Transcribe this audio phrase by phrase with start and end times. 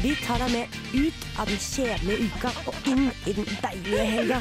[0.00, 4.38] Vi tar deg med ut av den kjedelige uka og inn i den deilige helga.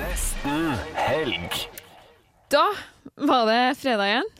[0.00, 0.64] Nesten
[0.98, 1.60] helg.
[2.50, 2.64] Da
[3.22, 4.32] var det fredag igjen.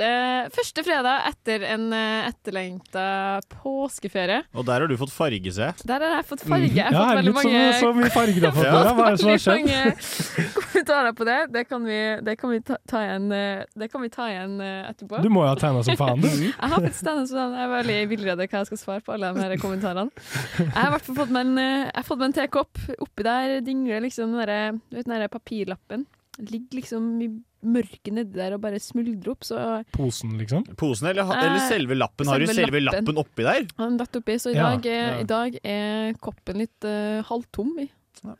[0.00, 3.04] Første, første fredag etter en uh, etterlengta
[3.52, 4.42] påskeferie.
[4.56, 5.68] Og der har du fått farge, se.
[5.84, 6.70] Der har jeg fått farge.
[6.72, 8.28] Jeg har Ja, fått veldig mange så, så mye fått.
[8.40, 8.94] Ja.
[8.96, 10.60] Hva er det som har skjedd?
[10.90, 11.46] kommentarer på det.
[11.52, 14.60] Det kan vi, det kan vi ta, ta igjen, eh, det kan vi ta igjen
[14.60, 15.20] eh, etterpå.
[15.22, 16.28] Du må jo ha tegna som faen, du.
[16.46, 17.54] Jeg har faktisk tegnet faen.
[17.56, 20.24] jeg er veldig villredd hva jeg skal svare på alle de her kommentarene.
[20.58, 22.82] Jeg har i hvert fall fått meg en, eh, jeg har fått meg en tekopp.
[23.06, 26.06] Oppi der dingler liksom den derre- du vet, den der papirlappen.
[26.40, 27.30] Ligger liksom i
[27.60, 29.46] mørket nedi der og bare smuldre opp.
[29.46, 29.58] Så
[29.94, 30.64] Posen, liksom.
[30.80, 32.28] Posen eller, Eh, eller selve lappen?
[32.30, 33.04] Har du selve selve lappen.
[33.04, 33.66] lappen oppi der?
[33.76, 35.18] Den datt oppi, så i dag, er, ja.
[35.20, 37.74] i dag er koppen litt uh, halvtom.
[37.84, 37.88] i.
[38.24, 38.36] Ja.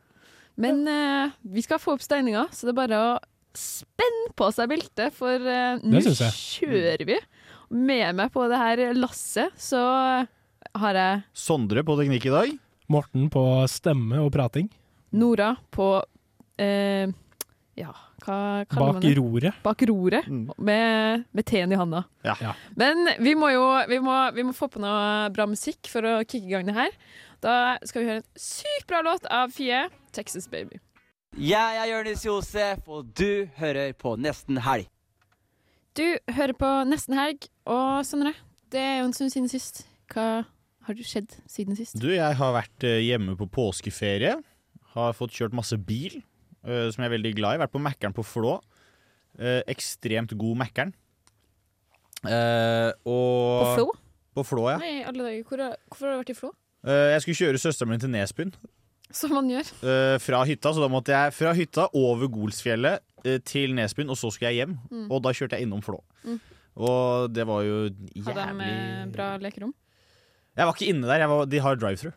[0.61, 3.13] Men uh, vi skal få opp steininga, så det er bare å
[3.57, 7.19] spenne på seg beltet, for uh, nå kjører vi.
[7.71, 9.79] Med meg på det her lasset så
[10.81, 12.53] har jeg Sondre på teknikk i dag.
[12.91, 14.67] Morten på stemme og prating.
[15.15, 15.93] Nora på
[16.59, 17.07] eh,
[17.79, 17.93] Ja,
[18.25, 19.13] hva kaller man Bak det?
[19.17, 19.61] roret.
[19.63, 20.51] Bak roret, Mm.
[20.57, 22.03] med, med teen i handa.
[22.23, 22.35] Ja.
[22.41, 22.53] Ja.
[22.75, 26.19] Men vi må jo vi må, vi må få på noe bra musikk for å
[26.23, 26.91] kicke i gang det her.
[27.41, 30.79] Da skal vi høre en sykt bra låt av Fie, 'Texas Baby'.
[31.37, 34.87] Jeg er Jonis Josef, og du hører på Nesten helg.
[35.95, 38.33] Du hører på Nesten Helg, og Sondre,
[38.71, 39.85] det er jo en stund siden sist.
[40.13, 40.45] Hva
[40.87, 41.97] har du skjedd siden sist?
[41.99, 44.37] Du, jeg har vært eh, hjemme på påskeferie.
[44.93, 46.21] Har fått kjørt masse bil,
[46.65, 47.61] eh, som jeg er veldig glad i.
[47.63, 48.59] Vært på Mækkern på Flå.
[49.39, 50.91] Uh, ekstremt god Mækkern.
[52.25, 53.87] Uh, og På Flå?
[54.35, 54.77] På Flå, ja.
[54.81, 55.47] Nei, alle dager.
[55.47, 56.51] Hvor, hvorfor har du vært i Flå?
[56.81, 58.51] Jeg skulle kjøre søsteren min til Nesbyen
[59.13, 59.67] Som man gjør.
[60.17, 63.03] fra hytta, så da måtte jeg fra hytta over Golsfjellet
[63.45, 64.73] til Nesbyen, og så skulle jeg hjem.
[64.89, 65.03] Mm.
[65.11, 65.99] Og da kjørte jeg innom Flå.
[66.25, 66.39] Mm.
[66.79, 69.73] Og det var jo de jævlig eh, bra lekerom?
[70.55, 71.25] Jeg var ikke inne der.
[71.27, 72.11] Var, de har drive-thru.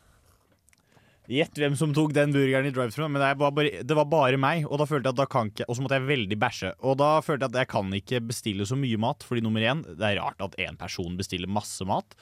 [1.30, 3.06] Gjett hvem som tok den burgeren i drive-thru.
[3.08, 5.52] Men det var, bare, det var bare meg, og da følte jeg at da kan
[5.52, 6.72] ikke Og så måtte jeg veldig bæsje.
[6.84, 9.84] Og da følte jeg at jeg kan ikke bestille så mye mat, fordi nummer én,
[9.88, 12.18] det er rart at én person bestiller masse mat.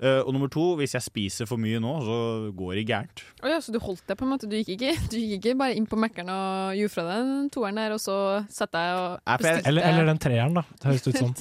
[0.00, 2.16] Uh, og nummer to, hvis jeg spiser for mye nå, så
[2.56, 3.22] går det gærent.
[3.42, 4.48] Oh ja, så du holdt deg på en måte?
[4.48, 7.50] Du gikk ikke, du gikk ikke bare inn på Mækkern og gjorde fra deg den
[7.52, 8.16] toeren der, og så
[8.48, 10.64] satte deg og bestilte Eller, eller den treeren, da.
[10.72, 11.34] Det høres ut sånn.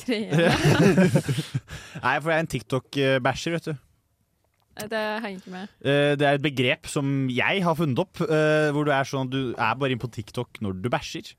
[2.03, 3.77] Nei, for jeg er en TikTok-bæsjer, vet du.
[4.87, 5.71] Det henger ikke med.
[5.83, 9.29] Eh, Det er et begrep som jeg har funnet opp, eh, hvor du er sånn
[9.31, 11.33] du er bare inne på TikTok når du bæsjer.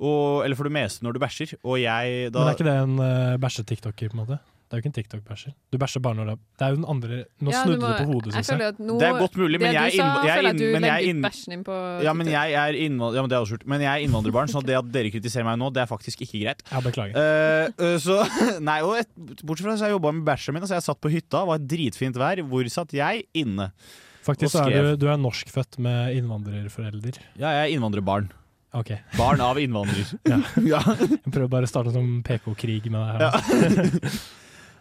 [0.00, 1.54] Og, eller for det meste når du bæsjer.
[1.62, 4.38] Og jeg da Men er ikke det en uh, bæsje-tiktoker, på en måte?
[4.70, 5.52] Det er jo ikke en TikTok-bæsjer.
[5.74, 7.88] Du bæsjer bare når det er Det er jo den andre Nå Ja, snudde må-
[7.90, 8.58] du på hodet, jeg syns jeg.
[8.60, 8.86] jeg.
[8.86, 11.24] nå, Det er godt mulig, men jeg er sa, jeg inn- jeg er legger inn-
[11.50, 13.66] din på Ja, men jeg er, innvandrer, ja, men det er også skjult.
[13.66, 16.38] men jeg er innvandrerbarn, så det at dere kritiserer meg nå, det er faktisk ikke
[16.44, 16.62] greit.
[16.70, 17.18] Ja, beklager.
[17.18, 18.22] Eh, eh, så,
[18.70, 19.10] nei, og et,
[19.42, 20.62] Bortsett fra det så jeg jobba med bæsjen min.
[20.62, 22.38] Altså jeg satt på hytta, var et dritfint vær.
[22.46, 23.24] Hvor satt jeg?
[23.34, 23.72] Inne.
[24.22, 27.18] Faktisk så er du, du er norskfødt med innvandrerforelder.
[27.42, 28.30] Ja, jeg er innvandrerbarn.
[28.72, 29.00] Okay.
[29.18, 30.06] Barn av innvandrer.
[30.30, 30.38] Ja.
[30.62, 30.78] ja.
[30.94, 33.20] Jeg prøver bare å starte som PK-krig med deg her.
[33.26, 34.10] Ja.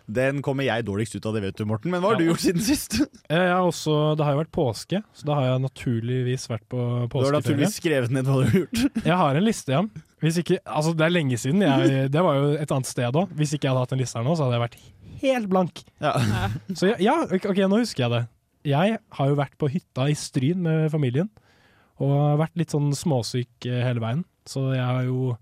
[0.10, 1.92] Den kommer jeg dårligst ut av, det vet du, Morten.
[1.94, 2.98] Men hva har du gjort siden sist?
[3.30, 6.80] Jeg har også, det har jo vært påske, så da har jeg naturligvis vært på
[6.80, 7.40] Du har påskeferie.
[7.40, 8.82] naturligvis skrevet ned hva du har gjort.
[9.12, 9.84] Jeg har en liste, ja.
[10.24, 11.62] Hvis ikke, altså det er lenge siden.
[11.64, 13.36] Jeg, det var jo et annet sted òg.
[13.38, 14.80] Hvis ikke jeg hadde hatt en liste her nå, så hadde jeg vært
[15.22, 15.84] helt blank.
[16.04, 16.16] Ja.
[16.74, 18.24] Så ja, ja, ok, nå husker jeg det.
[18.70, 21.30] Jeg har jo vært på hytta i Stryn med familien,
[22.04, 24.26] og vært litt sånn småsyk eh, hele veien.
[24.48, 25.36] Så jeg har jo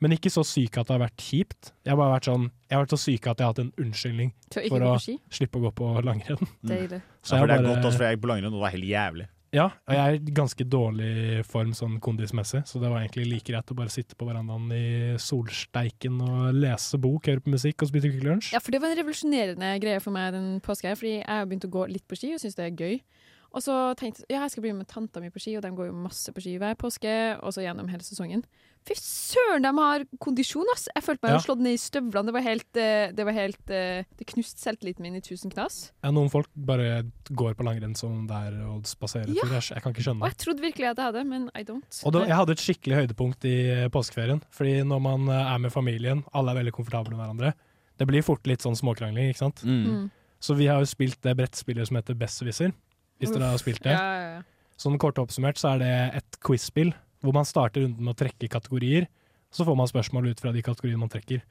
[0.00, 1.72] Men ikke så syk at det har vært kjipt.
[1.84, 3.72] Jeg har bare vært sånn Jeg har vært så syk at jeg har hatt en
[3.84, 4.94] unnskyldning å for å
[5.30, 6.48] slippe å gå på langrenn.
[6.64, 7.02] Deilig.
[7.22, 8.64] Så Ja, for det er bare- godt, også, for jeg gikk på langrenn, og det
[8.64, 9.26] var helt jævlig.
[9.52, 13.44] Ja, og jeg er i ganske dårlig form sånn kondismessig, så det var egentlig like
[13.50, 17.90] greit å bare sitte på verandaen i solsteiken og lese bok, høre på musikk og
[17.90, 18.52] spise Kvikk Lunsj.
[18.54, 21.46] Ja, for det var en revolusjonerende greie for meg den påska her, fordi jeg har
[21.50, 23.00] begynt å gå litt på ski og syns det er gøy.
[23.50, 25.70] Og så tenkte jeg ja, jeg skal bli med tanta mi på ski, og de
[25.74, 28.44] går jo masse på ski hver påske, og så gjennom hele sesongen.
[28.86, 30.86] Fy søren, de har kondisjon, ass!
[30.94, 31.40] Jeg følte meg Ja.
[31.44, 32.30] slått ned i støvlene.
[32.30, 35.90] Det var helt eh, Det, var helt, eh, det knuste selvtilliten min i tusen knas.
[36.04, 39.44] Ja, noen folk bare går på langrenn som det er å spasere Ja.
[39.50, 40.38] Jeg, kan ikke skjønne Og det.
[40.38, 42.00] jeg trodde virkelig at jeg hadde, men I don't.
[42.06, 44.40] Og da, jeg hadde et skikkelig høydepunkt i eh, påskeferien.
[44.50, 47.52] Fordi når man er med familien, alle er veldig komfortable med hverandre.
[47.98, 49.60] Det blir fort litt sånn småkrangling, ikke sant?
[49.66, 50.08] Mm.
[50.40, 52.72] Så vi har jo spilt det brettspillet som heter Besserwisser.
[53.20, 53.94] Hvis dere har spilt det.
[53.94, 54.74] Ja, ja, ja.
[54.80, 58.48] Sånn kort oppsummert så er det et quiz-spill hvor man starter runden med å trekke
[58.48, 59.08] kategorier.
[59.52, 61.42] Så får man spørsmål ut fra de kategoriene man trekker.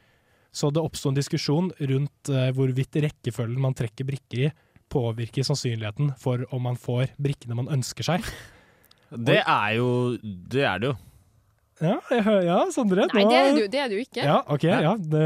[0.50, 4.54] Så det oppsto en diskusjon rundt uh, hvorvidt rekkefølgen man trekker brikker i,
[4.89, 8.25] påvirker sannsynligheten for om man får brikkene man ønsker seg.
[9.10, 10.98] Det er jo Det er det jo.
[11.81, 13.07] Ja, jeg ja Sondre.
[13.10, 14.21] Nei, nå- det er det det er du ikke.
[14.21, 14.92] Ja, ok, ja.
[15.00, 15.21] Det,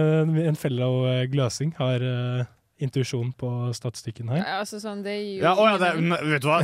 [0.47, 2.45] en fellow eh, Gløsing har uh,
[2.81, 4.41] intuisjon på statistikken her.
[4.41, 5.91] Ja, altså sånn, det gir jo Ja, å, ja, det,
[6.31, 6.59] vet du hva?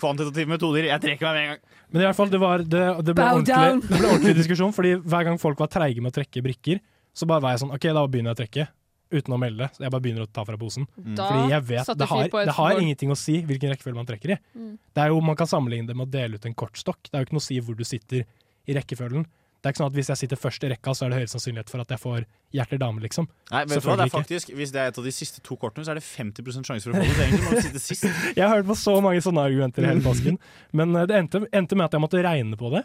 [0.00, 0.88] Kvantitative metoder.
[0.88, 1.82] Jeg trekker meg med en gang.
[1.90, 4.96] Men i hvert fall, det, var, det, det, ble ordentlig, det ble ordentlig diskusjon, fordi
[5.02, 6.80] hver gang folk var treige med å trekke brikker,
[7.14, 8.66] så bare var jeg sånn OK, da begynner jeg å trekke.
[9.14, 9.68] Uten å melde.
[9.76, 10.88] Så jeg bare begynner å ta fra posen.
[10.96, 14.34] Da Fordi jeg vet det har, det har ingenting å si hvilken rekkefølge man trekker
[14.34, 14.38] i.
[14.56, 14.72] Mm.
[14.96, 17.04] Det er jo, Man kan sammenligne det med å dele ut en kortstokk.
[17.06, 18.24] Det er jo ikke noe å si hvor du sitter
[18.66, 19.28] i rekkefølgen.
[19.64, 21.30] Det er ikke sånn at Hvis jeg sitter først i rekka, så er det høyere
[21.32, 23.28] sannsynlighet for at jeg får hjerter-dame, liksom.
[23.48, 23.94] Nei, vet du hva?
[23.96, 26.04] Det er faktisk, Hvis det er et av de siste to kortene, så er det
[26.04, 27.28] 50% sjanse for å få det.
[27.30, 28.04] Egentlig må du sitte sist.
[28.36, 30.36] Jeg har hørt på så mange sånne argumenter i hele påsken,
[30.76, 32.84] men eh, det endte, endte med at jeg måtte regne på det.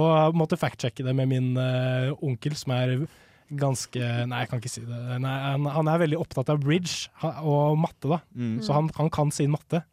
[0.00, 2.96] Og måtte fact-sjekke det med min uh, onkel, som er
[3.46, 5.02] ganske Nei, jeg kan ikke si det.
[5.22, 8.22] Nei, han, han er veldig opptatt av bridge og matte, da.
[8.32, 8.56] Mm.
[8.64, 9.84] Så han, han kan sin matte.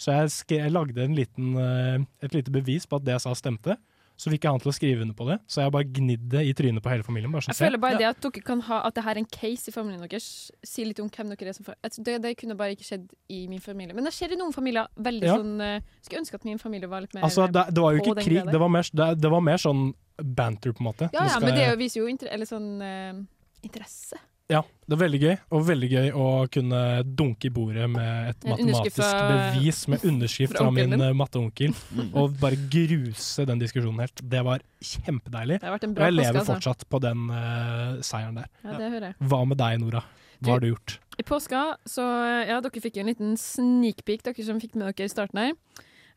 [0.00, 3.24] Så jeg, skre, jeg lagde en liten, eh, et lite bevis på at det jeg
[3.26, 3.76] sa stemte.
[4.20, 5.38] Så fikk jeg han til å skrive under på det.
[5.48, 7.32] Så jeg bare gnidd det i trynet på hele familien.
[7.32, 7.98] Bare sånn, Jeg føler bare Ja.
[8.02, 10.86] det at dere kan ha At det her er en case i familien deres, sier
[10.86, 13.94] litt om hvem dere er som det, det kunne bare ikke skjedd i min familie.
[13.94, 15.36] Men det skjer i noen familier veldig Ja.
[15.38, 18.02] sånn uh, Skulle ønske at min familie var litt mer Altså, det, det var jo
[18.02, 21.08] ikke krig, det var, mer, det, det var mer sånn banter, på en måte.
[21.14, 23.24] Ja, ja, men det er viser jo inter eller sånn uh,
[23.64, 24.18] interesse.
[24.50, 24.60] Ja,
[24.90, 28.96] det er veldig gøy, og veldig gøy å kunne dunke i bordet med et matematisk
[28.98, 32.08] fra- bevis med underskrift fra fra min eh, matteonkel, Mm.
[32.18, 34.22] og bare gruse den diskusjonen helt.
[34.28, 35.60] Det var kjempedeilig.
[35.60, 36.54] Det har vært en Og jeg påske, lever altså.
[36.56, 38.48] fortsatt på den uh, seieren der.
[38.64, 39.14] Ja, det hører jeg.
[39.30, 40.02] Hva med deg, Nora?
[40.40, 40.98] Hva har du gjort?
[41.20, 42.04] I påska, så
[42.48, 45.38] ja, dere fikk jo en liten sneak peek, dere som fikk med dere i starten
[45.42, 45.54] her.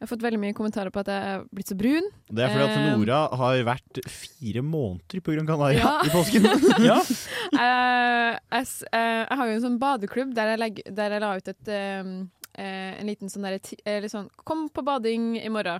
[0.03, 2.07] Jeg har fått veldig mye kommentarer på at jeg er blitt så brun.
[2.27, 5.93] Det er fordi at Eh, Nora har vært fire måneder på Gran Canaria Ja.
[6.03, 6.43] i påsken.
[6.89, 6.97] Ja,
[7.55, 11.21] Eh, jeg, s- eh, jeg har jo en sånn badeklubb der jeg, legg, der jeg
[11.23, 15.79] la ut et, en liten sånn derre sånn Kom på bading i morgen.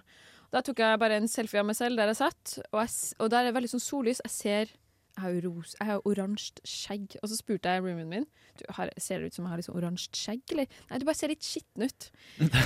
[0.54, 3.30] Da tok jeg bare en selfie av meg selv der jeg satt, og, jeg, og
[3.30, 4.22] der er det veldig sånn sollys.
[4.24, 4.74] Jeg ser
[5.13, 7.18] Jeg har jo oransje skjegg.
[7.21, 8.27] Og så spurte jeg roomien min
[8.60, 10.68] du, har, Ser det ut som jeg har sånn oransje skjegg, eller?
[10.89, 12.10] Nei, du bare ser litt skitten ut.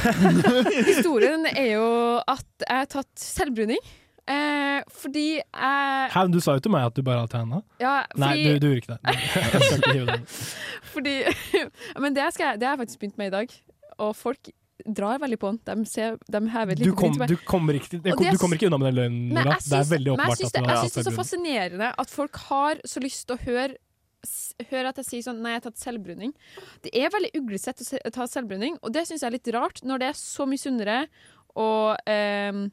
[0.91, 1.87] Historien er jo
[2.23, 3.81] at jeg har tatt selvbruning.
[4.27, 7.61] Eh, fordi jeg Hæ, du sa jo til meg at du bare har tegna.
[7.79, 10.19] Ja, Nei, du, du gjorde ikke det.
[10.93, 11.15] Fordi,
[12.03, 13.55] men det, skal jeg, det har jeg faktisk begynt med i dag.
[14.03, 14.51] Og folk
[14.85, 15.59] drar veldig på den.
[15.65, 18.69] De, ser, de hever et Du, lite kom, du, kommer ikke, er du kommer ikke
[18.69, 19.57] unna med den løgnen, Nora.
[19.63, 20.29] Det er veldig åpenbart.
[20.29, 23.37] jeg syns det, jeg har det er så fascinerende at folk har så lyst til
[23.37, 23.77] å høre
[24.25, 26.33] s- at jeg sier sånn Nei, jeg har tatt selvbruning.
[26.83, 29.99] Det er veldig uglesett å ta selvbruning, og det syns jeg er litt rart når
[30.03, 31.07] det er så mye sunnere
[31.57, 32.67] og eh,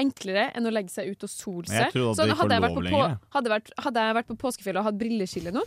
[0.00, 1.88] enklere enn å legge seg ut og sole seg.
[1.88, 3.02] at Sånn, hadde, jeg vært på, på,
[3.36, 5.62] hadde, vært, hadde jeg vært på påskefjellet og hatt brilleskille nå,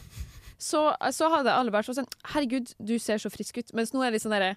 [0.57, 3.73] så, så hadde alle vært sånn Herregud, du ser så frisk ut.
[3.75, 4.55] Mens nå er det litt sånn derre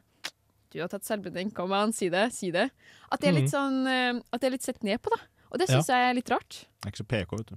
[0.70, 2.70] Du har tatt selvbruning, kom an, si det, si det.
[3.12, 3.54] At det er litt Mhm.
[3.54, 5.22] sånn eh, At det er litt sett ned på, da.
[5.52, 6.66] Og det syns jeg er litt rart.
[6.82, 7.56] Det er ikke så PK, vet du.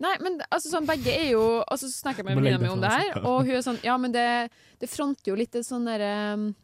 [0.00, 2.80] Nei, men altså sånn, begge er jo Og så snakker jeg med venninna mi om
[2.80, 4.50] det det her, og hun er sånn Ja, men det,
[4.80, 6.54] det fronter jo litt det sånn derre um,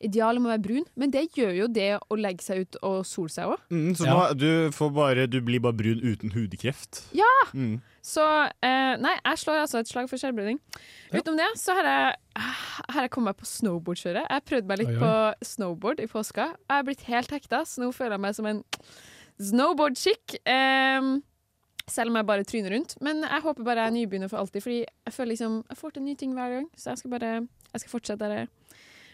[0.00, 3.32] ideal må være brun, men det gjør jo det å legge seg ut og sole
[3.32, 3.60] seg òg.
[3.72, 4.14] Mm, så Ja.
[4.14, 7.04] nå, du, får bare, du blir bare brun uten hudkreft.
[7.16, 7.30] Ja!
[7.54, 7.80] Mm.
[8.06, 8.22] Så
[8.62, 10.60] eh, nei, jeg slår altså et slag for skjellbruning.
[11.10, 11.18] Ja.
[11.20, 12.16] Utenom det så har jeg,
[12.92, 14.28] har jeg kommet meg på snowboardkjøret.
[14.30, 15.00] Jeg prøvde meg litt Oi, oi.
[15.02, 16.50] på snowboard i påska.
[16.68, 18.62] Jeg er blitt helt hekta, så nå føler jeg meg som en
[19.42, 20.36] snowboard-chick.
[20.48, 21.16] Em,
[21.90, 22.96] selv om jeg bare tryner rundt.
[23.04, 25.90] Men jeg håper bare jeg er nybegynner for alltid, Fordi jeg føler liksom Jeg får
[25.94, 27.30] til nye ting hver gang, så jeg skal bare
[27.72, 28.48] Jeg skal fortsette der jeg er.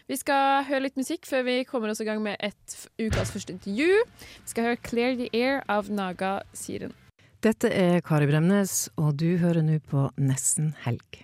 [0.03, 3.53] Vi skal høre litt musikk før vi kommer oss i gang med et ukas første
[3.55, 4.01] intervju.
[4.43, 6.91] Vi skal høre 'Clear the Air' av Naga Siren.
[7.39, 11.23] Dette er Kari Bremnes, og du hører nå på Nesten helg.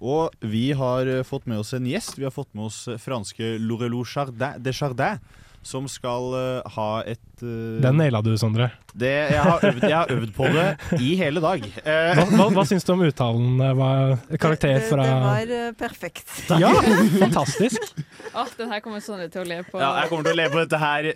[0.00, 2.16] Og vi har fått med oss en gjest.
[2.16, 5.20] Vi har fått med oss franske Lorelou Chardin, de Chardin,
[5.64, 8.66] som skal uh, ha et uh, Den naila du, Sondre.
[8.94, 10.66] det, jeg, har øvd, jeg har øvd på det
[11.00, 11.64] i hele dag.
[11.80, 13.56] Uh, Hva, hva, hva syns du om uttalen?
[13.58, 16.34] Var Hva, karakter fra det var eh, perfekt.
[16.60, 16.70] Ja,
[17.18, 17.80] fantastisk!
[18.38, 19.80] Åh, den her kommer Sondre til å le på.
[19.80, 21.10] ja, jeg kommer til å le på dette her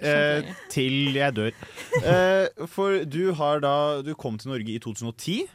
[0.72, 1.52] til jeg dør.
[2.02, 3.76] Eh, for du har da
[4.06, 5.46] Du kom til Norge i 2010.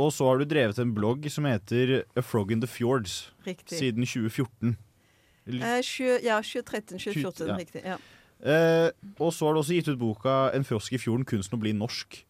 [0.00, 3.76] Og så har du drevet en blogg som heter A Frog in the Fjords Riktig.
[3.76, 4.72] siden 2014.
[5.52, 7.56] Eh, tjue- ja, 2013, 2014, Ja.
[7.60, 7.82] riktig.
[7.84, 7.96] Ja.
[8.42, 8.90] Eh,
[9.22, 11.72] og så har du også gitt ut boka 'En frosk i fjorden kunsten å bli
[11.72, 12.24] norsk'.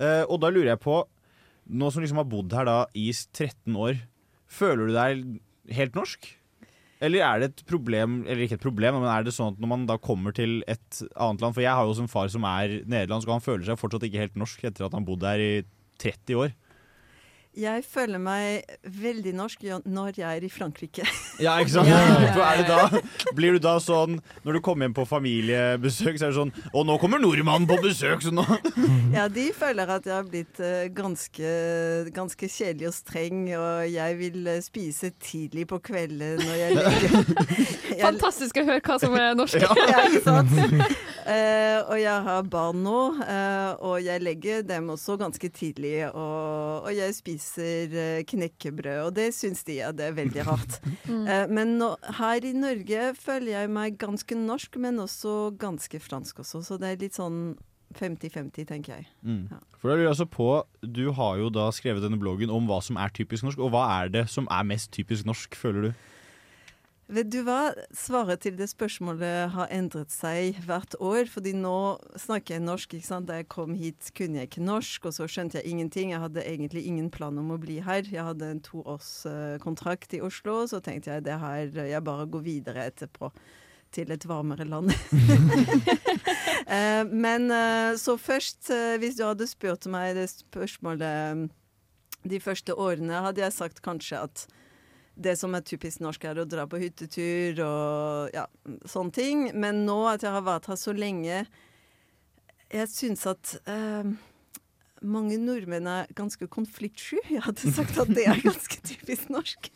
[0.00, 1.04] Eh, og da lurer jeg på,
[1.70, 4.00] nå som liksom har bodd her da i 13 år,
[4.48, 6.36] føler du deg helt norsk?
[7.00, 9.68] Eller er det et problem, eller ikke et problem, men er det sånn at når
[9.68, 12.44] man da kommer til et annet land For jeg har jo også en far som
[12.44, 15.40] er nederlandsk, og han føler seg fortsatt ikke helt norsk etter at han bodde her
[15.40, 15.64] i
[16.02, 16.52] 30 år.
[17.58, 21.02] Jeg føler meg veldig norsk når jeg er i Frankrike.
[21.40, 21.88] Ja, ikke sant?
[21.88, 23.00] Ja, ja, er det da,
[23.32, 26.82] blir du da sånn Når du kommer hjem på familiebesøk, så er det sånn Å,
[26.84, 28.44] nå kommer nordmannen på besøk, så nå
[29.16, 31.54] Ja, de føler at jeg har blitt eh, ganske,
[32.12, 37.16] ganske kjedelig og streng, og jeg vil eh, spise tidlig på kvelden når jeg ligger
[37.96, 39.64] jeg, Fantastisk å høre hva som er norsk.
[39.64, 41.00] Ja, ikke sant?
[41.20, 46.08] Uh, og jeg har barn nå, uh, og jeg legger dem også ganske tidlig.
[46.08, 50.80] Og, og jeg spiser eh, knekkebrød, og det syns de at det er veldig rart.
[51.10, 51.24] Mm.
[51.50, 51.86] men nå,
[52.20, 56.60] her i Norge føler jeg meg ganske norsk, men også ganske fransk også.
[56.62, 57.56] Så det er litt sånn
[57.98, 59.08] 50-50, tenker jeg.
[59.26, 59.48] Mm.
[59.80, 60.48] For da lurer jeg altså på
[60.82, 63.86] Du har jo da skrevet denne bloggen om hva som er typisk norsk, og hva
[63.98, 66.06] er det som er mest typisk norsk, føler du?
[67.10, 67.72] Vet du hva?
[67.96, 71.26] Svaret til det spørsmålet har endret seg hvert år.
[71.26, 72.94] fordi nå snakker jeg norsk.
[72.94, 73.26] ikke sant?
[73.26, 76.12] Da jeg kom hit, kunne jeg ikke norsk, og så skjønte jeg ingenting.
[76.14, 78.06] Jeg hadde egentlig ingen plan om å bli her.
[78.06, 82.86] Jeg hadde en toårskontrakt i Oslo, så tenkte jeg det her, jeg bare går videre
[82.86, 83.32] etterpå.
[83.90, 84.92] Til et varmere land.
[86.70, 91.48] Eh, Men eh, så først, eh, hvis du hadde spurt meg det spørsmålet
[92.22, 94.44] de første årene, hadde jeg sagt kanskje at
[95.20, 98.46] det som er typisk norsk, er å dra på hyttetur og ja,
[98.88, 99.44] sånne ting.
[99.52, 101.44] Men nå at jeg har vært her så lenge,
[102.70, 104.10] jeg syns at eh,
[105.00, 107.20] mange nordmenn er ganske konfliktsky.
[107.34, 109.70] Jeg hadde sagt at det er ganske typisk norsk.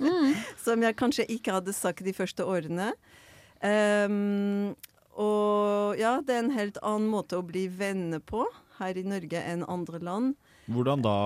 [0.60, 2.92] Som jeg kanskje ikke hadde sagt de første årene.
[3.64, 4.74] Um,
[5.16, 8.44] og ja, det er en helt annen måte å bli venner på
[8.80, 10.34] her i Norge enn andre land.
[10.68, 11.16] Hvordan da,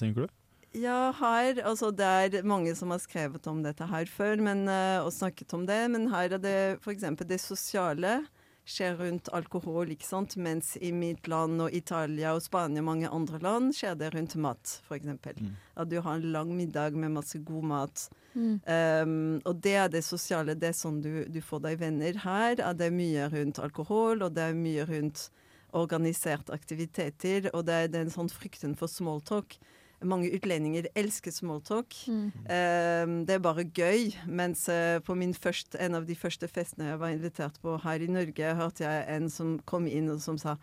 [0.00, 0.34] tenker du?
[0.76, 5.00] Ja, her Altså, det er mange som har skrevet om dette her før men, eh,
[5.00, 7.06] og snakket om det, men her er det f.eks.
[7.24, 8.18] det sosiale
[8.66, 10.34] skjer rundt alkohol, ikke sant?
[10.42, 14.34] Mens i mitt land og Italia og Spania og mange andre land skjer det rundt
[14.42, 15.06] mat, f.eks.
[15.06, 15.52] Mm.
[15.78, 18.08] At du har en lang middag med masse god mat.
[18.34, 18.58] Mm.
[18.66, 22.18] Um, og det er det sosiale, det er sånn du, du får deg venner.
[22.26, 25.28] Her er det mye rundt alkohol, og det er mye rundt
[25.76, 29.58] organiserte aktiviteter, og det er den sånn frykten for smalltalk.
[30.04, 31.94] Mange utlendinger elsker smalltalk.
[32.06, 32.26] Mm.
[32.44, 34.10] Um, det er bare gøy.
[34.28, 38.04] Mens uh, på min første, en av de første festene jeg var invitert på her
[38.04, 40.58] i Norge, hørte jeg en som kom inn og som sa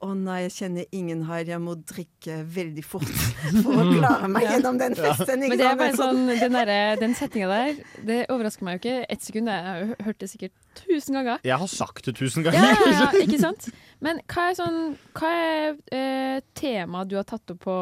[0.00, 3.10] å nei, jeg kjenner ingen her, jeg må drikke veldig fort
[3.60, 5.42] for å klare meg gjennom den festen.
[5.44, 9.10] Men det er bare sånn, den, derre- den setninga der, det overrasker meg jo ikke
[9.12, 9.50] ett sekund.
[9.52, 11.44] Jeg har jo hørt det sikkert tusen ganger.
[11.44, 12.80] Jeg har sagt det tusen Ja, ganger.
[12.80, 13.68] ja, ja, ikke sant?
[14.00, 14.80] Men hva er, sånn,
[15.20, 17.76] hva er eh, temaet du har tatt opp på,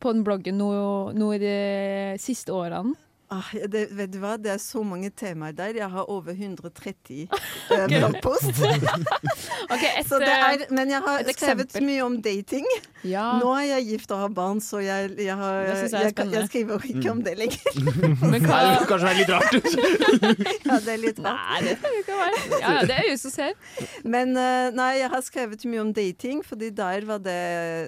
[0.00, 0.70] på den bloggen nå,
[1.16, 1.54] nå i de
[2.20, 2.96] siste årene?
[3.30, 5.76] Ah, det, vet du hva, det er så mange temaer der.
[5.78, 7.28] Jeg har over 130
[7.76, 8.58] eh, bloggpost.
[9.74, 11.86] okay, et, Så det er, eh, men jeg har skrevet eksempel.
[11.86, 12.66] mye om dating.
[13.06, 13.28] Ja.
[13.38, 16.26] Nå er jeg gift og har barn, så jeg, jeg, har, Det jeg er jeg,
[16.34, 17.78] jeg skriver ikke om det lenger.
[18.34, 19.56] Men hva Det kanskje være litt rart.
[20.66, 21.46] Ja, det er litt rart.
[21.46, 22.44] Nei, det trenger ikke være.
[22.50, 23.56] Ja, ja, det er øyet som ser.
[24.18, 27.40] Men eh, nei, jeg har skrevet mye om dating, fordi der var det,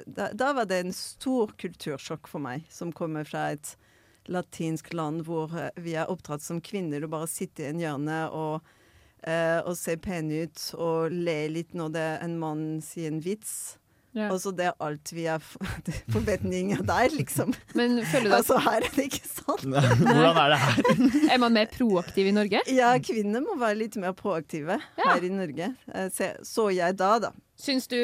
[0.07, 3.75] da, da var det en stor kultursjokk for meg, som kommer fra et
[4.31, 8.19] latinsk land hvor eh, vi er oppdratt som kvinner og bare sitter i en hjørne
[8.31, 8.73] og,
[9.27, 13.79] eh, og ser pene ut og le litt når det en mann sier en vits.
[14.13, 14.27] Ja.
[14.33, 15.41] Og så det er alt vi har
[16.15, 17.55] forventninger der, liksom.
[17.79, 19.77] Men føler du at Altså her er det ikke sånn.
[20.03, 21.31] Hvordan er det her?
[21.37, 22.61] er man mer proaktiv i Norge?
[22.73, 25.15] Ja, kvinner må være litt mer proaktive Ja.
[25.15, 25.73] her i Norge.
[25.95, 26.11] Eh,
[26.45, 27.33] Så jeg da, da.
[27.63, 27.95] Syns du,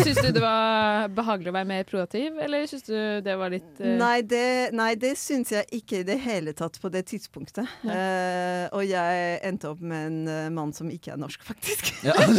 [0.00, 2.94] syns du det var behagelig å være mer proaktiv, eller syns du
[3.26, 3.88] det var litt uh...
[4.00, 7.68] Nei, det, nei, det syns jeg ikke i det hele tatt på det tidspunktet.
[7.84, 11.90] Uh, og jeg endte opp med en mann som ikke er norsk, faktisk.
[12.08, 12.32] og,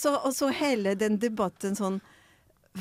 [0.00, 2.00] så, og så hele den debatten sånn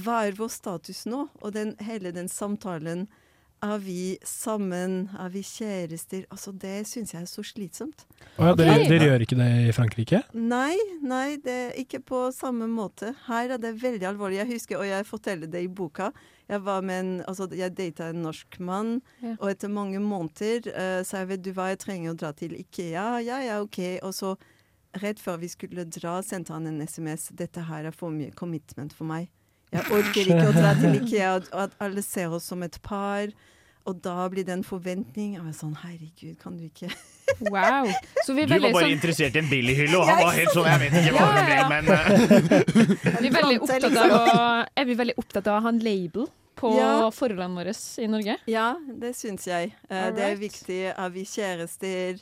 [0.03, 1.27] Hva er vår status nå?
[1.43, 3.07] Og den, hele den samtalen
[3.63, 5.09] Er vi sammen?
[5.19, 6.25] Er vi kjærester?
[6.33, 8.03] Altså, det syns jeg er så slitsomt.
[8.35, 10.19] Oh, ja, dere, dere gjør ikke det i Frankrike?
[10.35, 13.13] Nei, nei, det er ikke på samme måte.
[13.29, 14.41] Her er det veldig alvorlig.
[14.41, 16.09] Jeg husker, og jeg forteller det i boka,
[16.51, 19.37] jeg var med en, altså jeg data en norsk mann, Ja.
[19.39, 22.57] og etter mange måneder uh, sa jeg, vet du hva, jeg trenger å dra til
[22.59, 23.05] Ikea.
[23.23, 23.79] Ja, ja, ok.
[24.03, 24.33] Og så
[25.01, 27.29] rett før vi skulle dra, sendte han en SMS.
[27.33, 29.29] Dette her er for mye commitment for meg.
[29.73, 33.31] Jeg orker ikke å dra til Ikea, og at alle ser oss som et par.
[33.89, 35.33] Og da blir det en forventning.
[35.35, 36.87] Jeg var sånn, herregud, kan du ikke
[37.51, 37.89] Wow.
[38.23, 40.53] Så vi er Du var bare sånn, interessert i en billighylle, og han var helt
[40.53, 44.37] sånn Jeg vet ikke hva det ble, men eh, vi er veldig opptatt av å,
[44.77, 46.29] er vi veldig opptatt av å ha en label
[46.61, 46.91] på Ja.
[47.11, 48.37] forholdene våre i Norge?
[48.47, 48.67] Ja,
[49.01, 49.73] det syns jeg.
[49.89, 50.79] Eh, det er viktig.
[50.93, 52.21] Er vi kjærester?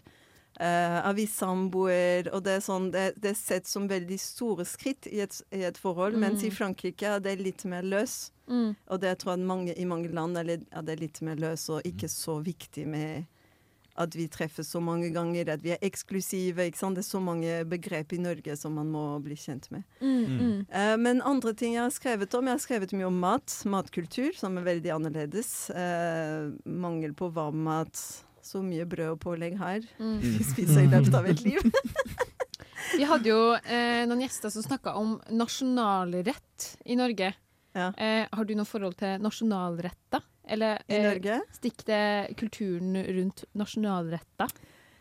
[0.60, 2.28] Eh, er vi samboer?
[2.36, 5.64] Og det er, sånn, det, det er sett som veldig store skritt i et, i
[5.68, 6.56] et forhold, mens i Mm.
[6.58, 8.32] Frankrike er det litt mer løs.
[8.52, 8.76] Mm.
[8.92, 11.70] Og det tror jeg mange, i mange land er, litt, er det litt mer løs
[11.72, 13.30] og ikke så viktig med
[14.00, 16.66] at vi treffes så mange ganger, at vi er eksklusive.
[16.70, 16.98] Ikke sant?
[16.98, 19.84] Det er så mange begrep i Norge som man må bli kjent med.
[20.00, 20.58] Mm, mm.
[20.70, 24.32] Eh, men andre ting jeg har skrevet om Jeg har skrevet mye om mat, matkultur,
[24.38, 25.54] som er veldig annerledes.
[25.76, 28.00] Uh, mangel på varm mat.
[28.52, 29.86] Så mye brød og pålegg her.
[30.02, 30.18] Mm.
[30.40, 31.62] Vi spiser i løpet av et liv.
[32.98, 37.32] Vi hadde jo eh, noen gjester som snakka om nasjonalrett i Norge.
[37.78, 37.88] Ja.
[37.96, 40.26] Eh, har du noe forhold til nasjonalretter?
[40.52, 41.40] Eller I eh, Norge?
[41.56, 44.52] stikker det kulturen rundt nasjonalretter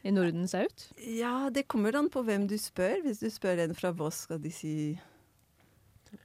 [0.06, 0.86] i Norden seg ut?
[1.02, 3.00] Ja, det kommer an på hvem du spør.
[3.04, 4.74] Hvis du spør en fra Voss, skal de si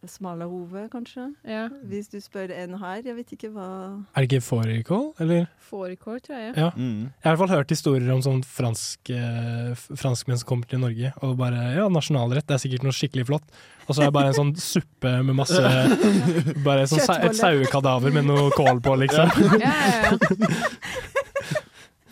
[0.09, 1.27] Smalahove, kanskje?
[1.47, 1.67] Ja.
[1.89, 3.67] Hvis du spør en her, jeg vet ikke hva
[4.15, 5.47] Er det ikke fårikål, eller?
[5.69, 6.53] Fårikål, tror jeg.
[6.57, 6.69] Ja.
[6.75, 7.09] Mm.
[7.09, 10.81] Jeg har i hvert fall hørt historier om sånn fransk, eh, franskmenn som kommer til
[10.83, 13.57] Norge, og bare Ja, nasjonalrett, det er sikkert noe skikkelig flott.
[13.85, 15.61] Og så er det bare en sånn suppe med masse
[16.65, 19.29] Bare sånn et sauekadaver med noe kål på, liksom.
[19.61, 20.53] Ja, ja, ja.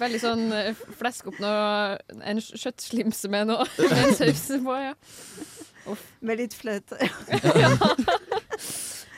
[0.04, 4.94] Veldig sånn eh, flesk opp noe En kjøttslimse med noe med en saus på, ja.
[6.22, 6.98] Med litt fløte.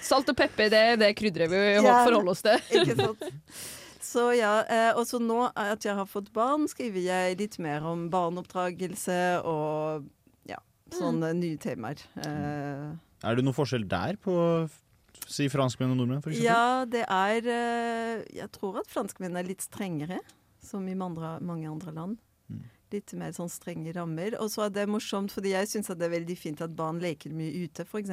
[0.05, 2.03] Salt og pepper, det er det krydderet vi Ja.
[2.05, 2.60] forholder oss til.
[2.77, 3.24] Ikke sant?
[4.05, 7.84] Så ja, eh, og så nå at jeg har fått barn, skriver jeg litt mer
[7.89, 10.05] om barneoppdragelse og
[10.48, 10.60] ja,
[10.93, 12.00] sånne nye temaer.
[12.22, 12.93] Eh,
[13.25, 14.36] Er det noen forskjell der på
[15.25, 16.45] si franskmenn og nordmenn, for eksempel?
[16.45, 20.19] ja, det er eh, Jeg tror at franskmenn er litt strengere,
[20.62, 22.17] som i mange andre land.
[22.85, 22.93] Mm.
[22.95, 24.35] Litt mer sånn strenge rammer.
[24.39, 27.33] Og så er det morsomt, fordi jeg syns det er veldig fint at barn leker
[27.33, 28.09] mye ute, f.eks.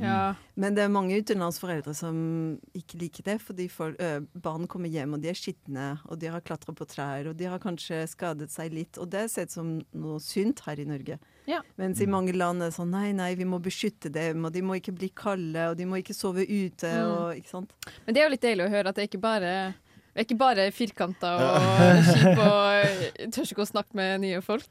[0.00, 0.34] Ja.
[0.56, 5.14] Men det er mange utenlandsforeldre som ikke liker det, fordi for, ø, barn kommer hjem
[5.14, 8.50] og de er skitne, og de har klatra på trær, og de har kanskje skadet
[8.50, 8.98] seg litt.
[9.02, 11.18] Og det er sett som noe sunt her i Norge.
[11.50, 11.58] Ja.
[11.76, 14.62] Mens i mange land er det sånn nei, nei, vi må beskytte dem, og de
[14.62, 17.10] må ikke bli kalde, og de må ikke sove ute, Mm.
[17.10, 17.72] og ikke sant.
[18.06, 19.74] Men det er jo litt deilig å høre at det ikke bare
[20.12, 24.68] det er ikke bare firkanta og kjip og tør ikke å snakke med nye folk.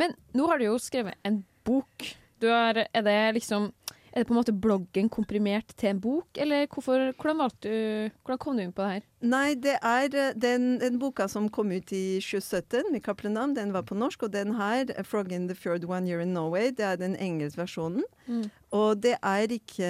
[0.00, 2.06] Men nå har du jo skrevet en bok.
[2.40, 3.72] Du har, er det liksom
[4.08, 8.14] Er det på en måte bloggen komprimert til en bok, eller hvorfor, hvordan, valgte du,
[8.24, 9.04] hvordan kom du inn på det her?
[9.20, 13.74] Nei, det er eh, den, den boka som kom ut i 2017 med Kaplenam, den
[13.76, 16.86] var på norsk, og den her, 'Frog in the Fjord One Year in Norway', det
[16.88, 18.08] er den engelske versjonen.
[18.26, 18.48] Mm.
[18.76, 19.88] Og det er ikke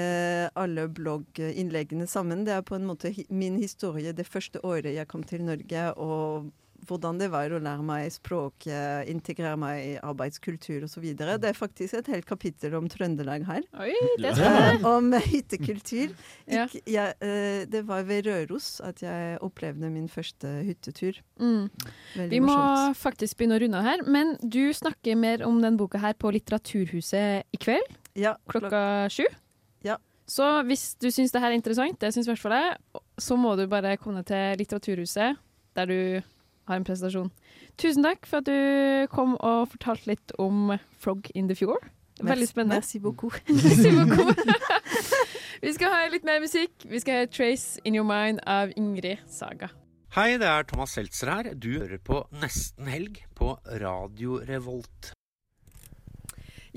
[0.55, 2.45] alle blogginnleggene sammen.
[2.47, 6.53] Det er på en måte min historie det første året jeg kom til Norge, og
[6.89, 11.05] hvordan det var å lære meg språk, eh, integrere meg i arbeidskultur osv.
[11.19, 13.67] Det er faktisk et helt kapittel om Trøndelag her.
[13.81, 14.79] Oi, det er.
[14.79, 16.15] Eh, om hyttekultur.
[16.47, 16.67] Ja.
[16.67, 21.21] Ikke, jeg, eh, det var ved Røros at jeg opplevde min første hyttetur.
[21.41, 21.69] Mm.
[22.31, 23.01] Vi må morsomt.
[23.03, 26.33] faktisk begynne å runde av her, men du snakker mer om den boka her på
[26.35, 27.99] Litteraturhuset i kveld.
[28.19, 28.81] Ja, klokka
[29.13, 29.27] sju.
[29.87, 29.99] Ja.
[30.29, 33.39] Så hvis du syns det her er interessant, det syns i hvert fall jeg, så
[33.41, 35.39] må du bare komme til Litteraturhuset,
[35.79, 36.01] der du
[36.69, 37.31] har en presentasjon.
[37.81, 41.89] Tusen takk for at du kom og fortalte litt om Frog in the Fjord.
[42.23, 42.81] Veldig spennende.
[42.83, 43.35] Merci beaucoup.
[43.49, 44.39] Merci beaucoup.
[45.65, 46.87] Vi skal ha litt mer musikk.
[46.87, 49.71] Vi skal ha 'Trace In Your Mind' av Ingrid Saga.
[50.15, 51.55] Hei, det er Thomas Seltzer her.
[51.55, 55.13] Du hører på Nesten Helg på Radio Revolt.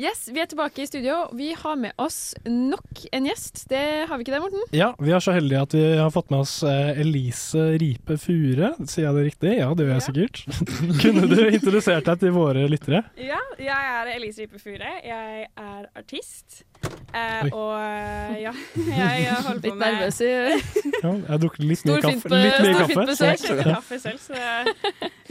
[0.01, 1.27] Yes, Vi er tilbake i studio.
[1.37, 3.67] Vi har med oss nok en gjest.
[3.69, 4.63] Det har vi ikke det, Morten?
[4.73, 8.71] Ja, vi er så heldige at vi har fått med oss eh, Elise Ripe Fure.
[8.81, 9.51] Sier jeg det riktig?
[9.59, 10.41] Ja, det gjør jeg sikkert.
[11.03, 13.03] Kunne du introdusert deg til våre lyttere?
[13.21, 14.95] Ja, jeg er Elise Ripe Fure.
[15.05, 16.63] Jeg er artist.
[17.11, 21.37] Eh, og eh, ja, jeg, jeg holder på Litt med nervøs i Ja, jeg har
[21.43, 22.27] drukket litt mye kaffe.
[22.31, 23.03] Litt mye kaffe.
[23.09, 23.37] besøk.
[23.41, 24.45] så- Jeg kaffe selv, så det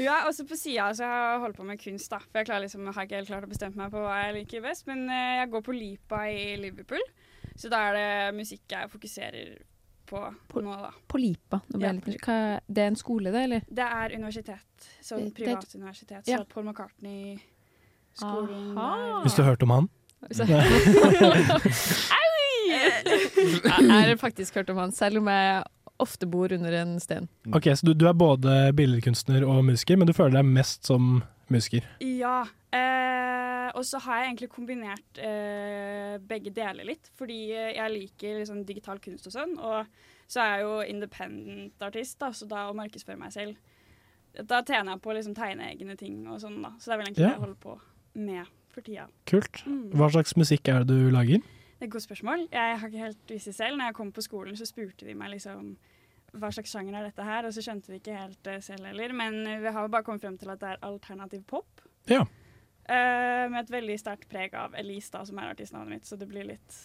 [0.05, 2.19] Ja, også på sida så har jeg holdt på med kunst, da.
[2.21, 4.83] For jeg liksom, har ikke helt klart å bestemme meg på hva jeg liker best.
[4.87, 7.05] Men eh, jeg går på Lipa i Liverpool,
[7.57, 9.47] så da er det musikk jeg fokuserer
[10.11, 10.19] på,
[10.61, 10.93] nå, da.
[11.09, 11.57] På Lipa.
[11.71, 12.01] Nå ble jeg Ja.
[12.13, 12.21] litt.
[12.27, 13.61] Hva- Det er en skole, det, eller?
[13.71, 14.73] Det er universitet.
[15.01, 16.25] Sånn Det- det er privat universitet.
[16.29, 16.37] Ja.
[16.39, 18.77] Så Paul McCartney-skolen
[19.25, 19.89] Hvis du har hørt om han?
[20.31, 20.45] Så-
[22.71, 25.63] Jeg har faktisk hørt om han, selv om jeg
[26.01, 27.27] ofte bor under en sten.
[27.55, 31.23] Ok, Så du, du er både billedkunstner og musiker, men du føler deg mest som
[31.53, 31.85] musiker?
[32.05, 32.43] Ja.
[32.73, 37.11] Eh, og så har jeg egentlig kombinert eh, begge deler litt.
[37.19, 39.57] Fordi eh, jeg liker liksom, digital kunst og sånn.
[39.59, 43.59] Og så er jeg jo independent artist, da, så da å markedsføre meg selv
[44.47, 46.71] Da tjener jeg på å liksom, tegne egne ting og sånn, da.
[46.79, 47.33] Så det er vel egentlig Ja.
[47.33, 47.75] det jeg holder på
[48.15, 49.07] med for tida.
[49.31, 49.63] Kult.
[49.67, 49.91] Mm.
[49.99, 51.41] Hva slags musikk er det du lager?
[51.81, 52.45] Det er et godt spørsmål.
[52.53, 53.79] Jeg har ikke helt visst det selv.
[53.79, 55.77] Når jeg kom på skolen, så spurte de meg liksom
[56.37, 59.15] hva slags sjanger er dette her, og så skjønte vi ikke helt uh, selv heller.
[59.17, 61.83] Men uh, vi har jo bare kommet frem til at det er alternativ pop.
[62.11, 62.23] Ja.
[62.91, 66.29] Uh, med et veldig sterkt preg av Elise, da, som er artistnavnet mitt, så det
[66.31, 66.79] blir litt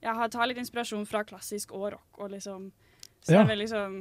[0.00, 2.70] Jeg tar litt inspirasjon fra klassisk og rock, og liksom
[3.20, 3.42] Så Ja.
[3.42, 3.96] det er veldig sånn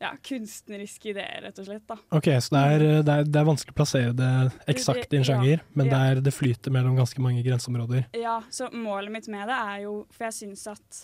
[0.00, 1.84] ja, kunstneriske ideer, rett og slett.
[1.88, 1.96] da.
[2.14, 4.30] Ok, så det er, det, er, det er vanskelig å plassere det
[4.70, 5.92] eksakt i en Ja, sjanger, men ja.
[5.92, 8.04] det, er, det flyter mellom ganske mange grenseområder.
[8.14, 11.00] Ja, så målet mitt med det er jo For jeg syns at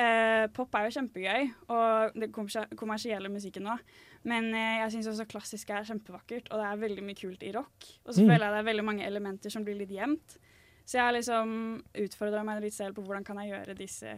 [0.00, 3.84] eh, pop er jo kjempegøy, og den kommersie- kommersielle musikken òg.
[4.24, 7.52] Men eh, jeg syns også klassisk er kjempevakkert, og det er veldig mye kult i
[7.54, 7.90] rock.
[8.06, 8.30] Og så Mm.
[8.32, 10.38] føler jeg det er veldig mange elementer som blir litt gjemt.
[10.86, 14.16] Så jeg har liksom utfordra meg litt selv på hvordan kan jeg gjøre disse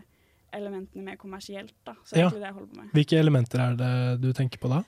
[0.56, 1.74] elementene mer kommersielt.
[1.84, 1.94] da.
[2.04, 2.30] Så det er Ja.
[2.30, 2.90] det jeg holder på med.
[2.96, 4.82] Hvilke elementer er det du tenker på da?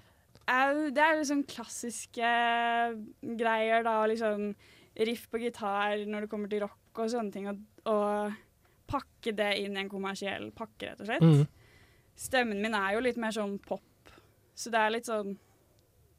[0.48, 2.28] Det er liksom klassiske
[3.38, 3.96] greier, da.
[4.08, 4.54] Liksom
[5.06, 7.48] riff på gitar når det kommer til rock og sånne ting.
[7.50, 8.32] Og, og
[8.88, 11.22] pakke det inn i en kommersiell pakke, rett og slett.
[11.22, 11.44] Mm.
[12.18, 13.82] Stemmen min er jo litt mer sånn pop,
[14.58, 15.36] så det er litt sånn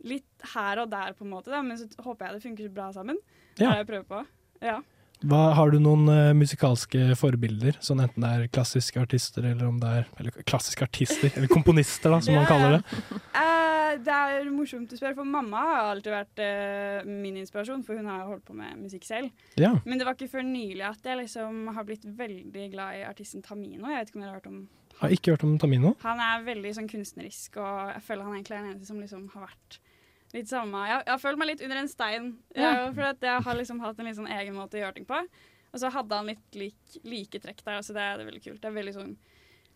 [0.08, 2.86] Litt her og der, på en måte, da, men så håper jeg det funker bra
[2.96, 3.18] sammen.
[3.58, 3.66] Det Ja.
[3.66, 4.20] Det har jeg prøvd på.
[4.64, 4.78] Ja.
[5.20, 9.80] Hva, har du noen uh, musikalske forbilder, sånn enten det er klassiske artister eller om
[9.82, 12.84] det er eller klassiske artister, eller komponister, da, som man kaller det?
[13.90, 17.98] Uh, det er morsomt å spørre, for mamma har alltid vært uh, min inspirasjon, for
[17.98, 19.32] hun har holdt på med musikk selv.
[19.58, 19.72] Ja.
[19.82, 23.42] Men det var ikke før nylig at jeg liksom har blitt veldig glad i artisten
[23.42, 23.90] Tamino.
[23.90, 24.60] Jeg vet ikke om dere har hørt om
[25.00, 25.96] Har ikke hørt om Tamino.
[26.06, 29.26] Han er veldig sånn kunstnerisk, og jeg føler han egentlig er den eneste som liksom
[29.34, 29.80] har vært
[30.34, 32.62] litt samme Jeg, jeg har følt meg litt under en stein, Ja.
[32.86, 32.92] ja.
[32.94, 35.22] for jeg har liksom hatt en litt sånn egen måte å gjøre ting på.
[35.74, 38.62] Og så hadde han litt lik, like trekk der, så det det er veldig kult.
[38.62, 39.18] Det er veldig sånn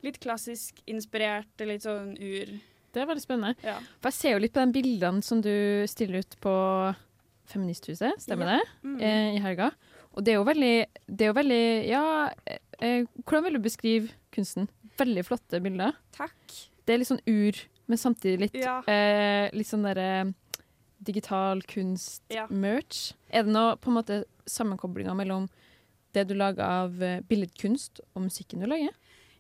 [0.04, 2.60] litt klassisk inspirert, litt sånn ur
[2.94, 3.56] Det er veldig spennende.
[3.64, 3.78] Ja.
[4.02, 6.54] For jeg ser jo litt på de bildene som du stiller ut på
[7.50, 8.58] Feministhuset, stemmer Ja.
[8.60, 8.68] det?
[8.84, 9.02] Mm.
[9.02, 9.72] Eh, I helga.
[10.16, 13.60] Og det er jo veldig, det er jo veldig Ja, eh, eh, hvordan vil du
[13.60, 14.70] beskrive kunsten?
[14.98, 15.94] Veldig flotte bilder.
[16.14, 16.36] Takk.
[16.86, 17.54] Det er litt sånn ur,
[17.88, 18.82] men samtidig litt, Ja.
[18.88, 20.34] eh, litt sånn derre
[21.06, 23.14] digital kunst-merch.
[23.30, 25.48] Er det noe på en måte sammenkoblinga mellom
[26.14, 28.94] det du lager av eh, billedkunst og musikken du lager?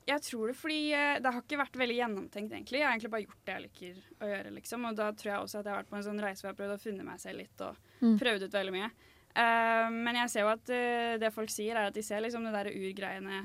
[0.03, 2.81] Jeg tror det fordi eh, det har ikke vært veldig gjennomtenkt, egentlig.
[2.81, 4.87] Jeg har egentlig bare gjort det jeg liker å gjøre, liksom.
[4.89, 6.55] Og da tror jeg også at jeg har vært på en sånn reise hvor jeg
[6.55, 8.17] har prøvd å finne meg selv litt og Mm.
[8.19, 8.89] prøvd ut veldig mye.
[9.33, 12.43] Uh, men jeg ser jo at uh, det folk sier, er at de ser liksom
[12.43, 13.37] det der urgreiene,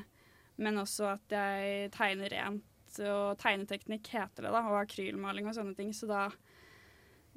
[0.58, 2.64] men også at jeg tegner rent.
[2.98, 5.92] Og tegneteknikk heter det, da, og akrylmaling og sånne ting.
[5.94, 6.24] Så da,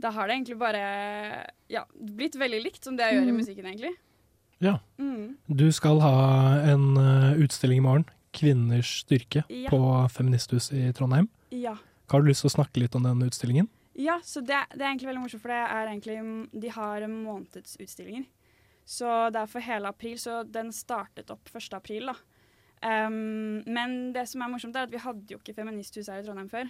[0.02, 0.82] da har det egentlig bare
[1.72, 3.38] ja, blitt veldig likt som det jeg gjør i Mm.
[3.42, 3.94] musikken, egentlig.
[4.62, 4.76] Ja.
[5.02, 5.38] Mm.
[5.50, 6.16] Du skal ha
[6.74, 9.70] en eh, utstilling i morgen, 'Kvinners styrke', Ja.
[9.70, 9.80] på
[10.14, 11.28] Feministhuset i Trondheim.
[11.52, 11.76] Ja.
[12.10, 13.68] Har du lyst til å snakke litt om den utstillingen?
[13.96, 16.18] Ja, så det, det er egentlig veldig morsomt, for det er egentlig,
[16.62, 18.26] de har månedsutstillinger.
[18.86, 21.74] Så det er for hele april, så den startet opp 1.
[21.78, 22.16] april, da.
[22.84, 26.26] Um, men det som er morsomt, er at vi hadde jo ikke feministhus her i
[26.26, 26.70] Trondheim før.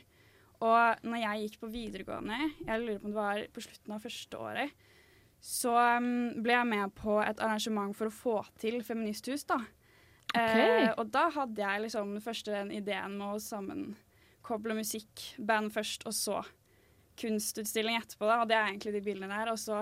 [0.62, 4.04] Og når jeg gikk på videregående, jeg lurer på om det var på slutten av
[4.04, 4.88] første året,
[5.41, 9.58] så ehm, ble jeg med på et arrangement for å få til feministhus, da.
[10.38, 15.74] Eh, og da hadde jeg liksom den første den ideen med å sammenkoble musikk, band
[15.74, 16.43] først, og så
[17.19, 19.52] kunstutstilling etterpå, da, og det er egentlig de bildene der.
[19.52, 19.82] Og så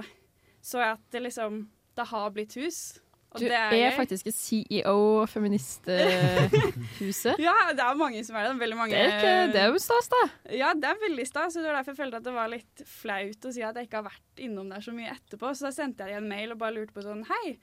[0.61, 2.99] så jeg at det liksom Det har blitt hus.
[3.31, 3.91] Og Du det er, gøy.
[3.95, 7.37] faktisk CEO Feministhuset.
[7.45, 8.55] Ja, det er mange som er det.
[8.59, 10.21] Veldig mange Det er ikke- det er jo stas, da.
[10.57, 11.53] Ja, det er veldig stas.
[11.53, 14.01] Det var derfor jeg følte at det var litt flaut å si at jeg ikke
[14.01, 15.51] har vært innom der så mye etterpå.
[15.53, 17.57] Så da sendte jeg en mail og bare lurte på sånn Hei,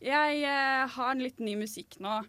[0.00, 2.24] jeg har har litt ny musikk nå.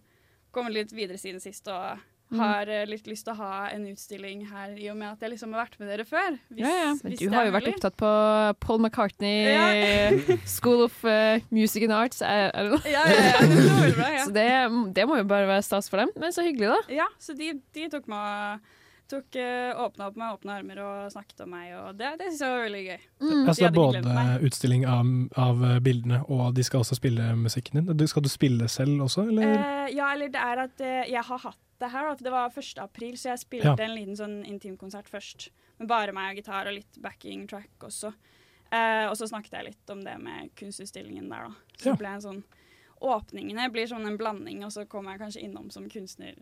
[0.52, 2.00] Kommet litt videre siden sist og.
[2.34, 5.34] Har eh, litt lyst til å ha en utstilling her i og med at jeg
[5.36, 6.38] liksom har vært med dere før.
[6.50, 6.94] Hvis, ja, ja.
[7.04, 8.14] Men hvis du har jo vært opptatt på
[8.66, 10.38] Paul McCartney Ja.
[10.46, 12.22] School of eh, Music and Arts.
[12.26, 12.82] Er, er det?
[12.92, 14.24] Ja, ja, ja, det var bra, ja.
[14.26, 14.48] Så det,
[14.98, 16.10] det må jo bare være stas for dem.
[16.20, 16.98] Men så hyggelig, da.
[17.04, 18.66] Ja, så de, de tok meg
[19.06, 22.40] tok, uh, åpna opp med åpne armer og snakket om meg, og det, det syns
[22.42, 23.04] jeg var veldig gøy.
[23.22, 23.28] Mm.
[23.30, 25.12] De Altså, det er både utstilling av,
[25.46, 27.92] av bildene, og de skal også spille musikken din.
[28.00, 29.54] Du- Skal du spille selv også, eller?
[29.62, 32.16] Uh, ja, eller det er at uh, jeg har hatt det her, da.
[32.16, 32.78] for Det var 1.
[32.84, 33.86] april, så jeg spilte Ja.
[33.86, 35.50] en liten sånn intimkonsert først.
[35.80, 38.14] Med bare meg og gitar og litt backing track også.
[38.72, 41.56] Eh, og så snakket jeg litt om det med kunstutstillingen der, da.
[41.78, 41.96] Så Ja.
[41.96, 42.44] ble en sånn
[43.02, 46.34] Åpningene blir sånn en blanding, og så kommer jeg kanskje innom som kunstner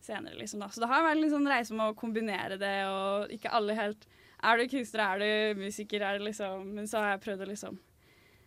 [0.00, 0.60] senere, liksom.
[0.60, 0.66] da.
[0.68, 4.06] Så det har vært en sånn reise med å kombinere det, og ikke alle helt
[4.42, 5.18] Er du kunstner, er
[5.54, 7.78] du musiker, er det liksom Men så har jeg prøvd å liksom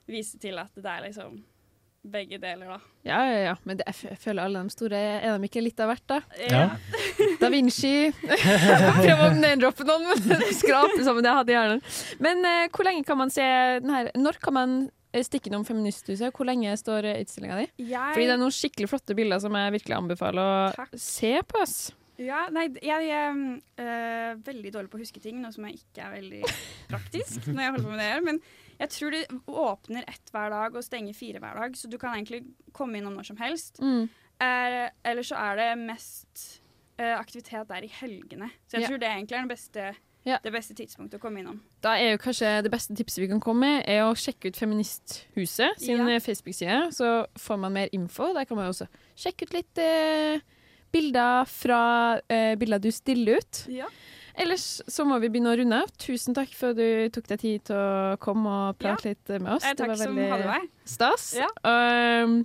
[0.08, 1.44] vise til at det er liksom
[2.04, 2.80] begge deler, da.
[3.08, 3.54] Ja, ja, ja.
[3.64, 6.18] Men det, jeg, føler alle de store Er de ikke litt av hvert, da?
[6.50, 6.64] Ja.
[7.42, 8.10] Da Vinci
[9.04, 11.82] Prøv å name-droppe noen, men skrape sammen det jeg hadde i hjernen.
[12.24, 13.46] Men eh, hvor lenge kan man se
[13.84, 14.76] den her Når kan man
[15.14, 16.32] eh, stikke innom Feministhuset.
[16.36, 17.68] Hvor lenge står utstillinga di?
[17.88, 20.42] Jeg- Fordi det er noen skikkelig flotte bilder som jeg virkelig anbefaler
[20.84, 21.62] å se på.
[21.64, 21.78] oss.
[22.22, 23.40] Ja, nei, jeg er
[23.82, 26.44] eh, veldig dårlig på å huske ting, noe som jeg ikke er veldig
[26.92, 28.22] praktisk når jeg holder på med det her.
[28.28, 28.40] Men
[28.80, 32.14] jeg tror det åpner ett hver dag og stenger fire hver dag, så du kan
[32.16, 33.80] egentlig komme innom når som helst.
[33.82, 34.10] Mm.
[34.42, 36.62] Eh, eller så er det mest
[37.00, 38.50] eh, aktivitet der i helgene.
[38.68, 38.88] Så jeg Ja.
[38.88, 39.96] tror det egentlig er den beste,
[40.44, 41.62] det beste tidspunktet å komme innom.
[41.82, 44.56] Da er jo kanskje det beste tipset vi kan komme med, er å sjekke ut
[44.58, 46.08] Feministhuset sin Ja.
[46.16, 46.92] eh, Facebook-side.
[46.94, 48.34] Så får man mer info.
[48.34, 50.40] Der kan man også sjekke ut litt eh,
[50.92, 53.66] bilder fra eh, bilder du stiller ut.
[53.68, 53.88] Ja.
[54.34, 55.92] Ellers så må vi begynne å runde av.
[56.02, 59.52] Tusen takk for at du tok deg tid til å komme og prate litt med
[59.58, 59.68] oss.
[59.68, 61.28] Eh, takk var veldig stas.
[61.38, 61.50] Ja.
[61.62, 62.42] Um,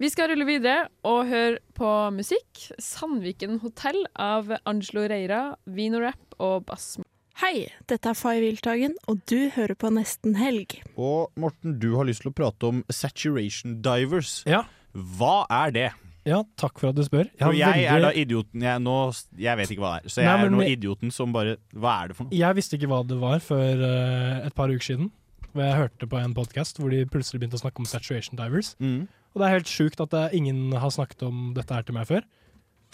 [0.00, 2.64] vi skal rulle videre og høre på musikk.
[2.80, 6.94] Sandviken hotell av Angelo Reira, Vinorap og Bass.
[7.40, 10.80] Hei, dette er Fay Wiltagen, og du hører på Nesten Helg.
[11.00, 14.40] Og Morten, du har lyst til å prate om saturation divers.
[14.50, 14.66] Ja.
[14.92, 15.90] Hva er det?
[16.28, 17.30] Ja, takk for at du spør.
[17.40, 18.96] Jeg jeg er da idioten jeg, nå,
[19.40, 20.12] jeg vet ikke hva det er.
[20.12, 22.36] Så jeg Nei, er nå idioten som bare Hva er det for noe?
[22.36, 25.08] Jeg visste ikke hva det var før uh, et par uker siden.
[25.54, 28.74] Hvor jeg hørte på en podkast hvor de plutselig begynte å snakke om saturation divers.
[28.82, 29.08] Mm.
[29.32, 32.28] Og det er helt sjukt at ingen har snakket om dette her til meg før.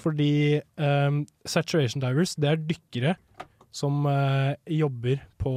[0.00, 3.14] Fordi um, saturation divers, det er dykkere
[3.74, 5.54] som uh, jobber på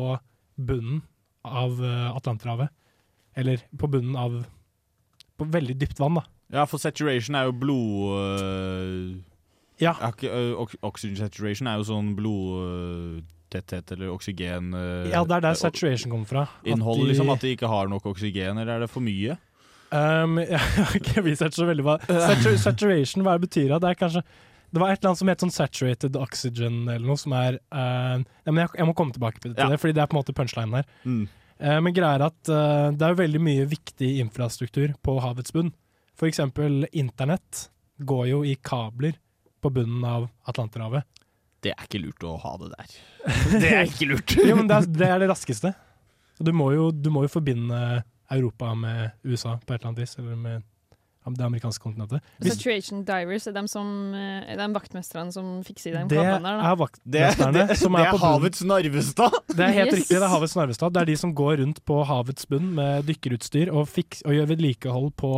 [0.55, 1.01] bunnen
[1.47, 2.71] av uh, Atlanterhavet.
[3.39, 4.41] Eller på bunnen av
[5.39, 6.25] På veldig dypt vann, da.
[6.53, 8.19] Ja, for saturation er jo blod...
[8.19, 9.15] øh,
[9.81, 9.93] Ja.
[10.23, 14.73] øh, ox- oxygen saturation er jo sånn blodtetthet eller oksygen...
[14.73, 16.47] øh, Ja, det er der saturation kommer fra.
[16.65, 17.29] Innholdet, de- liksom?
[17.29, 19.37] At de ikke har nok oksygen, eller er det for mye?
[19.91, 23.79] Um, jeg har ikke researchet så veldig hva Satur Saturation, hva det betyr det?
[23.89, 24.21] Er kanskje
[24.69, 28.19] Det var et eller annet som het sånn saturated oxygen eller noe, som er uh,
[28.21, 29.65] ja, men jeg, jeg må komme tilbake til Ja.
[29.71, 30.85] det, fordi det er på en måte punchlinen her.
[31.09, 31.23] Mm.
[31.57, 35.51] Uh, men greia er at uh, det er jo veldig mye viktig infrastruktur på havets
[35.55, 35.71] bunn.
[36.19, 39.15] For eksempel internett går jo i kabler
[39.63, 41.03] på bunnen av Atlanterhavet.
[41.63, 42.93] Det er ikke lurt å ha det der.
[43.63, 44.35] Det er ikke lurt.
[44.39, 45.73] jo, men det er, det er det raskeste.
[46.39, 47.79] Du må, jo, du må jo forbinde
[48.31, 50.67] Europa med USA på et eller annet vis, eller med
[51.29, 52.23] det amerikanske kontinentet.
[52.41, 56.53] Hvis, Situation divers er de, som, eh, er de vaktmesterne som fikser de det kablene
[56.55, 56.61] der.
[56.63, 59.35] Det er vaktmesterne Det- som det er på havets Narvestad!
[59.51, 59.99] Det er helt Yes.
[59.99, 60.93] riktig, det er havets Narvestad.
[60.95, 64.47] Det er de som går rundt på havets bunn med dykkerutstyr og, fiks, og gjør
[64.55, 65.33] vedlikehold på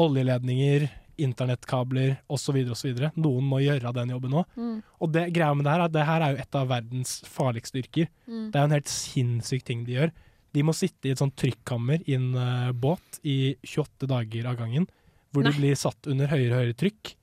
[0.00, 0.88] oljeledninger,
[1.22, 2.58] internettkabler osv.
[2.72, 2.98] osv.
[3.20, 4.58] Noen må gjøre den jobben òg.
[4.58, 4.76] Mm.
[5.04, 7.14] Og det greia med det her er at det her er jo et av verdens
[7.28, 8.10] farligste yrker.
[8.26, 8.44] Mm.
[8.50, 10.12] Det er jo en helt sinnssyk ting de gjør.
[10.52, 14.58] De må sitte i et sånt trykkammer i en uh, båt i 28 dager av
[14.60, 14.86] gangen,
[15.32, 15.52] hvor Nei.
[15.52, 17.14] de blir satt under høyere og høyere trykk.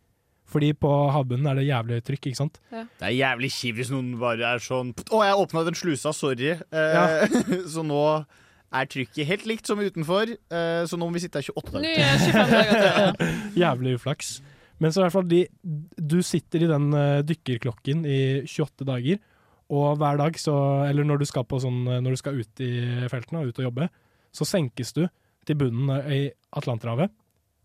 [0.50, 2.56] Fordi på havbunnen er det jævlig høyt trykk, ikke sant?
[2.72, 6.56] Det er jævlig kjipt hvis noen bare er sånn Å, jeg åpna den slusa, sorry.
[6.58, 7.36] Eh,
[7.74, 8.02] så nå
[8.70, 11.88] er trykket helt likt som utenfor, eh, så nå må vi sitte her 28 dager.
[11.88, 12.80] Nye 25 dager
[13.20, 13.36] til.
[13.64, 14.32] Jævlig uflaks.
[14.80, 15.42] Men så i hvert fall, de,
[16.00, 19.20] du sitter i den eh, dykkerklokken i 28 dager,
[19.70, 20.56] og hver dag, så,
[20.90, 22.72] eller når du skal, på sånn, eh, når du skal ut i
[23.12, 23.90] feltene og ut og jobbe,
[24.34, 25.04] så senkes du
[25.48, 26.22] til bunnen eh, i
[26.58, 27.12] Atlanterhavet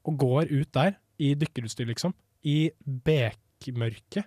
[0.05, 2.13] og går ut der i dykkerutstyr, liksom.
[2.45, 4.27] I bekmørket.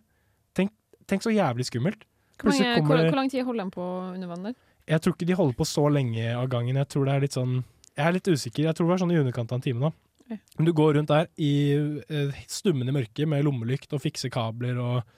[0.57, 0.71] Tenk,
[1.09, 2.07] tenk så jævlig skummelt.
[2.37, 4.57] Hvor, mange, kommer hvor, hvor lang tid holder den på under vann der?
[4.87, 6.79] Jeg tror ikke de holder på så lenge av gangen.
[6.79, 7.57] Jeg tror det er litt sånn
[7.97, 8.67] Jeg er litt usikker.
[8.67, 9.93] Jeg tror det var sånn i underkant av en time, nå.
[10.27, 15.13] Men du går rundt der i eh, stummende mørke med lommelykt og fikser kabler og,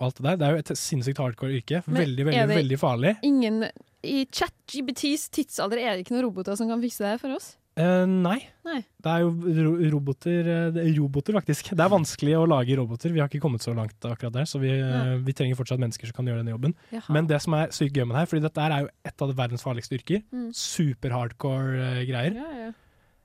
[0.00, 0.38] alt det der.
[0.40, 1.82] Det er jo et sinnssykt hardcore yrke.
[1.86, 3.12] Veldig, veldig, veldig farlig.
[3.26, 3.60] Ingen
[4.02, 7.52] I ChatGBTs tidsalder er det ikke noen roboter som kan fikse det her for oss?
[7.74, 8.38] Eh, nei.
[8.62, 8.80] Nei.
[9.02, 11.72] Det er jo ro roboter eh, det er Roboter, faktisk.
[11.74, 13.10] Det er vanskelig å lage roboter.
[13.14, 16.08] Vi har ikke kommet så langt akkurat der, så vi, eh, vi trenger fortsatt mennesker
[16.08, 16.76] som kan gjøre denne jobben.
[16.94, 17.16] Jaha.
[17.16, 19.32] Men det som er sykt gøy med det her, fordi dette er jo et av
[19.42, 20.22] verdens farligste yrker.
[20.30, 20.52] Mm.
[20.54, 22.38] Super hardcore eh, greier.
[22.38, 22.72] Ja, ja.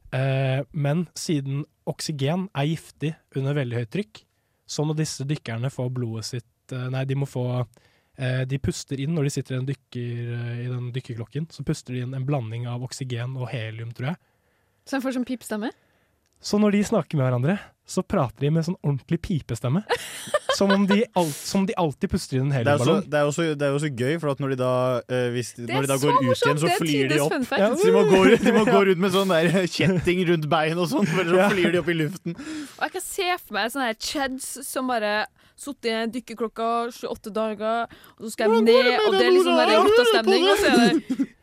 [0.10, 4.24] Uh, men siden oksygen er giftig under veldig høyt trykk,
[4.66, 7.64] så må disse dykkerne få blodet sitt Nei, de må få
[8.46, 11.48] De puster inn når de sitter i den, dykker, i den dykkerklokken.
[11.50, 14.20] Så puster de inn en blanding av oksygen og helium, tror jeg.
[14.90, 15.70] Så han får sånn pipestemme?
[16.42, 19.82] Så når de snakker med hverandre, så prater de med sånn ordentlig pipestemme.
[20.56, 23.04] Som om de, alt, som de alltid puster inn en Det er, heliumballong.
[23.06, 24.72] det, er jo så, det er jo så gøy, for at når de da,
[25.08, 27.36] eh, hvis, når de da går ut morsomt, igjen, så flyr de opp.
[27.62, 30.82] Ja, så de må, gå, de må gå rundt med sånn der kjetting rundt bein
[30.82, 32.38] og sånn, for så flyr de opp i luften.
[32.40, 35.14] Og jeg kan se for meg sånne her chads som bare
[35.60, 39.60] sittet i en dykkerklokka 28 dager, og så skal jeg ned, og det er liksom
[39.60, 41.28] der rottastemning, og så er det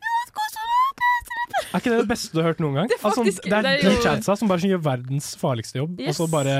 [1.73, 2.87] Er ikke det det beste du har hørt noen gang?
[2.91, 5.99] Det er altså, det er det er de chadsa som bare gjør verdens farligste jobb,
[6.07, 6.57] og så bare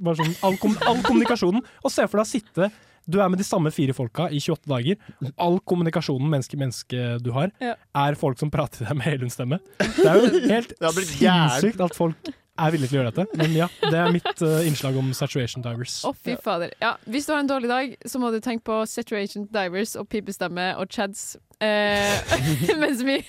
[0.00, 1.60] Bare sånn all, kom, all kommunikasjonen.
[1.84, 2.70] Og se for deg å sitte
[3.10, 4.96] Du er med de samme fire folka i 28 dager.
[5.36, 7.74] All kommunikasjonen menneske-menneske du har, Ja.
[7.96, 9.58] er folk som prater til deg med helhundsstemme.
[9.80, 10.72] Det er jo helt
[11.10, 13.38] sinnssykt at folk er villig til å gjøre dette.
[13.40, 16.00] Men ja, det er mitt uh, innslag om saturation divers.
[16.06, 16.74] Å, fy fader.
[16.82, 20.08] Ja, hvis du har en dårlig dag, så må du tenke på Saturation Divers og
[20.12, 21.34] pipestemme og chads.
[21.60, 22.34] Eh,
[22.82, 23.20] mens vi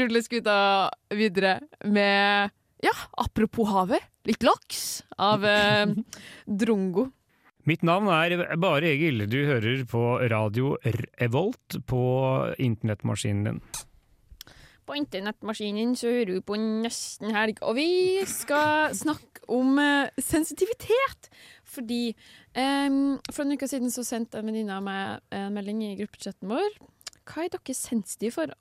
[0.00, 0.56] ruller skuta
[1.14, 5.94] videre med Ja, apropos havet, litt laks av eh,
[6.46, 7.08] Drongo.
[7.68, 9.26] Mitt navn er Bare Egil.
[9.28, 10.76] Du hører på radio
[11.20, 12.02] Revolt på
[12.56, 13.60] internettmaskinen din.
[14.88, 17.88] På internettmaskinen så hører du på Nesten helg, og vi
[18.28, 21.28] skal snakke om uh, sensitivitet.
[21.68, 22.14] Fordi
[22.56, 26.48] um, for en uke siden så sendte en venninne av meg en melding i gruppechatten
[26.48, 26.80] vår.
[27.28, 28.54] Hva er dere sensitive for?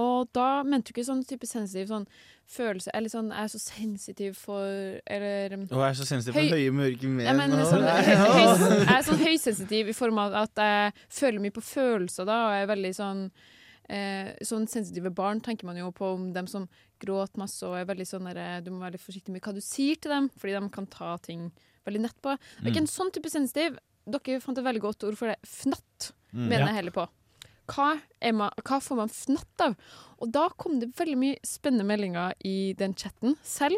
[0.00, 2.06] Og da mente du ikke sånn type sensitiv sånn
[2.48, 4.64] følelse Eller sånn jeg er så sensitiv for
[5.04, 7.26] Eller Å, jeg er så sensitiv for Høy- høye, mørke menn.
[7.28, 8.38] Ja, men sånn, høy, høy,
[8.86, 12.56] jeg er sånn høysensitiv i form av at jeg føler mye på følelser da, og
[12.56, 13.20] jeg er veldig sånn
[13.92, 16.66] eh, Sånn sensitive barn tenker man jo på om dem som
[17.02, 19.52] gråter masse og er veldig sånn der, eh, Du må være litt forsiktig med hva
[19.54, 21.50] du sier til dem, fordi de kan ta ting
[21.86, 22.30] veldig nett på.
[22.32, 22.86] Er ikke Mm.
[22.86, 23.78] en sånn type sensitiv.
[24.08, 25.38] Dere fant et veldig godt ord for det.
[25.46, 26.48] Fnatt, Mm.
[26.48, 26.66] mener Ja.
[26.66, 27.08] jeg heller på.
[27.68, 28.00] Hva,
[28.34, 29.76] man, hva får man fnatt av?
[30.20, 33.36] Og da kom det veldig mye spennende meldinger i den chatten.
[33.44, 33.76] Selv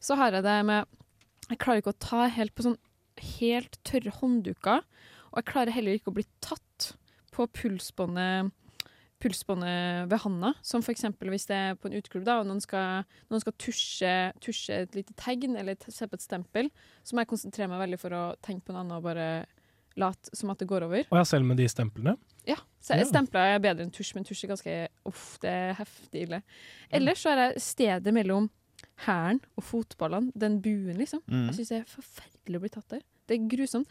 [0.00, 0.86] så har jeg det med
[1.50, 2.78] Jeg klarer ikke å ta helt på sånn
[3.18, 4.84] helt tørre håndduker.
[5.32, 6.94] Og jeg klarer heller ikke å bli tatt
[7.32, 8.52] på pulsbåndet
[9.20, 11.06] pulsbåndet ved handa, som f.eks.
[11.20, 14.96] hvis det er på en uteklubb da, og noen skal, noen skal tusje, tusje et
[14.96, 16.70] lite tegn eller se på et stempel,
[17.04, 19.30] så må jeg konsentrere meg veldig for å tenke på noe annet og bare
[20.00, 21.04] late som at det går over.
[21.10, 22.16] Og jeg selv med de stemplene.
[22.48, 23.04] Ja, så Ja.
[23.04, 26.42] Stempler er bedre enn tusj, men tusj er ganske Uff, det er heftig ille.
[26.90, 28.48] Ellers så er det stedet mellom
[29.04, 31.22] hæren og fotballene, den buen, liksom.
[31.26, 31.48] Mm.
[31.50, 33.02] Jeg syns det er forferdelig å bli tatt der.
[33.28, 33.88] Det er grusomt.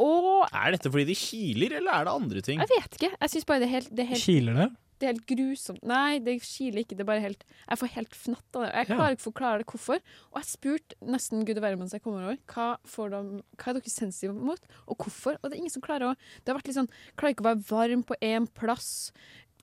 [0.00, 2.60] Og Er dette fordi de kiler, eller er det andre ting?
[2.62, 3.10] jeg vet ikke.
[3.20, 4.68] Jeg syns bare det er helt, det er helt Kiler det?
[5.00, 5.82] Det er helt grusomt.
[5.88, 6.92] Nei, det kiler ikke.
[6.96, 8.72] Det er bare helt Jeg får helt fnatt av det.
[8.74, 8.96] Jeg Ja.
[8.96, 10.00] klarer ikke å forklare det hvorfor.
[10.32, 13.68] Og jeg spurte nesten gud og hvermann mens jeg kommer over, hva, får de, hva
[13.68, 15.38] er dere sensitive mot, og hvorfor?
[15.42, 17.48] Og det er ingen som klarer å Det har vært litt sånn Klarer ikke å
[17.48, 19.12] være varm på én plass.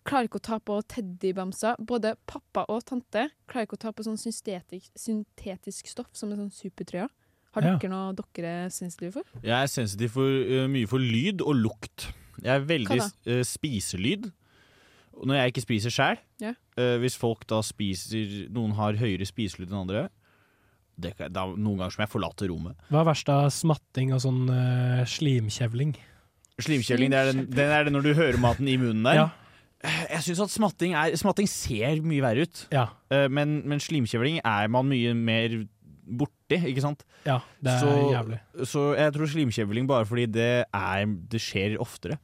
[0.06, 1.76] Klarer ikke å ta på teddybamser.
[1.86, 6.38] Både pappa og tante klarer ikke å ta på sånn syntetisk, syntetisk stoff som er
[6.38, 7.10] sånn supertrøya.
[7.58, 7.78] Har Ja.
[7.82, 9.24] dere noe dere er sensitive for?
[9.42, 12.08] Jeg er sensitiv for, uh, mye for lyd og lukt.
[12.44, 14.30] Jeg er veldig uh, spiselyd.
[15.18, 16.52] Når jeg ikke spiser sjæl, Ja.
[16.78, 20.04] uh, hvis folk da spiser Noen har høyere spiselyd enn andre,
[21.00, 22.78] det, er da, noen ganger som jeg forlater rommet.
[22.90, 25.96] Hva er verst av smatting og sånn uh, slimkjevling?
[26.62, 29.20] Slimkjevling, det er, den, den er det når du hører maten i munnen der.
[29.20, 29.28] Ja.
[30.10, 32.64] Jeg syns at smatting, er, smatting ser mye verre ut.
[32.74, 35.54] Eh, Men, men slimkjevling er man mye mer
[36.08, 37.04] borti, ikke sant?
[37.28, 38.40] Ja, det er så, jævlig.
[38.72, 42.18] Så jeg tror slimkjevling bare fordi det, er, det skjer oftere.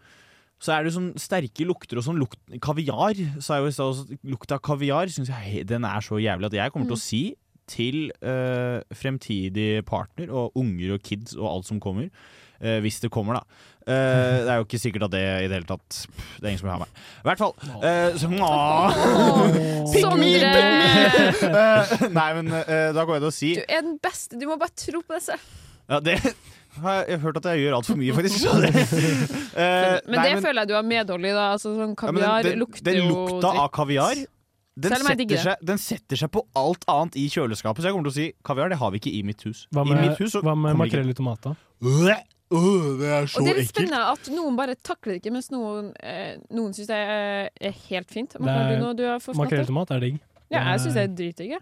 [0.63, 4.13] Så er det sånn sterke lukter og sånn lukt Kaviar, sa jeg jo i stad.
[4.23, 7.07] Lukta av kaviar syns jeg den er så jævlig at jeg kommer til å Mm.
[7.09, 7.23] si
[7.67, 12.09] til øh, fremtidig partner og unger og kids og alt som kommer,
[12.61, 13.43] eh, hvis det kommer, da.
[13.83, 16.51] Eh, det er jo ikke sikkert at det i det hele tatt pff, Det er
[16.53, 17.01] ingen som vil ha meg.
[17.19, 17.53] I hvert fall.
[17.83, 18.29] eh, så,
[22.13, 24.39] nei, men da går jeg til å si Du er den beste.
[24.39, 25.55] Du må bare tro på det selv.
[25.91, 26.17] ja, det
[26.83, 28.47] har jeg hørt at jeg gjør altfor mye, faktisk.
[28.63, 28.71] Det,
[29.53, 31.33] Eh, Men nei, det føler jeg du har medhold i.
[31.35, 33.75] da altså, sånn ja, Kaviar den, den, lukter den lukta av dritt.
[33.75, 34.23] kaviar
[34.73, 37.83] den setter, seg, den setter seg på alt annet i kjøleskapet.
[37.83, 39.67] Så jeg kommer til å si kaviar det har vi ikke i mitt hus.
[39.69, 41.53] Hva med, mitt hus så hva med makrell i tomat, da?
[42.99, 43.73] Det er så Og det er litt ekkelt.
[43.73, 47.75] spennende at noen bare takler det ikke, mens noen, eh, noen syns det er, er
[47.89, 48.35] helt fint.
[48.39, 50.19] Makrelltomat Det er- er digg.
[50.53, 51.59] Ja, jeg syns det er dritdigg.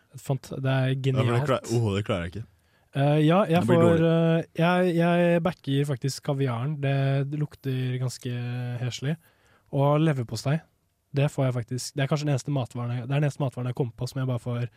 [0.61, 1.27] det er Ja, genialt.
[1.31, 2.45] det, klarer, åh, det klarer jeg ikke.
[2.93, 6.73] Uh, ja, jeg får uh, jeg, jeg backer faktisk kaviaren.
[6.81, 8.31] Det, det lukter ganske
[8.81, 9.15] heslig.
[9.71, 10.59] Og leverpostei.
[11.15, 13.39] Det får jeg faktisk Det er kanskje den eneste matvaren jeg, det er den eneste
[13.43, 14.67] matvaren jeg kommer på som jeg bare får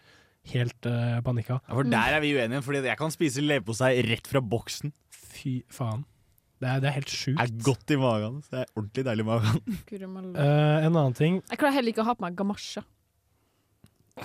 [0.52, 1.60] helt uh, panikka.
[1.62, 4.92] Ja, for der er vi uenige, Fordi jeg kan spise leverpostei rett fra boksen.
[5.10, 6.04] Fy faen.
[6.62, 7.38] Det er, det er helt sjukt.
[7.40, 8.42] Det er godt i magen.
[8.44, 9.56] så Det er ordentlig deilig i magen.
[9.64, 10.40] uh.
[10.44, 12.84] Eh, en annen ting Jeg klarer heller ikke å ha på meg gamasje.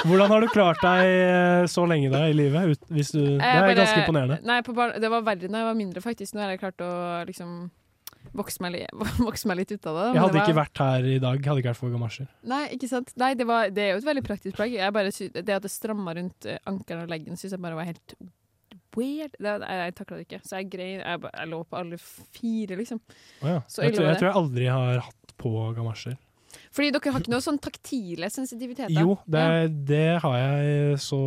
[0.00, 2.72] Hvordan har du klart deg eh, så lenge da i livet?
[2.72, 4.40] Ut, hvis du, det er bare- ganske imponerende.
[4.48, 6.34] Nei, på bar det var verre da jeg var mindre, faktisk.
[6.34, 6.90] Nå har jeg klart å
[7.28, 7.50] liksom
[8.36, 8.82] vokse meg, li
[9.28, 10.06] vokse meg litt ut av det.
[10.14, 12.28] Jeg hadde det ikke var- vært her i dag, hadde ikke vært for gamasjer.
[12.52, 13.14] Nei, ikke sant?
[13.20, 14.76] Nei, det, var, det er jo et veldig praktisk plagg.
[15.40, 18.16] Det at det stramma rundt eh, ankelen og leggen, syns jeg bare var helt
[18.96, 19.36] weird.
[19.38, 20.40] Det, jeg jeg takla det ikke.
[20.46, 23.00] Så jeg grein jeg, jeg lå på alle fire, liksom.
[23.42, 23.60] Oh, ja.
[23.70, 26.18] Så jeg, tror, jeg tror jeg aldri har hatt på gamasjer.
[26.74, 28.94] Fordi dere har ikke noe sånn taktile sensitiviteter?
[28.94, 29.68] Jo, det, Ja.
[29.90, 31.18] det har jeg så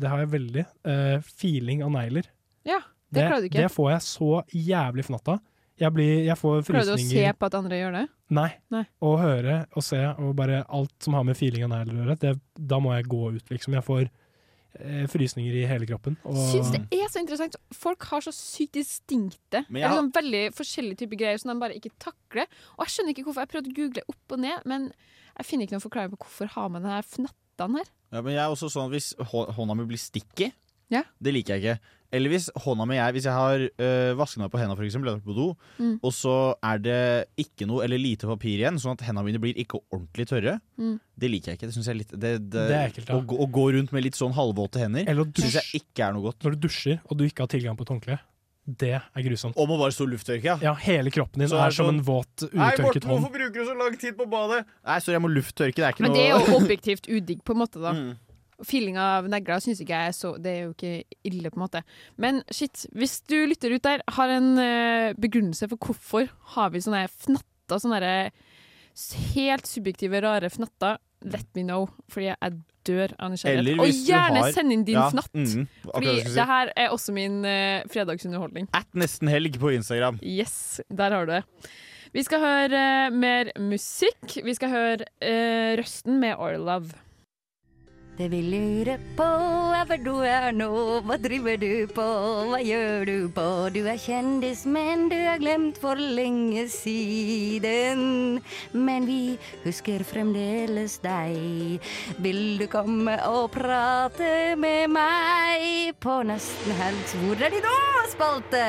[0.00, 0.64] Det har jeg veldig.
[0.84, 2.28] Uh, feeling av negler.
[2.68, 2.80] Ja.
[3.10, 3.64] Det klarer du ikke.
[3.64, 5.40] Det får jeg så jævlig fnatt av.
[5.80, 8.06] Jeg, blir, jeg får Klarer du å se på at andre gjør det?
[8.36, 8.48] Nei.
[8.70, 8.82] Nei.
[9.00, 12.78] Å høre og se og bare alt som har med feelingen her å gjøre, da
[12.84, 13.76] må jeg gå ut, liksom.
[13.78, 14.02] Jeg får
[14.78, 16.18] eh, frysninger i hele kroppen.
[16.28, 17.56] Og Syns det er så interessant.
[17.74, 21.58] Folk har så sykt distinkte Men jeg har- sånn veldig forskjellige typer greier som de
[21.64, 22.46] bare ikke takler.
[22.78, 23.46] Og jeg skjønner ikke hvorfor.
[23.48, 24.92] Jeg prøvde å google opp og ned, men
[25.38, 27.88] jeg finner ikke noen forklaring på hvorfor har man denne fnattene her.
[28.12, 29.14] Ja, men jeg er også sånn at Hvis
[29.56, 30.52] hånda mi blir sticky,
[30.90, 31.02] Ja.
[31.22, 31.80] det liker jeg ikke.
[32.12, 35.20] Eller hvis hånda mi er Hvis jeg har øh, vasket meg på for eksempel, eller
[35.22, 36.00] på do, Mm.
[36.02, 39.54] og så er det ikke noe eller lite papir igjen, sånn at hendene mine blir
[39.56, 40.98] ikke ordentlig tørre, Mm.
[41.18, 41.66] det liker jeg ikke.
[41.70, 44.02] Det synes jeg er litt Det, Det er ekkelt, å, gå- å gå rundt med
[44.04, 46.40] litt sånn halvvåte hender Eller å syns jeg ikke er noe godt.
[46.42, 48.18] Når du dusjer og du ikke har tilgang på et håndkle,
[48.66, 49.54] det er grusomt.
[49.56, 50.56] Og må bare stå lufttørke, ja.
[50.62, 53.02] Ja, hele kroppen din Så er, er det som sånn, en våt, Nei, utørket Morten,
[53.08, 53.24] hånd.
[53.24, 54.64] hvorfor bruker du så lang tid på badet?
[54.86, 55.74] Nei, sorry, jeg må lufttørke.
[55.74, 57.92] Det er ikke Men noe det er jo objektivt udigg, på en måte, da.
[57.92, 58.16] Mm.
[58.66, 61.64] Feeling av negler syns ikke jeg er så Det er jo ikke ille, på en
[61.64, 61.82] måte.
[62.20, 66.82] Men shit, hvis du lytter ut der, har en uh, begrunnelse for hvorfor har vi
[66.84, 68.32] sånne fnatter, sånne derre
[69.34, 71.86] helt subjektive, rare fnatter, let me know.
[72.10, 72.58] Fordi jeg
[72.88, 73.80] dør av nysgjerrighet.
[73.80, 75.32] Og gjerne har- send inn din Ja, fnatt.
[75.32, 76.34] mm, fordi si.
[76.34, 78.68] det her er også min uh, fredagsunderholdning.
[78.74, 80.18] At nesten helg på Instagram.
[80.22, 81.44] Yes, der har du det.
[82.12, 84.40] Vi skal høre uh, mer musikk.
[84.44, 86.90] Vi skal høre eh, Røsten med Our Love.
[88.20, 89.26] Det vi lurer på
[89.72, 90.66] er hvor du er nå,
[91.08, 92.04] hva driver du på,
[92.50, 93.44] hva gjør du på?
[93.72, 98.42] Du er kjendis, men du er glemt for lenge siden.
[98.76, 101.80] Men vi husker fremdeles deg.
[102.20, 107.16] Vil du komme og prate med meg på nesten helg?
[107.24, 107.76] Hvor er de nå,
[108.12, 108.64] spalte?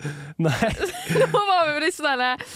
[0.48, 0.72] Nei.
[1.12, 2.48] Nå var vi litt sånn der,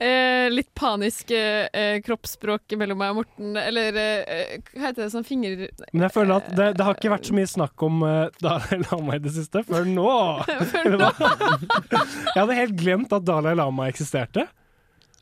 [0.00, 3.56] eh, litt panisk eh, eh, kroppsspråk mellom meg og Morten.
[3.60, 5.64] Eller eh, hva heter det sånn finger...
[5.92, 8.04] Men jeg føler at det, det har ikke vært så mye snakk om
[8.42, 10.08] Dalai Lama i det siste, før nå.
[10.74, 11.10] Før nå.
[11.14, 14.46] jeg hadde helt glemt at Dalai Lama eksisterte.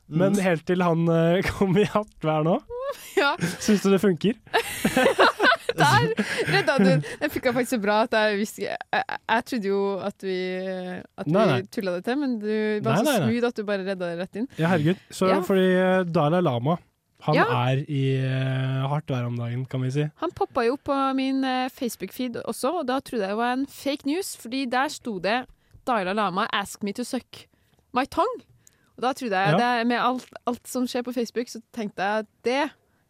[0.07, 0.43] Men Mm.
[0.45, 2.53] helt til han eh, kom i hattvær nå.
[3.17, 3.33] Ja.
[3.59, 4.37] Syns du det funker?
[5.77, 6.07] Der
[6.53, 9.79] redda du Den jeg faktisk så bra at jeg visste jeg, jeg, jeg trodde jo
[10.09, 10.37] at vi,
[11.17, 11.61] at Nei, nei.
[11.61, 12.51] vi tulla det til, men du
[12.85, 14.47] var Nei, så smooth at du bare redda det rett inn.
[14.57, 15.01] Ja, herregud.
[15.11, 15.39] Så, Ja.
[15.45, 16.77] Fordi eh, Dalai Lama
[17.27, 17.45] han Ja.
[17.71, 20.05] er i uh, hardt vær om dagen, kan vi si.
[20.21, 23.53] Han poppa jo opp på min uh, Facebook-feed også, og da trodde jeg det var
[23.57, 25.45] en fake news, fordi der sto det
[25.87, 27.47] Dalai Lama 'ask me to suck
[27.93, 28.45] my tongue'.
[28.97, 29.77] Og da trodde jeg, Ja.
[29.79, 32.69] det, med alt, alt som skjer på Facebook, så tenkte jeg at det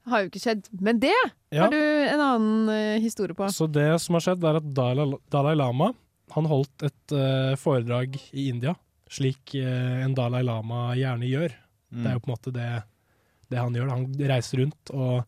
[0.10, 0.68] har jo ikke skjedd.
[0.82, 1.14] Men det
[1.52, 1.64] Ja.
[1.64, 3.48] har du en annen uh, historie på.
[3.54, 5.94] Så det som har skjedd, er at Dalai, Dalai Lama
[6.36, 8.74] han holdt et uh, foredrag i India,
[9.10, 11.56] slik uh, en Dalai Lama gjerne gjør.
[11.94, 12.04] Mm.
[12.04, 12.70] Det er jo på en måte det,
[13.52, 13.92] det han gjør.
[13.94, 15.24] Han reiser rundt og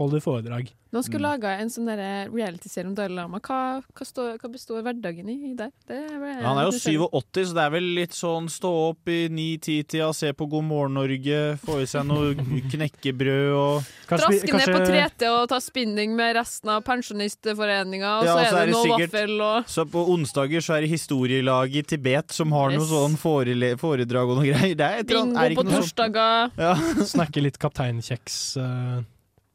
[0.00, 0.70] holder foredrag.
[0.90, 1.30] Noen skulle Mm.
[1.30, 3.58] lage en sånn realityserie reality-serie om Dalai Lama, hva,
[3.94, 5.70] hva, stå, hva består hverdagen i der?
[5.86, 9.28] Det ble Han er jo 87, så det er vel litt sånn stå opp i
[9.30, 14.80] 9-10-tida, se på God morgen Norge, få i seg noe knekkebrød og Traske ned på
[14.88, 19.12] 3T og ta spinning med resten av Pensjonistforeninga, og Ja, så er det noe sikkert-
[19.14, 23.16] vaffel og Så på onsdager så er det historielaget i Tibet som har noe sånn
[23.16, 24.74] forele foredrag og noe greier.
[24.74, 26.50] Det er et bingo er ikke på torsdager.
[26.58, 26.74] Ja.
[27.06, 29.02] Snakke litt kapteinkjeks eh,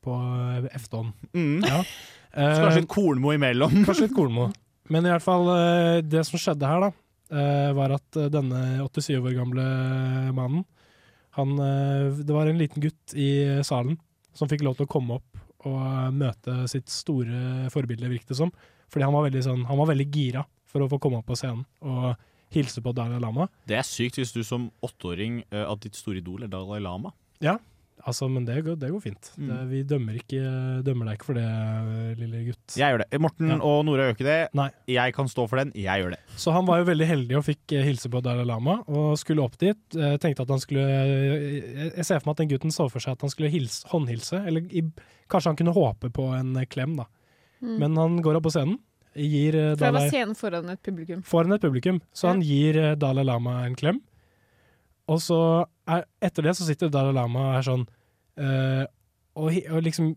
[0.05, 0.15] på
[0.75, 1.09] Efton.
[1.33, 1.63] Mm.
[1.65, 1.81] Ja.
[2.35, 3.73] Kanskje et Kornmo imellom.
[3.87, 4.49] Kanskje et Kornmo.
[4.93, 6.91] Men i hvert fall, eh, det som skjedde her, da,
[7.33, 9.65] eh, var at eh, denne 87 år gamle
[10.35, 10.65] mannen
[11.35, 13.29] han, eh, Det var en liten gutt i
[13.65, 13.97] salen
[14.35, 18.39] som fikk lov til å komme opp og eh, møte sitt store forbilde, virket det
[18.39, 18.53] som.
[18.93, 21.37] Fordi han var veldig, sånn, han var veldig gira for å få komme opp på
[21.39, 22.13] scenen og
[22.55, 23.47] hilse på Dalai Lama.
[23.67, 27.11] Det er sykt hvis du som åtteåring eh, at ditt store idol er Dalai Lama.
[27.43, 27.57] Ja,
[28.07, 29.29] altså, men det går, det går fint.
[29.37, 29.47] Mm.
[29.49, 30.41] Det, vi dømmer, ikke,
[30.85, 31.45] dømmer deg ikke for det,
[32.19, 32.75] lille gutt.
[32.77, 33.19] Jeg gjør det.
[33.25, 33.57] Morten Ja.
[33.65, 34.37] og Nora gjør ikke det.
[34.57, 34.67] Nei.
[34.93, 35.71] Jeg kan stå for den.
[35.75, 36.19] Jeg gjør det.
[36.37, 39.43] Så han var jo veldig heldig og fikk eh, hilse på Dalai Lama, og skulle
[39.45, 39.77] opp dit.
[39.97, 42.99] Eh, tenkte at han skulle eh, Jeg ser for meg at den gutten så for
[43.03, 44.85] seg at han skulle hilse, håndhilse, eller i,
[45.31, 47.05] kanskje han kunne håpe på en klem, da.
[47.61, 47.77] Mm.
[47.81, 48.79] Men han går opp på scenen,
[49.15, 51.21] gir Dalai, For det var scenen foran et publikum.
[51.23, 54.01] foran et publikum, så han gir Dalai Lama en klem.
[55.11, 55.39] Og så
[55.89, 57.83] er, etter det så sitter Dalai Lama og er sånn
[58.41, 58.85] eh,
[59.35, 60.15] og, og liksom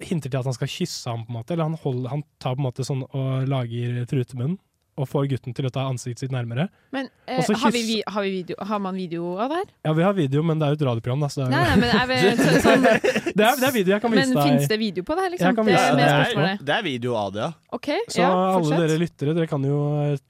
[0.00, 1.52] hinter til at han skal kysse ham, på en måte.
[1.54, 4.56] Eller han, holder, han tar på en måte sånn og lager trutemunn
[4.96, 6.68] og får gutten til å ta ansiktet sitt nærmere.
[6.94, 9.66] Men eh, har, vi, vi- har, vi video, har man video av det her?
[9.84, 11.28] Ja, vi har video, men det er jo et radioprogram, da.
[11.32, 13.94] Så det, er, Nei, nei, men er vi, så, sånn, det, er, det er video
[13.96, 14.48] jeg kan vise Men deg.
[14.54, 15.46] fins det video på det her, liksom?
[15.52, 16.64] Jeg kan det er spørsmålet.
[16.70, 17.52] Det er video av det, ja.
[17.76, 19.78] Okay, Så ja, alle dere lyttere, dere kan, jo,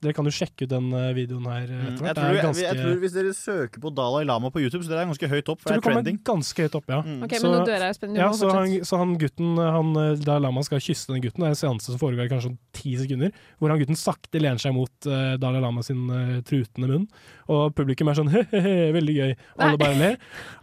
[0.02, 2.00] dere kan jo sjekke ut den eh, videoen her eh, Mm.
[2.02, 4.90] Jeg tror, er jeg, jeg tror Hvis dere søker på Dalai Lama på YouTube, så
[4.90, 5.60] det er ganske høyt opp.
[5.62, 6.18] For det er kommer trending.
[6.26, 6.98] ganske høyt opp, ja.
[7.24, 8.20] Ok, men nå dør jeg, spennende.
[8.24, 11.44] Ja, så han, så han gutten, han eh, Dalai Lama skal kysse den gutten.
[11.44, 13.30] Det er en seanse som foregår i kanskje sånn ti sekunder,
[13.62, 17.06] hvor han gutten sakte lener seg mot uh, Dalai Lama sin uh, trutende munn.
[17.52, 19.32] Og publikum er sånn he-he-he, veldig gøy.
[19.56, 20.18] Og alle bare ler.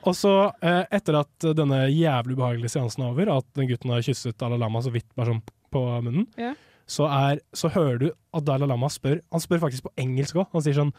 [0.07, 4.03] Og så, uh, etter at denne jævlig ubehagelige seansen er over, at den gutten har
[4.05, 6.51] kysset Dalai Lama så vidt bare sånn på munnen, Ja.
[6.89, 10.49] så, er, så hører du at Dalai Lama spør Han spør faktisk på engelsk òg.
[10.53, 10.93] Han sier sånn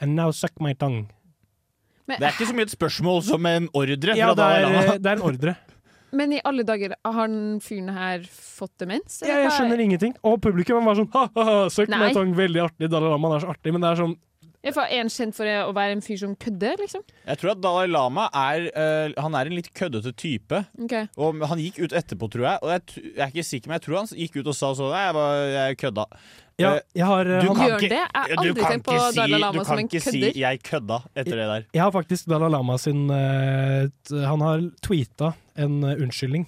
[0.00, 1.08] And now suck my tongue.
[2.10, 4.64] Det er ikke så mye et spørsmål som en ordre Ja, fra det Dalai er,
[4.66, 4.94] Lama.
[4.98, 5.56] det er en ordre.
[6.16, 9.20] Men i alle dager, har den fyren her fått demens?
[9.26, 10.16] Ja, jeg skjønner ingenting.
[10.26, 12.10] Og publikum var sånn ha-ha, suck Nei.
[12.10, 12.90] my veldig artig.
[12.90, 14.18] Dalai Lama er så artig, men det er sånn
[14.60, 17.00] Er for en kjent for å være en fyr som kødder, liksom?
[17.24, 20.64] Jeg tror at Dalai Lama er, uh, han er en litt køddete type.
[20.84, 21.08] Okay.
[21.16, 22.60] Og han gikk ut etterpå, tror jeg.
[22.60, 24.92] Og jeg, jeg er ikke sikker, men jeg tror han gikk ut og sa sånn
[24.92, 26.06] jeg, bare, jeg kødda.
[26.60, 27.90] Ja, Eh, jeg har, eh, du han- kan Gjør ikke- det?
[27.90, 30.20] Jeg har du aldri kan tenkt på ikke Dalai si- Lama Du kan ikke si
[30.40, 31.62] 'jeg kødda' etter det der.
[31.74, 36.46] Jeg har faktisk Dalai Lama sin eh, t- Han har tweeta en eh, unnskyldning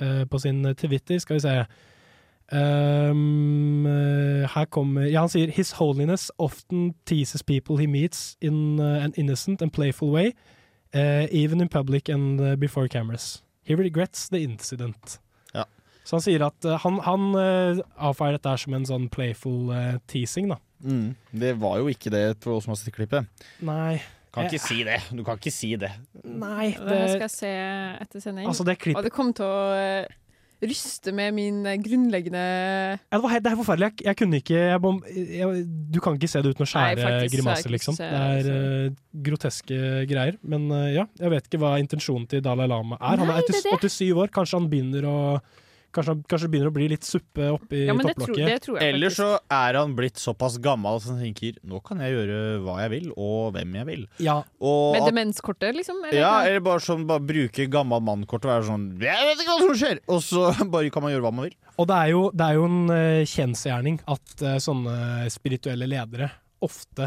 [0.00, 1.66] eh, på sin Twitter, skal vi se.
[2.52, 8.78] Um, eh, her kommer Ja, han sier His Holiness often teases people he meets in
[8.80, 10.32] eh, an innocent and playful way,
[10.94, 13.42] uh, even in public and eh, before cameras.
[13.62, 15.18] He regrets the incident.
[16.10, 19.92] Så han sier at eh, han, han eh, avfeier dette som en sånn playful eh,
[20.10, 20.56] teasing, da.
[20.82, 21.12] Mm.
[21.38, 23.28] Det var jo ikke det på oss som har sett klippet.
[23.62, 24.00] Nei.
[24.34, 24.96] Kan ikke si det.
[25.14, 25.90] Du kan ikke si det.
[26.24, 27.52] Nei, Det det skal jeg se
[28.02, 28.48] etter sending.
[28.50, 30.02] Altså, det klipp- Og det kommer til å
[30.60, 33.88] ryste med min grunnleggende Ja, det, var helt, det er forferdelig.
[33.90, 35.62] Jeg, jeg kunne ikke jeg, bom- jeg,
[35.94, 37.96] Du kan ikke se det uten å skjære grimaser, liksom.
[37.96, 38.98] se Det er eh,
[39.30, 39.80] groteske
[40.10, 40.38] greier.
[40.42, 43.22] Men uh, ja, jeg vet ikke hva intensjonen til Dalai Lama er.
[43.22, 44.34] Han Nei, han er 87 år.
[44.34, 45.18] Kanskje han begynner å
[45.90, 48.68] Kanskje, kanskje det begynner å bli litt suppe oppi Ja, topplokket.
[48.78, 52.76] Eller så er han blitt såpass gammel at han tenker nå kan jeg gjøre hva
[52.84, 54.04] jeg vil, og hvem jeg vil.
[54.22, 54.36] Ja.
[54.62, 55.98] Og Med at- demenskortet, liksom?
[56.06, 59.56] Eller Ja, eller bare sånn bare bruke gammel mannkort og være sånn Jeg vet ikke
[59.56, 59.98] hva som skjer!
[60.06, 60.44] Og så
[60.76, 61.56] bare kan man gjøre hva man vil.
[61.80, 66.30] Og det er jo, det er jo en uh, kjensgjerning at uh, sånne spirituelle ledere
[66.62, 67.06] ofte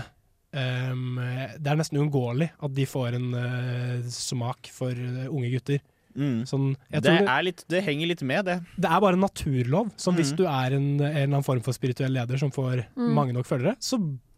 [0.51, 1.19] um,
[1.59, 5.79] Det er nesten uunngåelig at de får en uh, smak for unge gutter.
[6.15, 8.59] Sånn, jeg Det, tror er litt, det henger litt med, det.
[8.77, 9.91] Det er bare en naturlov.
[9.97, 10.37] Som hvis Mhm.
[10.37, 13.13] du er en, en eller annen form for spirituell leder som får Mm.
[13.13, 13.97] mange nok følgere, så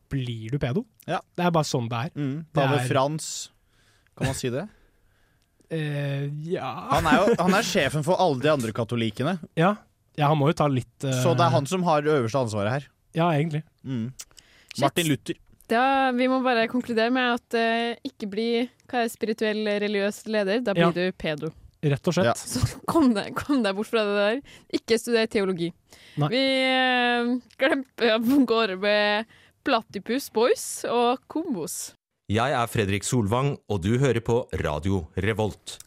[0.09, 0.85] blir du pedo.
[1.07, 1.19] Ja.
[1.35, 2.09] Det er bare sånn det er.
[2.15, 2.37] Mm.
[2.45, 3.49] Det Pave er- Frans,
[4.17, 4.67] kan man si det?
[5.71, 9.39] Eh, ja Han er jo han er sjefen for alle de andre katolikkene.
[9.57, 9.75] ja.
[10.15, 11.09] ja, han må jo ta litt uh...
[11.23, 12.85] Så det er han som har det øverste ansvaret her.
[13.15, 13.63] Ja, egentlig.
[13.83, 14.13] Mm.
[14.79, 15.35] Martin Luther.
[15.67, 20.61] Da, vi må bare konkludere med at uh, ikke bli hva er spirituell religiøs leder.
[20.63, 20.91] Da blir Ja.
[20.91, 21.49] du pedo.
[21.85, 22.39] Rett og slett.
[22.41, 22.61] Så
[22.91, 24.39] kom deg, kom deg bort fra det der.
[24.79, 25.71] Ikke studer teologi.
[26.21, 26.29] Nei.
[26.33, 31.93] Vi eh, glemte av gårde med Platypus Boys og Kombos.
[32.31, 35.77] Jeg er Fredrik Solvang, og du hører på Radio Revolt.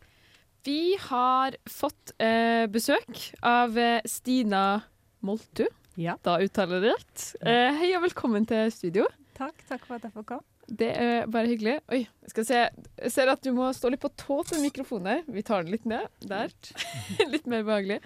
[0.66, 4.82] Vi har fått eh, besøk av eh, Stina
[5.26, 5.64] Moltu.
[5.98, 7.24] Da uttaler jeg det rett.
[7.42, 9.08] Eh, hei og velkommen til studio.
[9.38, 10.57] Takk, takk for at jeg fikk komme.
[10.68, 11.78] Det er bare hyggelig.
[11.88, 12.58] Oi, jeg skal se.
[13.00, 15.22] Jeg ser at du må stå litt på tå til mikrofonen her.
[15.32, 16.10] Vi tar den litt ned.
[16.28, 16.52] Der.
[17.32, 17.96] litt mer behagelig.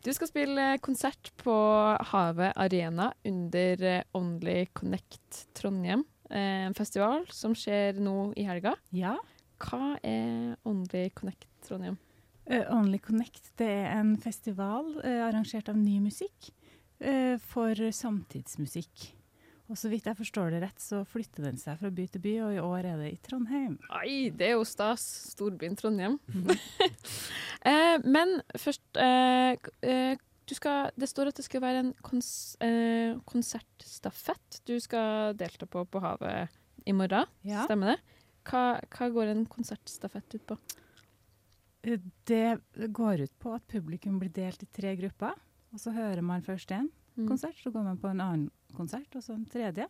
[0.00, 1.54] Du skal spille konsert på
[2.12, 6.06] Havet Arena under eh, Only Connect Trondheim.
[6.30, 8.72] eh, En festival som skjer nå i helga.
[8.96, 9.18] Ja.
[9.60, 12.00] Hva er Only Connect Trondheim?
[12.46, 16.52] Uh, Only Connect det er en festival uh, arrangert av ny musikk
[17.02, 19.08] uh, for samtidsmusikk.
[19.66, 22.34] Og så vidt jeg forstår det rett, så flytter den seg fra by til by,
[22.46, 23.72] og i år er det i Trondheim.
[23.98, 25.02] Oi, det er jo stas.
[25.32, 26.20] Storbyen Trondheim.
[27.70, 30.14] eh, men først eh, eh,
[30.46, 32.28] du skal, Det står at det skal være en kons
[32.62, 36.54] eh, konsertstafett du skal delta på på havet
[36.86, 37.26] i morgen.
[37.42, 37.64] Ja.
[37.66, 38.20] Stemmer det?
[38.46, 40.58] Hva, hva går en konsertstafett ut på?
[41.82, 41.98] Eh,
[42.30, 42.60] Det
[42.94, 45.34] går ut på at publikum blir delt i tre grupper.
[45.74, 46.86] Og så hører man først en
[47.16, 47.28] Mm.
[47.28, 49.86] konsert, så går man på en annen konsert, og så en tredje.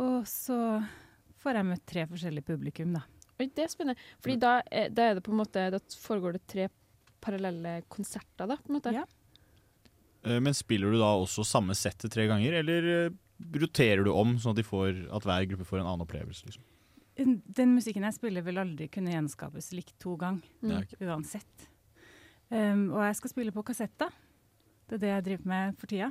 [0.00, 0.56] Og så
[1.42, 3.02] får jeg møtt tre forskjellige publikum, da.
[3.40, 3.98] Oi, det er spennende.
[4.22, 6.68] Fordi da, er- da er det på en måte Da foregår det tre
[7.20, 8.92] parallelle konserter, da, på en måte.
[8.94, 9.04] Ja.
[10.24, 13.10] Men spiller du da også samme settet tre ganger, eller eh,
[13.60, 16.46] roterer du om, sånn at, de får, at hver gruppe får en annen opplevelse?
[16.48, 16.62] Liksom?
[17.16, 20.86] Den- Den musikken jeg spiller vil aldri kunne gjenskapes likt to ganger, Mm.
[21.00, 21.68] Uansett.
[22.50, 24.10] Um, og jeg skal spille på kassetter.
[24.88, 26.10] Det er det jeg driver med for tida.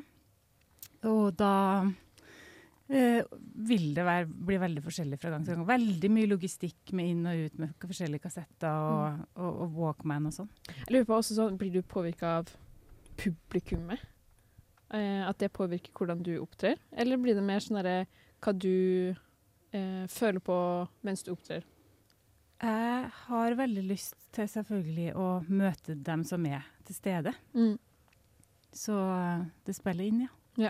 [1.03, 1.51] Og da
[2.89, 3.23] eh,
[3.67, 5.65] vil det være, bli veldig forskjellig fra gang til gang.
[5.67, 9.25] Veldig mye logistikk med inn og ut med forskjellige kassetter og, Mm.
[9.35, 10.49] og, og Walkman og sånn.
[10.77, 12.49] Jeg lurer på også sånn, Blir du påvirka av
[13.17, 13.99] publikummet?
[14.93, 16.77] eh, at det påvirker hvordan du opptrer?
[16.95, 18.05] Eller blir det mer sånn derre
[18.43, 19.15] hva du
[19.73, 20.57] eh, føler på
[21.03, 21.63] mens du opptrer?
[22.63, 27.33] Jeg har veldig lyst til selvfølgelig å møte dem som er til stede.
[27.53, 27.77] Mm.
[28.75, 30.31] Så eh, det spiller inn, ja.
[30.55, 30.69] Ja.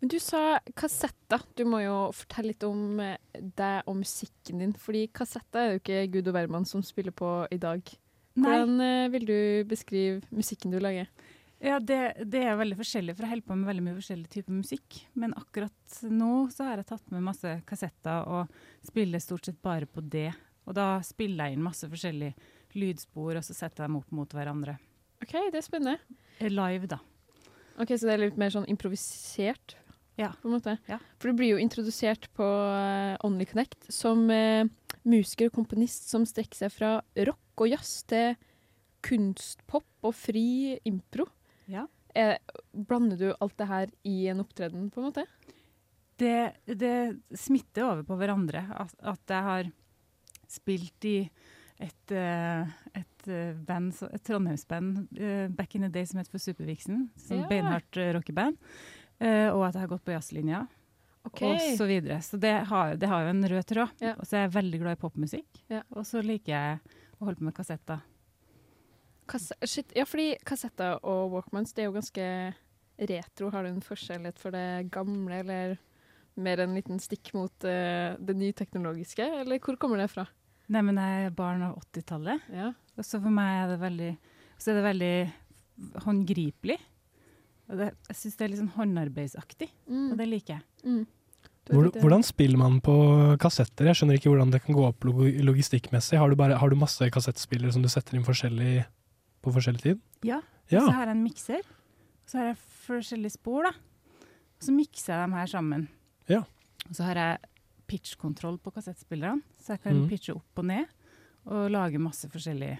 [0.00, 1.44] Men du sa kassetter.
[1.56, 4.74] Du må jo fortelle litt om eh, deg og musikken din.
[4.78, 7.82] Fordi kassetter er jo ikke Gud og hvermann som spiller på i dag.
[8.34, 9.08] Hvordan Nei.
[9.14, 9.38] vil du
[9.70, 11.08] beskrive musikken du lager?
[11.64, 14.52] Ja, det, det er veldig forskjellig, for jeg holder på med veldig mye forskjellig type
[14.52, 14.98] musikk.
[15.16, 19.88] Men akkurat nå så har jeg tatt med masse kassetter og spiller stort sett bare
[19.88, 20.28] på det.
[20.68, 22.34] Og da spiller jeg inn masse forskjellige
[22.74, 24.76] lydspor, og så setter jeg dem opp mot hverandre.
[25.22, 26.20] OK, det er spennende.
[26.50, 26.98] Live, da.
[27.80, 29.76] Ok, Så det er litt mer sånn improvisert?
[30.20, 30.30] Ja.
[30.40, 30.76] På en måte.
[31.18, 34.62] For du blir jo introdusert på uh, Only Connect som uh,
[35.02, 36.92] musiker og komponist som strekker seg fra
[37.26, 38.36] rock og jazz til
[39.04, 41.26] kunstpop og fri impro.
[41.70, 41.88] Ja.
[42.14, 42.38] Er,
[42.72, 45.26] blander du alt det her i en opptreden, på en måte?
[46.20, 46.94] Det, det
[47.34, 48.62] smitter over på hverandre.
[48.70, 49.70] At, at jeg har
[50.54, 51.16] spilt i
[51.82, 52.70] et, eh,
[53.24, 57.08] et eh, band, et trondheimsband eh, back in the day som het for Supervixen.
[57.16, 57.48] Som Ja.
[57.48, 58.56] beinhardt eh, rockeband.
[59.24, 60.66] Og at jeg har gått på jazzlinja.
[61.24, 61.54] Okay.
[61.54, 62.20] Og så videre.
[62.20, 64.02] Så det har, det har jo en rød tråd.
[64.18, 65.62] Og så er jeg veldig glad i popmusikk.
[65.70, 65.82] Ja.
[65.94, 66.80] Og så liker jeg
[67.16, 68.02] å holde på med kassetter.
[69.30, 72.26] Kass shit, ja, fordi kassetter og Walkmans det er jo ganske
[72.98, 73.48] retro.
[73.54, 75.78] Har du en forskjellighet for det gamle, eller
[76.34, 79.24] mer en liten stikk mot uh, det nyteknologiske?
[79.40, 80.26] Eller hvor kommer det fra?
[80.72, 82.40] Nei, men jeg er barn av 80-tallet.
[82.96, 84.10] Og så for meg er det veldig
[84.58, 85.14] Så er det veldig
[86.04, 86.78] håndgripelig.
[87.70, 90.10] Og det, jeg syns det er litt sånn håndarbeidsaktig, Mm.
[90.12, 91.06] og det liker jeg.
[91.72, 92.94] Hvor, hvordan spiller man på
[93.40, 93.86] kassetter?
[93.88, 96.18] Jeg skjønner ikke hvordan det kan gå opp log logistikkmessig.
[96.20, 98.84] Har du, bare, har du masse kassettspillere som du setter inn forskjellig,
[99.42, 100.00] på forskjellig tid?
[100.22, 100.42] Ja.
[100.70, 100.80] Ja.
[100.84, 101.62] Så har jeg en mikser.
[102.28, 103.72] Så har jeg forskjellige spor, da.
[104.60, 105.88] Så mikser jeg dem her sammen.
[106.28, 106.42] Ja.
[106.88, 107.38] Og så har jeg
[107.90, 110.08] pitchkontroll på kassettspillerne, så jeg kan mm.
[110.10, 110.90] pitche opp og ned.
[111.44, 112.78] Og lage masse forskjellige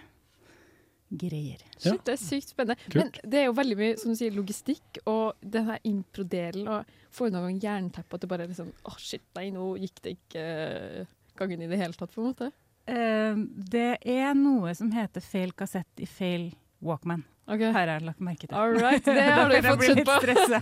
[1.09, 1.61] greier.
[1.77, 2.77] Shit, det er sykt spennende.
[2.95, 6.67] Men det er jo veldig mye som du sier, logistikk og den her impro-delen.
[6.71, 9.73] Og får du noen gang jernteppe at det bare er liksom Å, shit, nei, nå
[9.81, 12.51] gikk det ikke eh, gangen i det hele tatt, på en måte.
[12.85, 13.39] Uh,
[13.73, 16.51] det er noe som heter feil kassett i feil
[16.85, 17.23] Walkman.
[17.49, 18.55] her Har jeg lagt merke til.
[18.57, 20.59] All right, det har du fått skjønt på.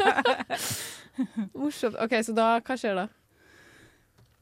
[1.60, 2.00] Morsomt.
[2.00, 3.08] OK, så da, hva skjer da?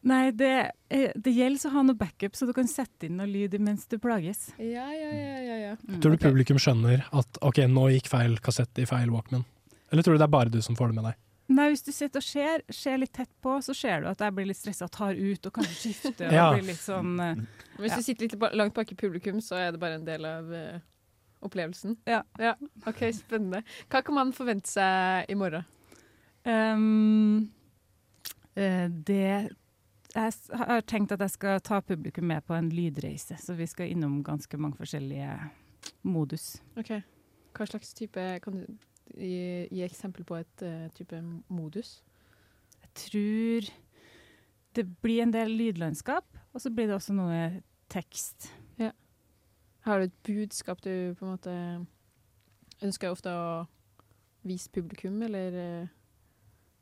[0.02, 3.30] Nei, det, eh, det gjelder å ha noe backup, så du kan sette inn noe
[3.30, 4.47] lyd mens du plages.
[4.58, 5.74] Ja, ja, ja, ja, ja.
[6.02, 9.45] Tror du publikum skjønner at ok, nå gikk feil kassett i feil Walkman?
[9.91, 11.20] Eller tror du det er bare du som får det med deg?
[11.52, 14.34] Nei, hvis du sitter og ser, ser litt tett på, så ser du at jeg
[14.38, 16.32] blir litt stressa og tar ut og kanskje skifter.
[16.32, 16.47] Ja.
[16.47, 17.18] og blir litt sånn...
[17.20, 17.43] Uh,
[17.82, 17.99] Hvis ja.
[17.99, 20.80] du sitter litt langt bak i publikum, så er det bare en del av uh,
[21.45, 21.97] opplevelsen.
[22.08, 22.24] Ja.
[22.88, 23.66] OK, spennende.
[23.91, 25.68] Hva kan man forvente seg i morgen?
[26.45, 27.52] Um,
[28.56, 29.52] eh, det
[30.12, 33.93] Jeg har tenkt at jeg skal ta publikum med på en lydreise, så vi skal
[33.93, 35.38] innom ganske mange forskjellige
[36.03, 36.57] modus.
[36.80, 36.97] OK.
[37.55, 38.66] Hva slags type Kan du
[39.16, 42.01] gi, gi eksempel på et uh, type modus?
[42.82, 43.72] Jeg tror
[44.76, 48.51] det blir en del lydlandskap, og så blir det også noe tekst.
[48.80, 48.91] Ja.
[49.88, 51.55] Har du et budskap du på en måte
[52.82, 53.66] ønsker ofte å
[54.47, 55.91] vise publikum, eller uh,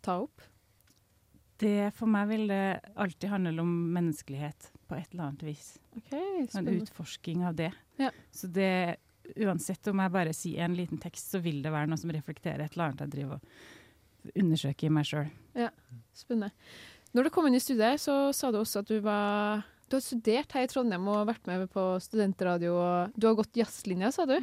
[0.05, 0.45] ta opp?
[1.59, 5.73] Det For meg vil det alltid handle om menneskelighet på et eller annet vis.
[5.99, 7.71] Okay, En utforsking av det.
[7.99, 8.11] Ja.
[8.31, 8.97] Så det,
[9.35, 12.63] uansett om jeg bare sier en liten tekst, så vil det være noe som reflekterer
[12.65, 15.27] et eller annet jeg driver og undersøker i meg sjøl.
[15.59, 15.69] Ja,
[16.15, 16.53] spennende.
[17.15, 20.03] Når du kom inn i studiet, så sa du også at du var Du har
[20.05, 22.75] studert her i Trondheim og vært med på studentradio.
[22.77, 24.35] og Du har gått jazzlinja, sa du.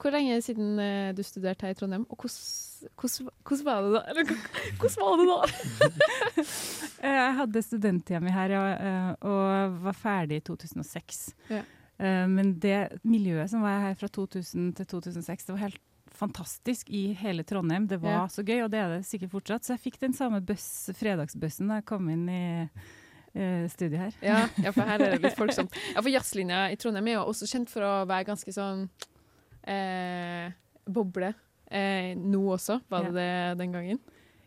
[0.00, 4.02] Hvor lenge siden eh, du studerte her i Trondheim, og hvordan, var det da?
[4.08, 4.30] Eller,
[4.80, 5.40] hvordan var det da?
[7.00, 11.20] Eh, Jeg hadde studenttida mi her ja, eh, og var ferdig i 2006.
[11.48, 11.62] Ja.
[11.96, 15.78] Eh, Men det miljøet som var her fra 2000 til 2006, det var helt
[16.12, 17.86] fantastisk i hele Trondheim.
[17.88, 18.26] Det var Ja.
[18.28, 19.64] så gøy, og det er det sikkert fortsatt.
[19.64, 22.42] Så jeg fikk den samme buss, fredagsbussen da jeg kom inn i
[23.34, 24.12] eh, studiet her.
[24.20, 25.72] Ja, ja, for her er det litt folksomt.
[25.94, 28.90] Ja, for jazzlinja i Trondheim er jo også kjent for å være ganske sånn
[29.62, 30.52] eh,
[30.86, 31.32] boble.
[31.70, 33.30] Eh, nå også, var det det
[33.60, 34.00] den gangen?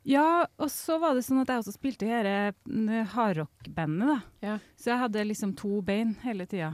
[0.04, 4.58] Ja, og så var det sånn at jeg også spilte i dette hardrock-bandet, da.
[4.76, 6.74] Så jeg hadde liksom to bein hele tida.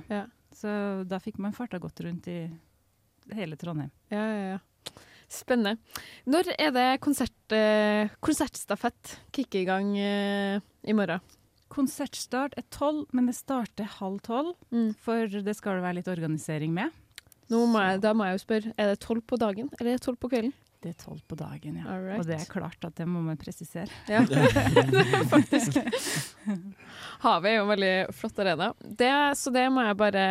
[0.55, 0.71] Så
[1.05, 2.39] da fikk man farta godt rundt i
[3.37, 3.91] hele Trondheim.
[4.09, 4.59] Ja, ja, ja.
[5.29, 5.77] Spennende.
[6.25, 11.21] Når er det konsert, eh, konsertstafett kicker i gang eh, i morgen?
[11.69, 14.55] Konsertstart er tolv, men det starter halv tolv.
[15.05, 16.89] For det skal det være litt organisering med.
[17.49, 20.05] Må jeg, da må jeg jo spørre, er det tolv på dagen, eller er det
[20.05, 20.53] tolv på kvelden?
[20.79, 21.87] Det er tolv på dagen, ja.
[21.91, 22.21] Alright.
[22.21, 23.91] Og det er klart at det må man presisere.
[24.07, 24.21] Ja,
[25.33, 25.75] faktisk.
[27.25, 30.23] Havet er jo en veldig flott arena, det, så det må jeg bare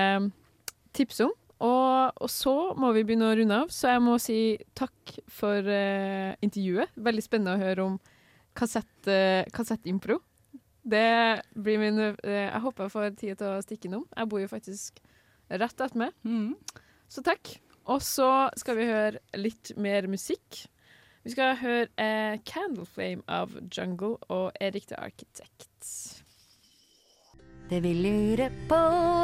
[0.97, 1.35] tipse om.
[1.59, 4.39] Og, og så må vi begynne å runde av, så jeg må si
[4.79, 6.95] takk for uh, intervjuet.
[7.09, 7.97] Veldig spennende å høre om
[8.57, 10.21] kassett, uh, kassettimpro.
[10.89, 11.09] Det
[11.59, 14.07] blir min uh, Jeg håper jeg får tid til å stikke innom.
[14.15, 15.03] Jeg bor jo faktisk
[15.51, 16.15] rett attmed.
[17.09, 17.55] Så takk.
[17.89, 20.67] Og så skal vi høre litt mer musikk.
[21.25, 26.25] Vi skal høre eh, 'Candle Flame' av Jungle og Erik the Architect.
[27.69, 28.77] Det vi lurer på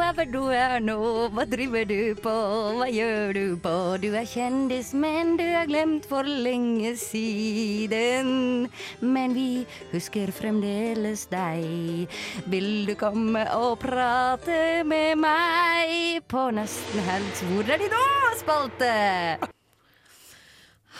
[0.04, 0.98] er hvor du er nå,
[1.32, 2.32] hva driver du på,
[2.76, 3.72] hva gjør du på?
[4.02, 8.68] Du er kjendis, men du er glemt for lenge siden.
[9.00, 9.64] Men vi
[9.94, 12.04] husker fremdeles deg.
[12.52, 18.06] Vil du komme og prate med meg på Nesten helt Hvor er de nå,
[18.44, 18.94] spalte?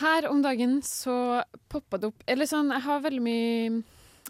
[0.01, 3.83] Her om dagen så poppa det opp Eller sånn, jeg har veldig mye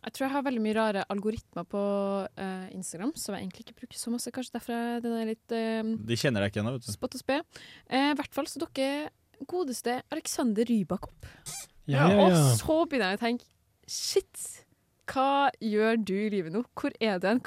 [0.04, 1.82] Jeg tror jeg har veldig mye rare algoritmer på
[2.28, 4.32] uh, Instagram, som jeg egentlig ikke bruker så masse.
[4.34, 6.92] Kanskje derfor er den er litt uh, De kjenner deg ikke ennå, vet du.
[6.92, 7.40] spott og spe.
[7.88, 9.08] I I hvert fall så dukker
[9.50, 11.30] godeste Alexander Rybak opp.
[11.88, 12.28] Ja, ja, ja.
[12.28, 13.50] Og så begynner jeg å tenke
[13.84, 14.63] Shit!
[15.10, 16.62] Hva gjør du i livet nå?
[16.78, 17.40] Hvor er du hen?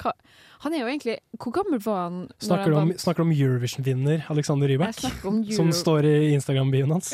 [0.62, 2.20] Han er jo egentlig Hvor gammel var han?
[2.38, 5.02] Snakker du han om, snakker om Eurovision-vinner Alexander Rybak?
[5.26, 7.10] Om Som står i Instagram-bioen hans?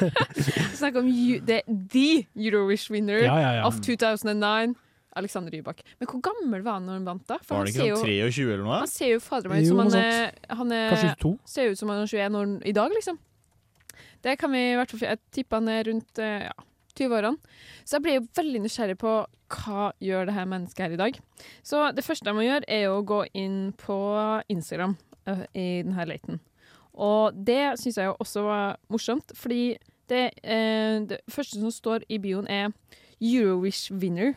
[0.80, 2.08] Snakker om det, the, the
[2.48, 3.66] Eurovision winner Ja, ja, ja.
[3.68, 4.74] of 2009.
[5.16, 5.80] Alexander Rybak.
[5.98, 7.38] Men hvor gammel var han når han vant, da?
[7.40, 8.80] For Var det han ikke ser sånn jo- 23 eller noe?
[8.82, 11.30] Han ser jo fader meg ut Jo, som han er, han er Kanskje 22?
[11.52, 13.18] Ser ut som han er 21 år i dag, liksom.
[14.26, 16.66] Det kan vi i hvert fall Jeg tipper han er rundt eh, ja,
[16.98, 17.38] 20-årene.
[17.84, 19.14] Så jeg blir jo veldig nysgjerrig på
[19.56, 21.18] hva gjør det her mennesket her i dag.
[21.62, 23.98] Så det første jeg må gjøre, er å gå inn på
[24.52, 26.40] Instagram eh, i denne leiten.
[26.96, 29.76] Og det syns jeg jo også var morsomt, fordi
[30.08, 32.72] det, eh, det første som står i bioen, er
[33.20, 34.34] Eurowish winner.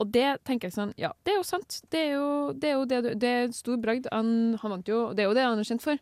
[0.00, 1.80] Og det tenker jeg sånn, ja, det er jo sant.
[1.92, 4.08] Det er jo det, er jo det, det er stor bragd.
[4.10, 6.00] Han, han vant jo, det er jo det han er kjent for.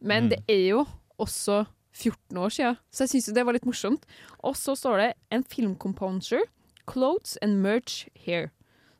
[0.00, 0.30] Men Mm.
[0.32, 0.86] det er jo
[1.20, 4.06] også 14 år siden, så jeg syns jo det var litt morsomt.
[4.46, 6.46] Og så står det en filmcomposer,
[6.90, 8.50] clothes and merch here.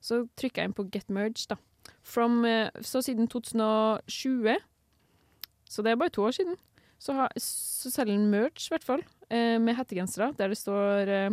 [0.00, 1.58] Så trykker jeg inn på get merch, da.
[2.02, 4.58] From, eh, så siden 2020,
[5.70, 6.56] så det er bare to år siden,
[7.00, 11.08] så, har, så selger han merch, i hvert fall, eh, med hettegensere, der det står
[11.08, 11.30] eh,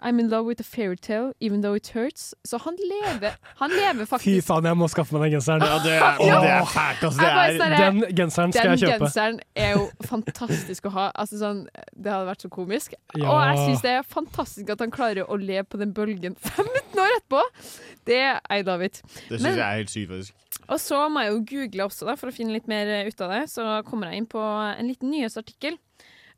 [0.00, 2.32] I'm in love with a fairytale, even though it hurts.
[2.46, 5.64] Så han lever, han lever faktisk Fy faen, jeg må skaffe meg den genseren.
[5.66, 6.40] Ja, det er, Ja.
[6.44, 7.20] det er fælt, altså.
[7.20, 8.98] Det er, sånn- Den genseren skal Den jeg kjøpe.
[8.98, 11.06] Den genseren er jo fantastisk å ha.
[11.18, 11.64] Altså sånn,
[11.98, 12.94] det hadde vært så komisk.
[13.16, 13.26] Ja.
[13.26, 17.02] Og jeg syns det er fantastisk at han klarer å leve på den bølgen 15
[17.02, 17.42] år etterpå.
[18.06, 19.02] Det er I love it.
[19.28, 20.34] det syns jeg er helt sykt, faktisk.
[20.68, 23.20] Og så må jeg jo google også, da, for å finne litt mer eh, ut
[23.24, 23.42] av det.
[23.50, 25.78] Så kommer jeg inn på en liten nyhetsartikkel.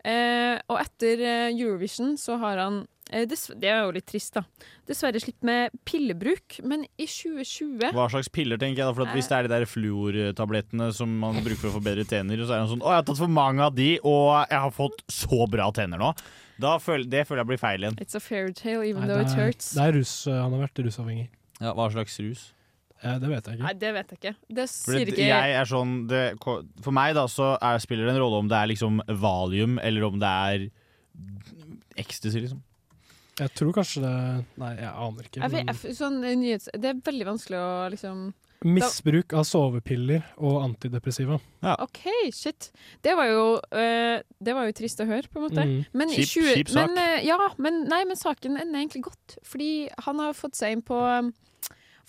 [0.01, 4.43] Eh, og etter eh, Eurovision så har han eh, Det er jo litt trist, da.
[4.89, 8.95] Dessverre slitt med pillebruk, men i 2020 Hva slags piller, tenker jeg da?
[8.97, 12.07] For at Hvis det er de der fluortablettene som man bruker for å få bedre
[12.09, 14.63] tenner, så er det sånn Å, jeg har tatt for mange av de, og jeg
[14.67, 16.15] har fått så bra tenner nå.
[16.61, 17.99] Da føler, det føler jeg blir feil igjen.
[18.03, 19.73] It's a fairytale even Nei, though it hurts.
[19.77, 20.15] det er rus.
[20.29, 21.29] han har vært rusavhengig.
[21.61, 22.51] Ja, Hva slags rus?
[23.01, 23.65] Eh, det vet jeg ikke.
[23.65, 24.33] Nei, det vet jeg ikke.
[24.59, 26.25] Det sier det, ikke jeg er sånn det,
[26.85, 30.05] For meg da så er, spiller det en rolle om det er liksom valium, eller
[30.11, 30.67] om det er
[32.01, 32.61] ecstasy, liksom.
[33.39, 34.15] Jeg tror kanskje det
[34.61, 35.41] Nei, jeg aner ikke.
[35.41, 38.23] Jeg vet, Men jeg, sånn, eh, nyhets, det er veldig vanskelig å liksom
[38.69, 41.39] misbruk av sovepiller og antidepressiva.
[41.81, 42.03] OK,
[42.37, 42.71] shit.
[43.01, 45.65] Det var jo, eh, det var jo trist å høre, på en måte.
[45.65, 45.87] Mm.
[45.97, 46.91] Men, Kjip- 20 kjip sak.
[46.91, 49.39] men, eh, ja, men, nei, men saken ender egentlig godt.
[49.43, 51.33] Fordi han har fått seg inn på um,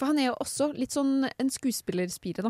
[0.02, 2.50] For han er jo også litt sånn en skuespillerspire, da.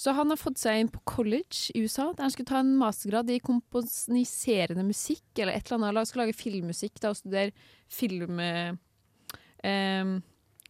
[0.00, 2.72] Så han har fått seg inn på college i USA, der han skulle ta en
[2.80, 6.00] mastergrad i komponiserende musikk, eller et eller annet.
[6.00, 7.52] Han Skal lage filmmusikk da, og studere
[7.92, 8.40] film...
[8.40, 10.16] eh,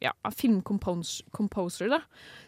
[0.02, 2.00] ja, filmcomposer, da.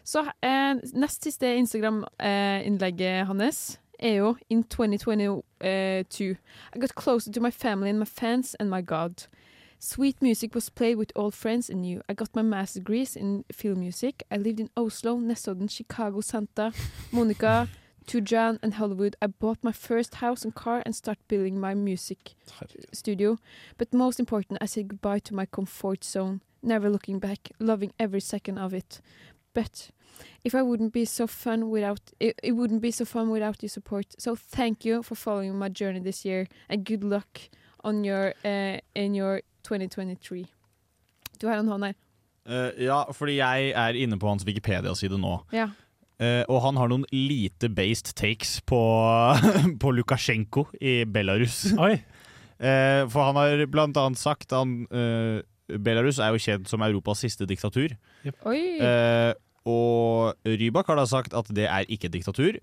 [0.03, 7.51] Så eh, nest siste Instagram-innlegget hans er jo In 2022 I got closer to my
[7.51, 9.27] family and my fans and my God.
[9.81, 12.01] Sweet music was played with old friends and you.
[12.09, 14.23] I got my master's degrees in film music.
[14.29, 16.73] I lived in Oslo, Nesodden, Chicago, Santa
[17.13, 17.69] Monica,
[18.05, 19.15] Tujan and Hollywood.
[19.21, 22.35] I bought my first house and car and started building my music
[22.91, 23.37] studio.
[23.77, 28.19] But most important, I said goodbye to my comfort zone, never looking back, loving every
[28.19, 28.99] second of it.
[29.53, 29.91] But
[30.43, 33.69] if I wouldn't be so fun without it, it wouldn't be so fun without your
[33.69, 34.07] support.
[34.17, 37.39] So thank you for following my journey this year, and good luck
[37.83, 40.45] on your uh, in your 2023.
[41.39, 41.97] Du har en hånd her.
[42.49, 45.35] Uh, ja, fordi jeg er inne på hans Wikipedia-side nå.
[45.55, 45.69] Ja.
[46.19, 48.79] Uh, og han har noen lite based takes på,
[49.81, 51.67] på Lukasjenko i Belarus.
[51.77, 51.93] Oi.
[52.59, 55.45] Uh, for han har blant annet sagt han, eh,
[55.77, 57.93] Belarus er jo kjent som Europas siste diktatur.
[58.49, 58.61] Oi.
[58.81, 59.31] Eh,
[59.69, 62.57] og Rybak har da sagt at det er ikke et diktatur.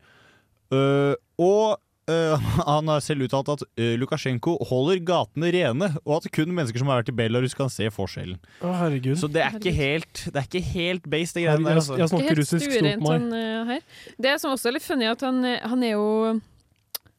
[0.74, 1.78] Eh, og
[2.10, 6.82] eh, han har selv uttalt at uh, Lukasjenko holder gatene rene, og at kun mennesker
[6.82, 8.40] som har vært i Belarus, kan se forskjellen.
[8.62, 9.16] Å, herregud.
[9.20, 11.80] Så det er ikke helt Det er ikke helt base, det greiene der.
[11.82, 11.96] Altså.
[12.00, 13.08] jeg- snakker russisk, stort meg.
[13.10, 13.80] han, uh, her.
[14.26, 16.10] Det som også er litt funny, er at han, eh, han er jo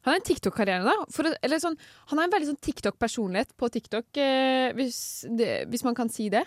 [0.08, 1.06] han har en TikTok-karriere, da.
[1.12, 1.76] For, eller sånn,
[2.08, 6.30] han har en veldig sånn TikTok-personlighet på TikTok, eh, hvis, det, hvis man kan si
[6.32, 6.44] det.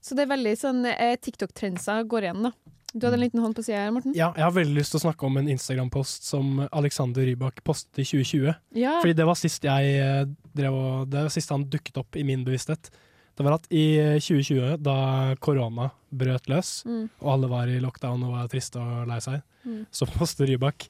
[0.00, 2.54] Så det er veldig sånn eh, TikTok-trendsa går igjen, da.
[2.92, 4.14] Du hadde en liten hånd på sida her, Morten?
[4.18, 8.00] Ja, jeg har veldig lyst til å snakke om en Instagram-post som Alexander Rybak postet
[8.02, 8.54] i 2020.
[8.80, 8.96] Ja.
[9.02, 10.24] Fordi det var sist jeg eh,
[10.58, 12.90] drev og Det var sist han dukket opp i min bevissthet.
[13.38, 14.96] Det var at i eh, 2020, da
[15.40, 17.06] korona brøt løs, Mm.
[17.22, 19.86] og alle var i lockdown og var triste og lei seg, Mm.
[19.92, 20.88] så postet Rybak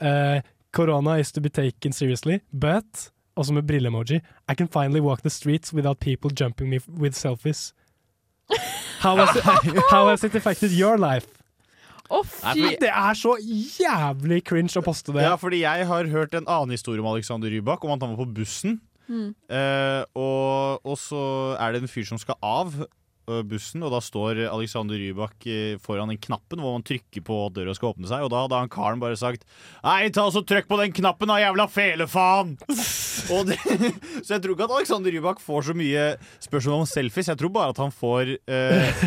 [0.00, 0.40] eh,
[0.72, 4.20] Corona is to be taken seriously, but også med brille-emoji.
[4.48, 7.72] I can finally walk the streets without people jumping me with selfies.
[9.04, 9.44] How has, it,
[9.90, 11.26] how has it affected your life?
[12.12, 15.24] Å, fy- Det er så jævlig cringe å poste det.
[15.24, 18.24] Ja, fordi jeg har hørt en annen historie om Alexander Rybak, om at han var
[18.24, 18.78] på bussen.
[19.08, 19.34] Mm.
[19.52, 21.22] Eh, og, og så
[21.60, 22.76] er det en fyr som skal av
[23.48, 27.56] bussen, og da står Alexander Rybak eh, foran den knappen hvor man trykker på at
[27.56, 29.46] døra skal åpne seg, og da hadde han karen bare sagt
[29.84, 32.54] Nei, ta og så trykk på den knappen da, jævla felefaen!
[33.34, 33.58] og det,
[34.24, 36.06] så jeg tror ikke at Alexander Rybak får så mye
[36.44, 39.04] spørsmål om selfies, jeg tror bare at han får uh,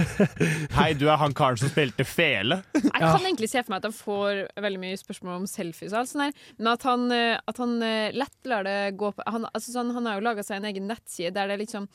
[0.78, 2.59] Hei, du er han karen som spilte fele.
[2.76, 6.01] Jeg kan egentlig se for meg at han får veldig mye spørsmål om selfies, og
[6.01, 9.26] alt sånt der, men at han, eh, at han eh, lett lar det gå på
[9.28, 11.88] han, altså sånn, han har jo laga seg en egen nettside der det er liksom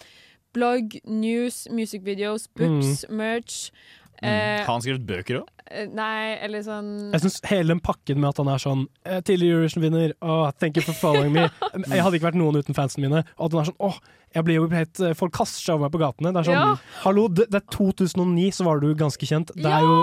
[0.55, 3.71] blogg, news, music videos, books, merch.
[4.23, 4.29] Mm.
[4.29, 5.49] eh, Har han skrevet bøker òg?
[5.73, 9.19] eh, nei, eller sånn Jeg synes hele den pakken med at han er sånn eh,
[9.25, 11.47] Tidligere Eurovision-vinner, oh, thank you for following me.
[11.89, 13.25] Jeg hadde ikke vært noen uten fansene mine.
[13.39, 13.99] Og at han er sånn åh,
[14.33, 16.33] jeg blir jo helt Folk kaster seg over meg på gatene.
[16.33, 16.75] Det er sånn Ja.
[17.03, 19.51] Hallo, det, det er 2009, så var du ganske kjent.
[19.59, 19.97] Det er jo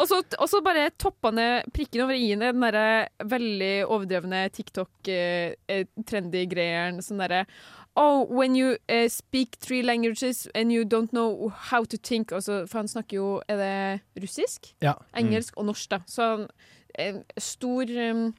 [0.00, 7.02] Og så, bare toppa ned prikken over i-en den derre veldig overdrevne TikTok-trendy greieren.
[7.04, 7.44] Sånn derre
[7.96, 12.64] Oh, when you uh, speak three languages and you don't know how to think altså,
[12.66, 14.72] For han snakker jo Er det russisk?
[14.82, 14.96] Ja.
[15.14, 16.00] Engelsk og norsk, da.
[16.10, 16.48] Så han
[16.98, 18.32] eh, stor, um,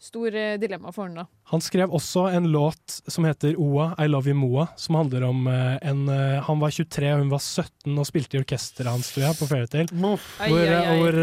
[0.00, 1.26] stor dilemma for han, da.
[1.52, 5.44] Han skrev også en låt som heter Oa, I Love You Moa, som handler om
[5.46, 6.06] uh, en
[6.48, 9.48] Han var 23 og hun var 17 og spilte i orkesteret hans, tror jeg, på
[9.50, 9.92] Fairytale.
[9.92, 10.96] Hvor, Ai, ai, ai.
[11.02, 11.18] hvor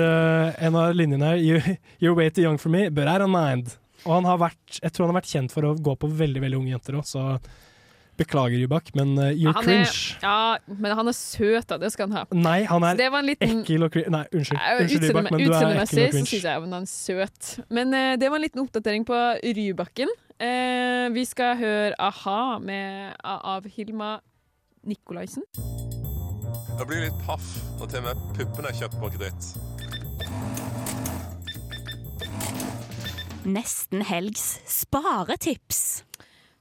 [0.67, 3.73] en av linjene er you, You're way too young for me, but I don't mind.
[4.05, 6.45] Og han har vært, jeg tror han har vært kjent for å gå på veldig
[6.45, 7.25] veldig unge jenter òg, så
[8.19, 9.89] beklager, Rybak, men uh, you're Han cringe.
[10.19, 11.77] Er, ja, men han er søt, da.
[11.81, 12.23] Det skal han ha.
[12.35, 14.13] Nei, han er Så det var en liten- ekkel og cringe.
[14.15, 14.59] Nei, unnskyld.
[14.59, 16.25] Ja, unnskyld Rybak, men du er ekkel og og så cringe.
[16.29, 17.51] syns jeg han er søt.
[17.69, 19.19] Men uh, det var en liten oppdatering på
[19.59, 20.11] Rybakken.
[20.39, 24.19] Eh, vi skal høre a-ha med, av Hilma
[24.87, 25.43] Nikolaisen.
[26.79, 27.43] Jeg blir litt paff
[27.81, 29.49] når til og med puppene er kjøpt på kreditt.
[33.49, 36.03] Nesten helgs sparetips.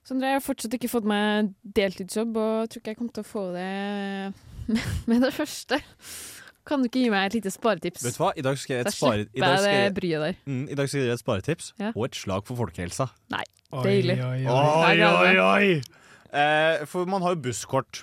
[0.09, 3.29] Sondre, jeg har fortsatt ikke fått meg deltidsjobb, og tror ikke jeg kommer til å
[3.29, 3.69] få det
[5.11, 5.79] med, det første.
[6.69, 8.03] Kan du ikke gi meg et lite sparetips?
[8.07, 8.31] Vet du hva?
[8.37, 9.27] I dag skal jeg et spare...
[9.33, 10.39] I dag skal jeg, bryet der.
[10.49, 11.93] mm, I dag skal jeg et sparetips Ja.
[11.95, 13.07] og et slag for folkehelsa.
[13.33, 13.45] Nei,
[13.85, 14.17] deilig.
[14.25, 15.71] Oi, gleder oi, oi!
[16.29, 18.03] Eh, for man har jo busskort.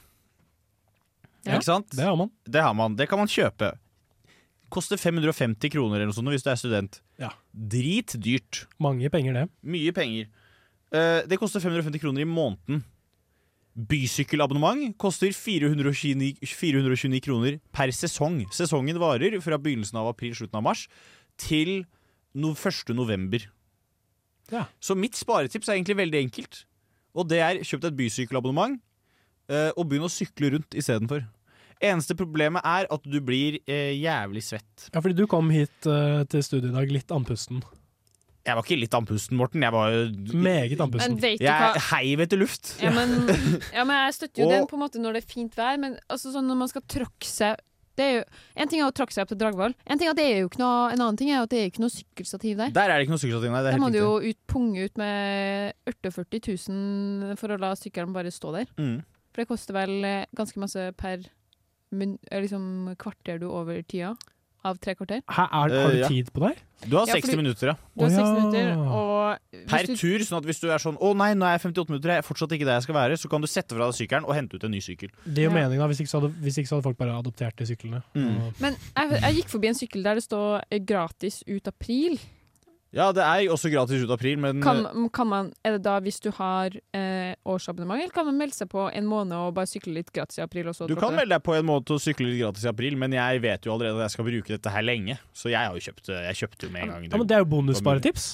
[1.46, 1.92] Ja, Ikke sant?
[1.94, 2.32] det har man.
[2.50, 2.96] Det har man.
[2.98, 3.74] Det kan man kjøpe.
[4.74, 6.98] Koster 550 kroner eller noe sånt hvis du er student.
[7.22, 7.30] Ja.
[7.54, 8.64] Dritdyrt.
[8.82, 9.44] Mange penger, det.
[9.62, 10.26] Mye penger.
[10.94, 12.84] Eh, det koster 550 kroner i måneden.
[13.76, 18.46] Bysykkelabonnement koster 429, 429 kroner per sesong.
[18.56, 20.86] Sesongen varer fra begynnelsen av april, slutten av mars,
[21.36, 21.84] til
[22.36, 22.94] no 1.
[22.96, 23.44] november.
[24.54, 24.68] Ja.
[24.80, 26.64] Så mitt sparetips er egentlig veldig enkelt.
[27.16, 28.78] Og det er kjøpt et bysykkelabonnement
[29.52, 31.26] eh, og begynn å sykle rundt istedenfor.
[31.84, 34.88] Eneste problemet er at du blir eh, jævlig svett.
[34.94, 37.64] Ja, fordi du kom hit eh, til studiet i dag litt andpusten.
[38.46, 39.64] Jeg var ikke litt andpusten, Morten.
[39.66, 39.96] Jeg var
[40.38, 41.16] Meget andpusten.
[41.42, 42.76] Jeg heiv etter luft.
[42.82, 43.16] Ja, men,
[43.74, 45.80] ja, men jeg støtter jo Og- den på en måte når det er fint vær,
[45.82, 47.58] men altså sånn når man skal tråkke seg
[47.96, 48.24] det er jo,
[48.60, 50.40] En ting er å tråkke seg opp til Dragvoll, en, ting er at det er
[50.42, 52.74] jo ikke noe, en annen ting er at det er ikke noe sykkelstativ der.
[52.76, 53.62] Der er det ikke noe sykkelstativ, nei.
[53.64, 57.72] Det er Da må du jo ut, punge ut med 48 000 for å la
[57.80, 58.68] sykkelen bare stå der.
[58.76, 58.98] Mm.
[59.32, 64.12] For det koster vel eh, ganske masse per eh, liksom, kvarter du over tida
[64.66, 65.22] av tre kvarter.
[65.30, 66.08] Hæ, er, har Eh, du ja.
[66.10, 66.58] tid på deg?
[66.90, 67.76] Du har Ja, 60 fordi- minutter, ja.
[67.96, 68.34] Du har Å, 60 ja.
[68.36, 71.46] minutter, og hvis Per du, tur, sånn at hvis du er sånn 'Å nei, nå
[71.46, 73.48] er jeg 58 minutter, jeg er fortsatt ikke der jeg skal være', så kan du
[73.48, 75.10] sette fra deg sykkelen og hente ut en ny sykkel.
[75.26, 75.56] Det gir jo Ja.
[75.70, 75.88] mening, da.
[75.88, 78.04] Hvis ikke, så hadde, hvis ikke så hadde folk bare adoptert de syklene.
[78.14, 78.38] Mm.
[78.48, 82.20] Og- Men jeg, jeg gikk forbi en sykkel der det står eh, 'gratis ut april'.
[82.96, 86.22] Ja, det er også gratis ut april, men Kan, kan man, er det da hvis
[86.24, 89.98] du har eh, årsabonnement, eller kan man melde seg på en måned og bare sykle
[89.98, 90.70] litt gratis i april?
[90.72, 91.20] Og så Du kan det?
[91.20, 93.74] melde deg på en måned og sykle litt gratis i april, men jeg vet jo
[93.76, 95.18] allerede at jeg skal bruke dette her lenge.
[95.36, 97.04] Så jeg har jo kjøpt Jeg kjøpte jo med en gang.
[97.12, 98.32] Ja, men det er jo bonussparetips.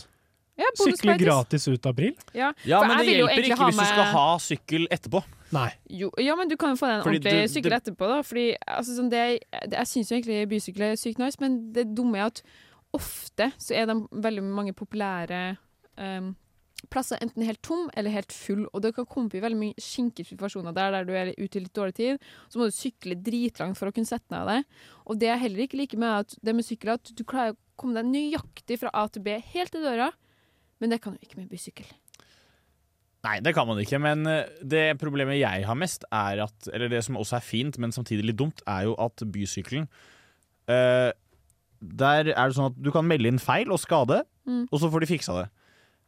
[0.61, 2.13] Ja, Sykle gratis ut april.
[2.37, 5.23] Ja, Ja, men det hjelper ikke hvis du skal ha sykkel etterpå.
[5.55, 5.69] Nei.
[5.89, 8.19] Jo, ja, men du kan jo få deg en ordentlig sykkel det- etterpå, da.
[8.21, 9.23] Fordi altså, sånn, det,
[9.65, 12.43] det, jeg syns jo egentlig bysykkel er sykt nice, men det dumme er at
[12.97, 15.41] ofte så er de veldig mange populære
[15.97, 16.33] um,
[16.91, 19.83] plasser enten helt tom eller helt full, og det kan komme opp i veldig mye
[19.83, 23.17] skinkige situasjoner der, der du er ute i litt dårlig tid, så må du sykle
[23.21, 24.79] dritlangt for å kunne sette ned deg.
[25.05, 27.59] Og det jeg heller ikke liker med at det med sykkel, at du klarer å
[27.79, 30.11] komme deg nøyaktig fra A til B helt til døra,
[30.81, 31.89] men det kan du ikke med bysykkel.
[33.21, 36.89] Nei, det kan man ikke, men eh, det problemet jeg har mest, er at Eller
[36.89, 39.85] det som også er fint, men samtidig litt dumt, er jo at bysykkelen
[40.65, 41.11] eh,
[41.81, 44.67] Der er det sånn at du kan melde inn feil og skade, Mm.
[44.71, 45.49] og så får de fiksa det.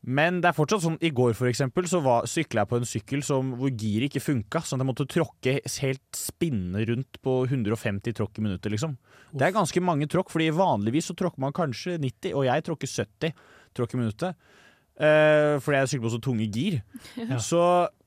[0.06, 2.88] Men det er fortsatt sånn, i går for eksempel, så var, sykla jeg på en
[2.90, 7.36] sykkel som, hvor giret ikke funka, sånn at jeg måtte tråkke helt spinne rundt på
[7.48, 8.98] 150 tråkk i minuttet, liksom.
[9.32, 12.88] Det er ganske mange tråkk, fordi vanligvis så tråkker man kanskje 90, og jeg tråkker
[12.92, 13.34] 70
[13.74, 14.36] tråkk i minuttet.
[15.00, 16.82] Uh, fordi jeg sykler på så tunge gir.
[17.18, 17.38] Ja.
[17.42, 17.62] Så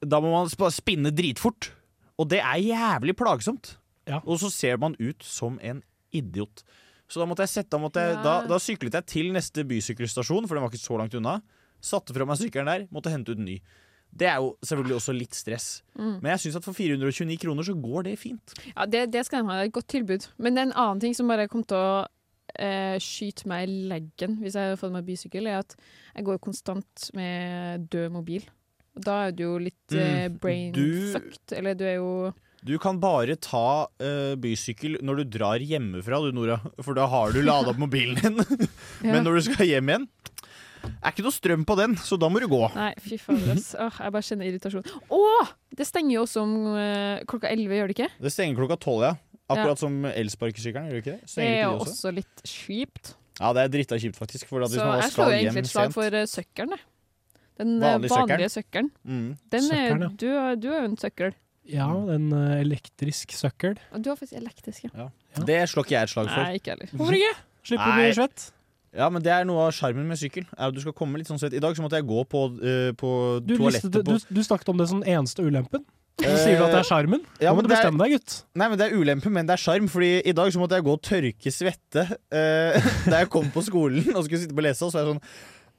[0.07, 1.71] da må man sp- spinne dritfort.
[2.19, 3.77] Og det er jævlig plagsomt.
[4.27, 5.81] Og så ser man ut som en
[6.15, 6.63] idiot.
[7.09, 10.47] Så da måtte jeg sette da, måtte jeg, da, da syklet jeg til neste bysykkelstasjon,
[10.49, 11.37] for den var ikke så langt unna.
[11.81, 13.61] Satte fra meg sykkelen der, måtte hente ut en ny.
[14.17, 15.83] Det er jo selvfølgelig også litt stress.
[15.99, 16.17] Mm.
[16.23, 18.55] Men jeg syns at for 429 kroner så går det fint.
[18.73, 19.59] Ja, det, det skal de ha.
[19.61, 20.27] Det et godt tilbud.
[20.39, 22.07] Men det er en annen ting som bare kom til å
[22.57, 25.77] eh, skyte meg i leggen hvis jeg hadde fått meg bysykkel, er at
[26.17, 28.47] jeg går konstant med død mobil.
[28.97, 30.39] Da er du jo litt eh, Mm.
[30.41, 31.53] brain Du- fucked.
[31.59, 32.33] Eller du er jo
[32.67, 36.57] Du kan bare ta uh, bysykkel når du drar hjemmefra, du Nora.
[36.83, 38.41] For da har du lada opp mobilen din.
[39.07, 39.13] Ja.
[39.13, 40.07] Men når du skal hjem igjen,
[40.87, 42.59] er ikke noe strøm på den, så da må du gå.
[42.75, 44.89] Nei, fy fader, oh, jeg bare kjenner irritasjon.
[45.13, 45.21] Å!
[45.77, 48.09] Det stenger jo også om uh, klokka elleve, gjør det ikke?
[48.25, 49.13] Det stenger klokka tolv, ja.
[49.47, 49.83] Akkurat Ja.
[49.85, 51.31] som elsparkesykkelen, gjør det ikke det?
[51.37, 51.93] Det er jo også?
[51.93, 53.15] også litt kjipt.
[53.39, 54.49] Ja, det er dritta kjipt, faktisk.
[54.51, 56.87] For at hvis Så man jeg slår egentlig et slag for uh, søkkelen, jeg.
[57.57, 58.89] Den eh, Vanlig vanlige søkkelen?
[59.05, 59.29] Mm.
[59.53, 60.09] Den er, Søkkelen, ja.
[60.21, 60.27] du,
[60.61, 61.37] du er jo en søkkel.
[61.69, 63.77] Ja, en eh, elektrisk søkkel.
[63.99, 65.09] Du har faktisk elektrisk, ja.
[65.47, 66.43] Det slår ikke jeg et slag for.
[66.43, 66.93] Nei, ikke heller.
[66.95, 67.33] Hvorfor ikke?
[67.67, 67.97] Slipper Nei.
[67.97, 68.45] å bli svett.
[68.97, 70.47] Ja, men det er noe av sjarmen med sykkel.
[70.57, 71.53] Er at du skal komme litt sånn svett.
[71.53, 73.11] I dag så måtte jeg gå på, uh, på
[73.45, 75.85] Du, toalettet toalettet på du, du snakket om det som eneste ulempen.
[76.17, 77.21] Så Eh, sier du at det er sjarmen.
[77.43, 78.37] ja, Nå må men du det er- bestemme deg, gutt.
[78.57, 79.87] Nei, men Det er ulempe, men det er sjarm.
[79.93, 83.61] Fordi i dag så måtte jeg gå og tørke svette uh, da jeg kom på
[83.67, 84.89] skolen og skulle sitte på lesa.
[84.89, 85.23] Så er jeg sånn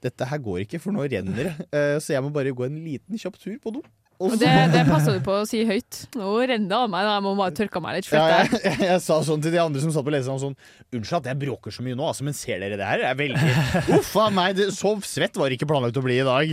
[0.00, 1.52] Dette her går ikke, for nå renner det.
[1.74, 3.82] Uh, så jeg må bare gå en liten kjapp tur på do.
[4.18, 6.00] Og det, det passa du på å si høyt.
[6.18, 8.08] Nå renner det av meg, jeg må bare tørke meg litt.
[8.10, 10.56] Ja, jeg, jeg, jeg sa sånn til de andre som satt på leseren sånn
[10.90, 13.04] Unnskyld at jeg bråker så mye nå, altså, men ser dere det her?
[13.04, 13.52] Jeg er veldig
[14.00, 16.50] Uff a meg, så svett var det ikke planlagt å bli i dag.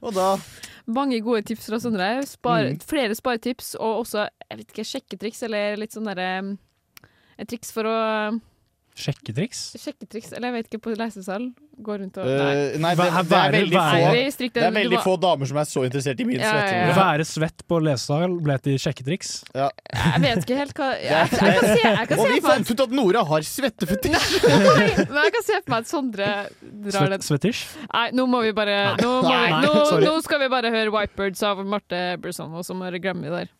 [0.00, 0.32] Og da
[0.90, 2.08] Mange gode tips fra Sondre.
[2.28, 2.82] Spar, Mm.
[2.84, 6.28] Flere sparetips, og også jeg vet ikke, sjekketriks, eller litt sånn derre
[7.38, 7.94] Et triks for å
[8.94, 9.60] Sjekketriks?
[9.74, 11.48] Sjekketriks, eller jeg vet ikke, på lesesal.
[11.82, 14.50] Gå rundt og uh, nei, det, det er veldig få, det.
[14.54, 16.76] det er veldig få damer som er så interessert i min Ja, svette.
[16.76, 16.94] ja, ja.
[17.00, 19.32] Være svett på lesesal ble til sjekketriks.
[19.50, 19.66] Ja.
[19.98, 22.46] Jeg vet ikke helt hva Jeg, jeg, kan se, jeg kan Og se vi for
[22.46, 24.38] meg fant ut at Nora har svettefetisj!
[25.10, 26.30] Men jeg kan se for meg at Sondre
[26.62, 27.26] drar den.
[27.26, 27.64] Svett, svettisj?
[27.90, 29.74] Nei, nå må vi bare Nå, må vi, nå,
[30.06, 33.50] nå skal vi bare høre Whitebirds av Marte Bersano, som er Grammy der.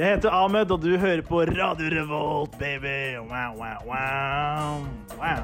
[0.00, 3.18] Jeg heter Ahmed, og du hører på Radio Revolt, baby.
[3.20, 4.78] Wow, wow, wow.
[5.20, 5.42] wow.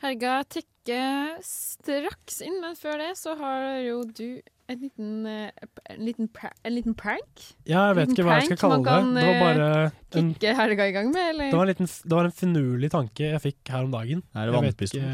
[0.00, 4.40] Helga tikker straks inn, men før det så har jo du
[4.72, 5.50] en liten, eh,
[5.92, 7.42] en liten, pra en liten prank.
[7.68, 8.94] Ja, jeg vet ikke hva jeg skal kalle det.
[9.18, 10.30] Det var bare eh, en,
[10.62, 11.50] helga i gang med, eller?
[11.50, 14.24] det var en, liten, det var en finurlig tanke jeg fikk her om dagen.
[14.32, 15.04] Er det vannpistol?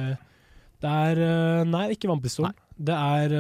[0.87, 2.55] Det er eh, Nei, ikke vannpistol.
[2.79, 3.37] Det er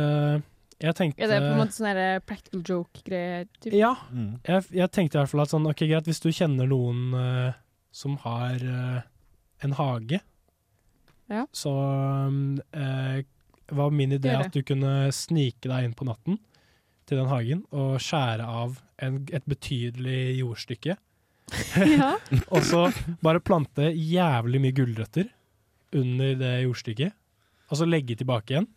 [0.84, 3.46] Jeg tenkte Er det på en måte sånn der practical joke-greier?
[3.72, 3.94] Ja.
[4.12, 4.34] Mm.
[4.44, 7.54] Jeg, jeg tenkte i hvert fall at sånn, ok, greit, hvis du kjenner noen uh,
[7.94, 8.98] som har uh,
[9.64, 10.20] en hage,
[11.32, 11.46] Ja.
[11.56, 11.70] så
[12.28, 13.22] um, uh,
[13.72, 16.36] var min idé at du kunne snike deg inn på natten
[17.08, 20.98] til den hagen og skjære av en, et betydelig jordstykke.
[21.80, 22.14] Ja.
[22.54, 22.86] og så
[23.24, 25.28] bare plante jævlig mye gulrøtter
[25.96, 27.12] under det jordstykket,
[27.70, 28.68] og så legge tilbake igjen,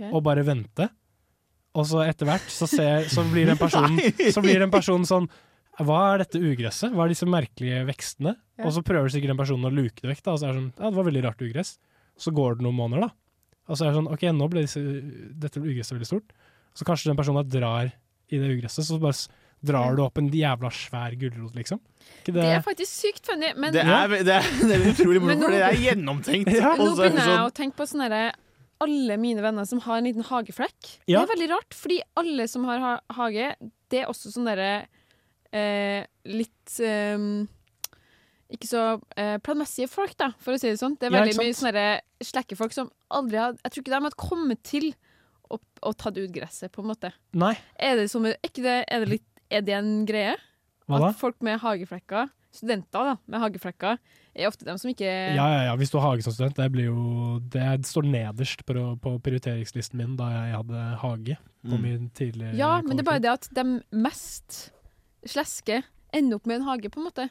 [0.00, 0.14] Okay.
[0.16, 0.86] og bare vente.
[1.78, 4.30] Og så etter hvert så, ser, så blir den personen Nei.
[4.34, 5.28] Så blir den personen sånn
[5.80, 6.90] Hva er dette ugresset?
[6.96, 8.34] Hva er disse merkelige vekstene?
[8.58, 8.66] Ja.
[8.66, 10.24] Og så prøver sikkert den personen å luke det vekk.
[10.26, 11.74] Da, og så er det sånn Ja, det var veldig rart ugress.
[12.20, 13.14] Så går det noen måneder, da.
[13.70, 14.82] Og så er det sånn OK, nå ble disse,
[15.40, 16.34] dette ugresset veldig stort.
[16.76, 17.92] Så kanskje den personen drar
[18.30, 19.16] i det ugresset, så bare
[19.60, 21.80] Drar du opp en jævla svær gulrot, liksom?
[22.22, 25.34] Ikke Det er faktisk sykt funny, men Det er, det er, det er utrolig Men
[25.36, 26.52] morsomt, for det er gjennomtenkt.
[26.56, 26.70] Ja.
[26.80, 28.22] nå er det begynner jeg sånn- å tenke på sånn herre
[28.80, 30.78] alle mine venner som har en liten hageflekk.
[31.04, 31.20] Ja.
[31.20, 33.52] Det er veldig rart, fordi alle som har ha hage,
[33.92, 34.72] det er også sånn derre
[35.52, 37.26] eh, litt eh,
[38.50, 38.84] Ikke så
[39.20, 40.96] eh, planmessige folk, da, for å si det sånn.
[41.00, 41.86] Det er veldig ja, mye sånne
[42.24, 44.90] slekkefolk som aldri har Jeg tror ikke de har kommet til
[45.50, 47.12] å, å det ut gresset, på en måte.
[47.36, 47.56] Nei.
[47.76, 50.36] Er det, som, er ikke det, er det, litt, er det en greie?
[50.90, 53.98] At folk med hageflekker, studenter da, med hageflekker,
[54.34, 55.76] er ofte dem som ikke Ja, ja, ja.
[55.78, 59.98] Hvis du har hage som student, det blir jo Det står nederst på, på prioriteringslisten
[59.98, 61.82] min da jeg hadde hage på Mm.
[61.82, 64.70] min tidligere Ja, men det er bare det at de mest
[65.28, 65.82] sleske
[66.14, 67.26] ender opp med en hage, på en måte.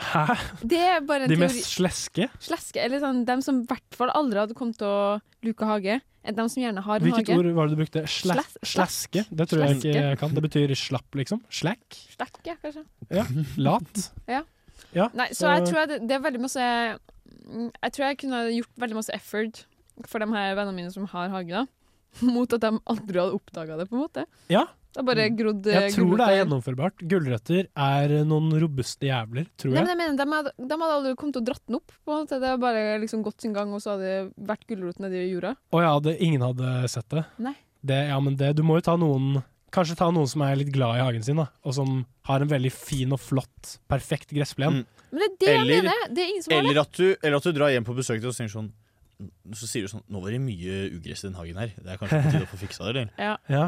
[0.00, 0.24] Hæ?
[0.66, 1.46] Det er bare en De teori.
[1.46, 2.26] mest sleske?
[2.42, 6.00] Sleske, eller sånn, dem som i hvert fall aldri hadde kommet til å luke hage,
[6.24, 7.38] De som gjerne har en Hvilket hage.
[7.38, 8.02] ord var det du brukte?
[8.08, 9.26] Sle slaske?
[9.30, 10.32] Det tror jeg ikke jeg kan.
[10.34, 11.42] Det betyr slapp, liksom.
[11.52, 11.84] Slack?
[12.16, 12.84] Slack, ja, kanskje.
[13.10, 13.24] Ja.
[13.60, 14.10] Lat?
[14.26, 14.42] Ja.
[14.94, 18.18] Ja, Nei, så, jeg tror jeg det, det er veldig masse mm, Jeg tror jeg
[18.20, 19.64] kunne gjort veldig masse effort
[20.06, 21.64] for de her vennene mine som har hage, da.
[22.34, 24.24] Mot at de aldri hadde oppdaga det, på en måte.
[24.50, 24.64] Ja.
[24.94, 27.02] Det har bare grodd eh, Jeg tror det er gjennomførbart.
[27.10, 31.14] Gulrøtter er noen robuste jævler, tror Nei, men jeg mener, de, hadde, de hadde aldri
[31.18, 31.96] kommet og dratt den opp.
[32.06, 32.38] På en måte.
[32.38, 35.56] Det hadde bare liksom gått sin gang, og så hadde det vært gulrot nedi jorda.
[35.74, 37.24] Å ja, det, ingen hadde sett det.
[37.42, 37.56] Nei.
[37.82, 37.98] det.
[38.12, 39.42] Ja, men det, du må jo ta noen
[39.74, 41.96] Kanskje ta noen som er litt glad i hagen sin, da, og som
[42.28, 44.84] har en veldig fin og flott, perfekt gressplen.
[45.10, 46.04] Men det er det jeg mener!
[46.14, 46.84] Det er ingen som har eller det.
[46.84, 48.70] at, du, eller at du drar hjem på besøk til oss og tenker sånn
[49.58, 51.74] Så sier du sånn Nå var det mye ugress i den hagen her.
[51.74, 53.10] Det er kanskje på tide å få fiksa det, eller?
[53.18, 53.34] Ja.
[53.50, 53.66] Ja.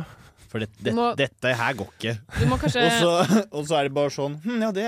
[0.56, 2.16] For det, det, må- dette her går ikke.
[2.40, 4.86] Du må kanskje- og, så, og så er det bare sånn hm, Ja, det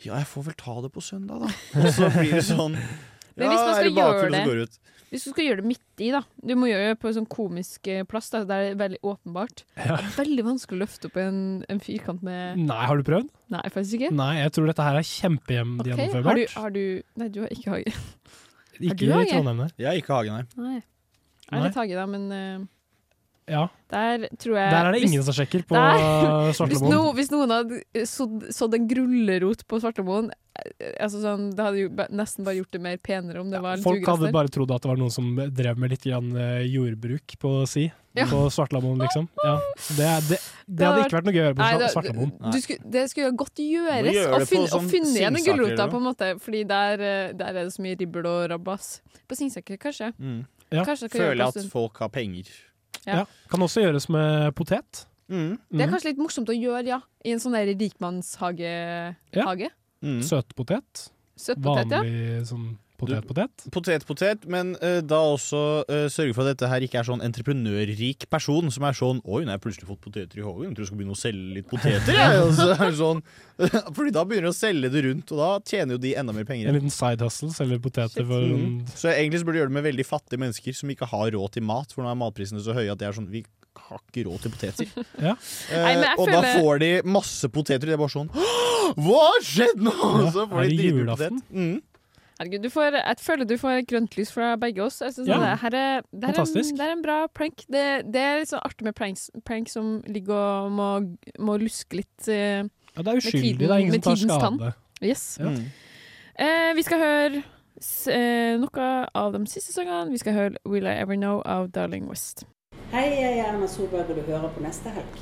[0.00, 1.50] Ja, jeg får vel ta det på søndag, da.
[1.78, 2.74] Og så blir det sånn
[3.38, 4.78] Men Ja, er det bakfull, og så går det ut.
[5.10, 7.28] Hvis du skal gjøre det midt i, da Du må gjøre det på en sånn
[7.30, 9.64] komisk eh, plass da, det er veldig åpenbart.
[9.74, 9.96] Ja.
[9.96, 11.40] Det er veldig vanskelig å løfte opp en,
[11.70, 13.30] en firkant med Nei, har du prøvd?
[13.54, 14.12] Nei, faktisk ikke.
[14.18, 16.10] Nei, jeg tror dette her er Ok, Okay.
[16.14, 16.82] Har du, har du
[17.22, 17.94] Nei, du har ikke hage.
[18.80, 19.26] Ikke du i?
[19.32, 19.70] Trondheim, nei.
[19.80, 20.44] Jeg har ikke hage, nei.
[20.56, 20.76] Nei.
[20.78, 22.68] Jeg er har litt hage, da, men eh,
[23.50, 23.64] Ja.
[23.90, 26.70] der tror jeg Der er det hvis- ingen som sjekker på Svartemoen.
[26.70, 31.64] Hvis, no, hvis noen hadde sådd, sådd en grullerot på Svartlamoen eh, altså sånn, Det
[31.66, 34.52] hadde jo nesten bare gjort det mer penere om det var litt Folk hadde bare
[34.52, 37.90] trodd at det var noen som drev med litt grann, eh, jordbruk på si.
[38.14, 38.24] Ja.
[38.26, 39.28] På Svartlamoen, liksom.
[39.44, 39.56] Ja.
[39.96, 42.32] Det, det, det hadde ikke vært noe gøy å gjøre på Nei, Svartlamoen.
[42.62, 46.00] Skulle, det skulle jo godt gjøres å finne, å sånn finne igjen den gulrota, på
[46.00, 46.30] en måte.
[46.42, 48.96] Fordi der, eh, der er det så mye ribbel og rabbas.
[49.30, 50.10] På Singsaker, kanskje.
[50.18, 50.40] Mm.
[50.70, 50.84] Ja.
[50.86, 52.50] Kanskje Føler at folk har penger.
[53.06, 53.14] Ja.
[53.20, 53.24] Ja.
[53.50, 55.06] Kan også gjøres med potet.
[55.30, 55.58] Mm.
[55.70, 55.92] Det er Mhm.
[55.94, 57.00] kanskje litt morsomt å gjøre, ja.
[57.24, 59.16] I en sånn der rikmannshage.
[59.32, 59.44] Ja.
[59.44, 59.70] Hage.
[60.02, 60.20] Mm.
[60.22, 61.10] Søtpotet.
[61.38, 62.02] Søtpotet, ja.
[62.02, 63.66] Vanlig sånn potet-potet.
[63.74, 67.24] Potet, potet, men uh, da også uh, sørge for at dette her ikke er sånn
[67.26, 70.76] entreprenørrik person som er sånn Oi, nå har jeg plutselig fått poteter i hagen, jeg
[70.76, 72.16] tror jeg skal begynne å selge litt poteter.
[72.16, 72.42] jeg».
[72.44, 73.24] Og så er det sånn,
[73.96, 76.48] fordi da begynner de å selge det rundt, og da tjener jo de enda mer
[76.48, 76.70] penger.
[76.70, 78.82] En liten side hustle, selger poteter for Mm.
[78.96, 81.56] Så egentlig så burde de gjøre det med veldig fattige mennesker som ikke har råd
[81.56, 83.44] til mat, for nå er matprisene så høye at det er sånn Vi
[83.78, 84.90] har ikke råd til poteter.
[85.26, 85.34] Ja.
[85.36, 89.20] uh, Nei, og da får de masse poteter, og det er bare sånn «Åh, Hva
[89.26, 89.94] har skjedd nå?!
[89.94, 91.40] Ja, så får er de dritt dritmye potet.
[91.50, 91.76] Mm.
[92.40, 95.02] Herregud, du får, jeg føler du får grønt lys fra begge oss.
[95.04, 95.36] Jeg synes Ja.
[95.42, 97.66] det, her er, det, er en, det er en bra prank.
[97.68, 97.82] Det,
[98.14, 100.86] det er litt sånn artig med pranks, prank som ligger og må,
[101.38, 102.64] må luske litt uh,
[102.96, 104.40] Ja, det er uskyldig, tiden- det er ingen som tar skade.
[104.40, 104.58] tann.
[104.58, 104.74] skade.
[105.04, 105.24] Yes.
[105.40, 105.52] Ja.
[105.52, 105.68] Mm.
[106.40, 107.42] Eh, vi skal høre
[108.08, 110.10] eh, noe av de siste sangene.
[110.10, 112.46] Vi skal høre 'Will I Ever Know' av Darling West.
[112.90, 115.20] Hei, jeg er Erna Solberg, og du hører på neste helg.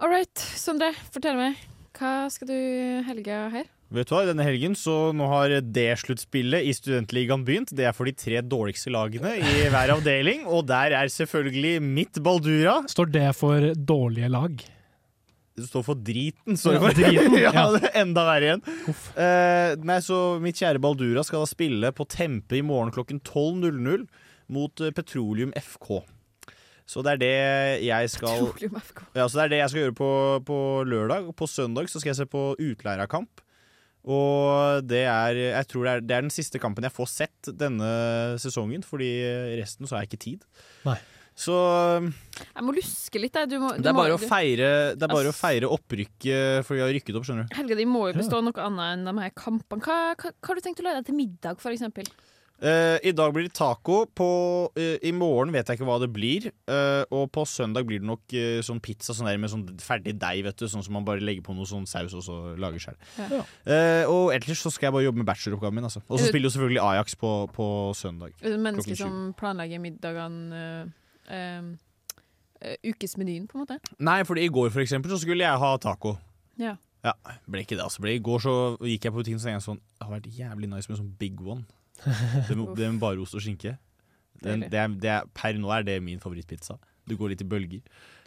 [0.00, 1.56] All right, Sondre, fortell meg.
[1.98, 3.64] Hva skal du helga her?
[3.88, 7.70] Vet du hva, Denne helgen så nå har D-sluttspillet i Studentligaen begynt.
[7.72, 10.42] Det er for de tre dårligste lagene i hver avdeling.
[10.44, 12.82] Og der er selvfølgelig mitt Baldura.
[12.92, 14.60] Står det for dårlige lag?
[15.58, 16.58] Det står for driten.
[16.60, 17.00] Står det Ja, for.
[17.00, 17.64] driten, ja, ja.
[17.74, 18.62] det er enda verre igjen.
[19.16, 24.04] Uh, nei, så Mitt kjære Baldura skal da spille på Tempe i morgen klokken 12.00
[24.54, 25.98] mot eh, Petroleum FK.
[26.88, 27.32] Så det er det
[27.88, 29.02] jeg skal Petroleum FK.
[29.16, 30.12] Ja, så det er det jeg skal gjøre på,
[30.48, 31.32] på lørdag.
[31.36, 33.42] På søndag så skal jeg se på utleierkamp.
[34.06, 37.50] Og det er, jeg tror det er, det er den siste kampen jeg får sett
[37.58, 37.88] denne
[38.40, 39.10] sesongen, fordi
[39.58, 40.44] resten så har jeg ikke tid.
[40.86, 40.98] Nei.
[41.38, 43.36] Så Jeg må luske litt.
[43.38, 43.46] jeg.
[43.52, 46.64] Du må, du det er må- bare å feire, det er bare å feire opprykket,
[46.66, 47.54] for vi har rykket opp, skjønner du.
[47.54, 48.46] Helga de må jo bestå ja.
[48.48, 49.84] noe annet enn de her kampene.
[49.84, 52.10] Hva, hva, hva har du tenkt å lage deg til middag, for eksempel?
[52.58, 54.00] Eh, I dag blir det taco.
[54.18, 54.28] På,
[54.74, 56.48] uh, I morgen vet jeg ikke hva det blir.
[56.66, 58.34] Uh, og på søndag blir det nok
[58.66, 60.66] sånn pizza sånn der med sånn ferdig deig, vet du.
[60.70, 62.98] Sånn som man bare legger på noe sånn saus og så lager sjøl.
[63.18, 63.42] Ja.
[64.10, 65.88] og ellers så skal jeg bare jobbe med bacheloroppgaven min.
[65.88, 66.02] Altså.
[66.08, 67.68] Og så spiller jo selvfølgelig Ajax på, på
[67.98, 68.34] søndag.
[68.42, 69.04] Er du et menneske klokken sju.
[69.04, 70.64] som planlegger middagene
[72.82, 73.78] ukesmenyen, på en måte.
[74.02, 76.16] Nei, fordi i går for eksempel så skulle jeg ha taco.
[76.58, 76.74] Ja.
[77.06, 77.14] Ja,
[77.46, 78.02] ble ikke det altså.
[78.10, 80.32] I går så gikk jeg på butikken og så tenkte jeg sånn Det har vært
[80.34, 81.62] jævlig nice med sånn big one.
[82.04, 83.76] Det med, det med bare ost og skinke.
[84.42, 86.76] Den, det er, det er, per nå er det min favorittpizza.
[87.08, 87.80] Det går litt i bølger.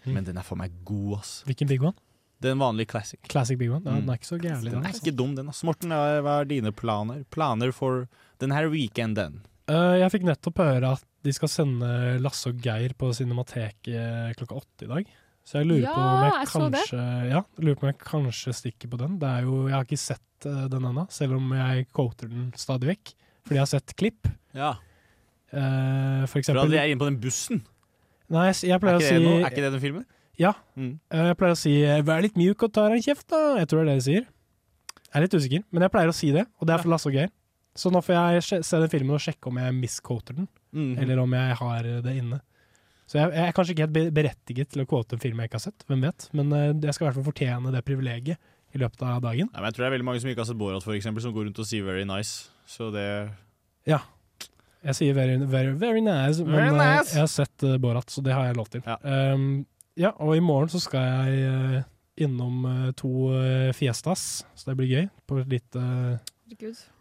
[0.06, 0.14] Mm.
[0.18, 1.35] Men den er for meg god, ass.
[1.48, 1.95] Hvilken big one?
[2.41, 3.19] Den vanlige classic.
[3.30, 3.84] Classic big one?
[3.85, 4.02] Ja, Mm.
[4.02, 4.89] Den er ikke så gærlig, Den den.
[4.89, 5.49] er ikke dum, den.
[5.53, 5.64] ass.
[5.64, 7.23] Morten, hva er dine planer?
[7.31, 8.07] Planer for
[8.41, 9.41] den her weekenden?
[9.69, 14.57] Uh, jeg fikk nettopp høre at de skal sende Lasse og Geir på Cinemateket klokka
[14.57, 15.11] åtte i dag.
[15.45, 16.81] Så jeg lurer Ja, på om jeg jeg så det.
[16.81, 19.19] kanskje Ja, jeg lurer på om jeg kanskje stikker på den.
[19.22, 22.52] Det er jo, Jeg har ikke sett eh, den ennå, selv om jeg quoter den
[22.57, 23.14] stadig vekk.
[23.46, 24.28] Fordi jeg har sett klipp.
[24.56, 24.76] Ja.
[25.52, 27.64] Uh, for eksempel da er inne på den bussen.
[28.32, 30.06] Nei, jeg, jeg Er pleier å si noe, er ikke det den filmen?
[30.40, 30.54] Ja.
[30.80, 30.94] Mm.
[31.12, 33.42] Uh, Jeg pleier å si eh, 'vær litt mjuk og ta deg en kjeft', da.
[33.60, 34.24] Jeg tror det er det de sier.
[35.12, 37.10] Jeg er litt usikker, men jeg pleier å si det, og det er for Lasse
[37.12, 37.34] og Geir.
[37.76, 41.00] Så nå får jeg se den filmen og sjekke om jeg misquoter den, Mhm.
[41.04, 42.40] eller om jeg har det inne.
[43.08, 45.60] Så jeg, jeg er kanskje ikke helt berettiget til å quote en film jeg ikke
[45.60, 46.30] har sett, hvem vet.
[46.32, 48.38] Men jeg skal i hvert fall fortjene det privilegiet
[48.74, 49.50] i løpet av dagen.
[49.52, 51.22] Ja, men jeg tror det er veldig mange som ikke har sett Borat, for eksempel,
[51.22, 52.48] som går rundt og sier 'very nice'.
[52.72, 53.06] Så det
[53.89, 53.99] Ja.
[54.81, 57.14] Jeg sier very, very, very nice, men Very eh, nice.
[57.14, 58.81] jeg har sett uh, Borat, så det har jeg lov til.
[58.88, 58.95] Ja,
[59.99, 61.84] ja og i morgen så skal jeg uh,
[62.18, 63.30] innom uh, to
[63.77, 65.06] Fiestas, så det blir gøy.
[65.30, 65.84] På et lite,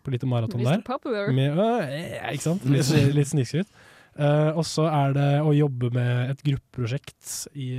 [0.04, 1.32] på lite maraton der.
[1.32, 2.68] Med, ja, ikke sant?
[2.68, 3.72] Litt, litt snikskryt.
[4.18, 7.72] Eh, og så er det å jobbe med et gruppeprosjekt i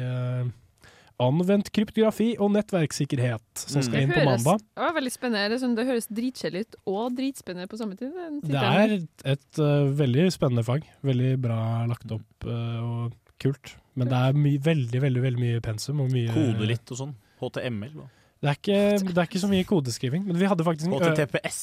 [1.22, 4.62] anvendt kryptografi og nettverkssikkerhet, som skal inn på mandag.
[4.64, 5.52] Det var veldig spennende.
[5.54, 8.16] Det, sånn, det høres dritkjedelig ut og dritspennende på samme tid.
[8.48, 10.88] Det er et, øh, veldig spennende fag.
[11.06, 13.76] Veldig bra lagt opp uh, og kult.
[14.00, 17.16] Men det er my veldig, veldig veldig mye pensum og mye Kode litt og sånn.
[17.42, 17.96] HTML.
[17.98, 18.10] Da.
[18.42, 21.60] Det er, ikke, det er ikke så mye kodeskriving, men vi hadde faktisk en HTTPS.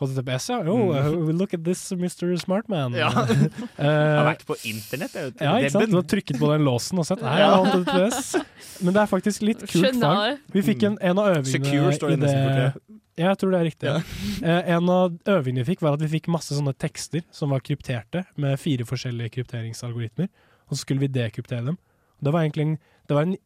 [0.00, 0.58] HTTPS, ja.
[0.68, 1.28] Oh, Mm.
[1.28, 2.34] uh, look at this, Mr.
[2.38, 2.92] Smartman.
[2.98, 3.08] Ja.
[3.78, 5.30] Eh, Jeg har vært på internett, jeg.
[5.30, 5.40] vet.
[5.40, 5.90] Ja, ikke sant?
[5.90, 7.50] Du har trykket på den låsen og sett Nei, Ja.
[7.64, 8.36] HTTPS.
[8.84, 10.38] Men det er faktisk litt kult fag.
[10.52, 12.80] Vi fikk en, en av øvingene Secure står det i nesten for
[13.16, 13.88] Ja, jeg tror det er riktig.
[13.88, 14.00] Ja.
[14.44, 17.60] Eh, en av øvingene vi fikk, var at vi fikk masse sånne tekster som var
[17.64, 20.28] krypterte, med fire forskjellige krypteringsalgoritmer,
[20.68, 21.78] og så skulle vi dekryptere dem.
[22.20, 22.78] Det var egentlig en,
[23.08, 23.36] det var en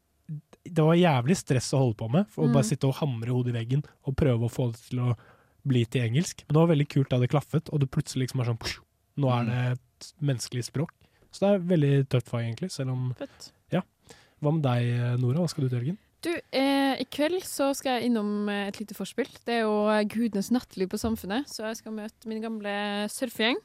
[0.71, 2.53] det var jævlig stress å holde på med, for å Mm.
[2.59, 5.15] bare sitte og hamre hodet i veggen og prøve å få det til å
[5.69, 6.45] bli til engelsk.
[6.47, 8.81] Men det var veldig kult da det klaffet, og det plutselig liksom var sånn psj,
[9.21, 10.93] Nå er det et menneskelig språk.
[11.31, 13.51] Så det er veldig tøft fag, egentlig, selv om Fett.
[13.75, 13.83] Ja.
[14.41, 15.43] Hva med deg, Nora?
[15.43, 15.99] Hva skal du til helgen?
[16.25, 19.29] Du, eh, I kveld så skal jeg innom eh, et lite forspill.
[19.47, 22.75] Det er jo gudenes nattliv på Samfunnet, så jeg skal møte min gamle
[23.13, 23.61] surfegjeng.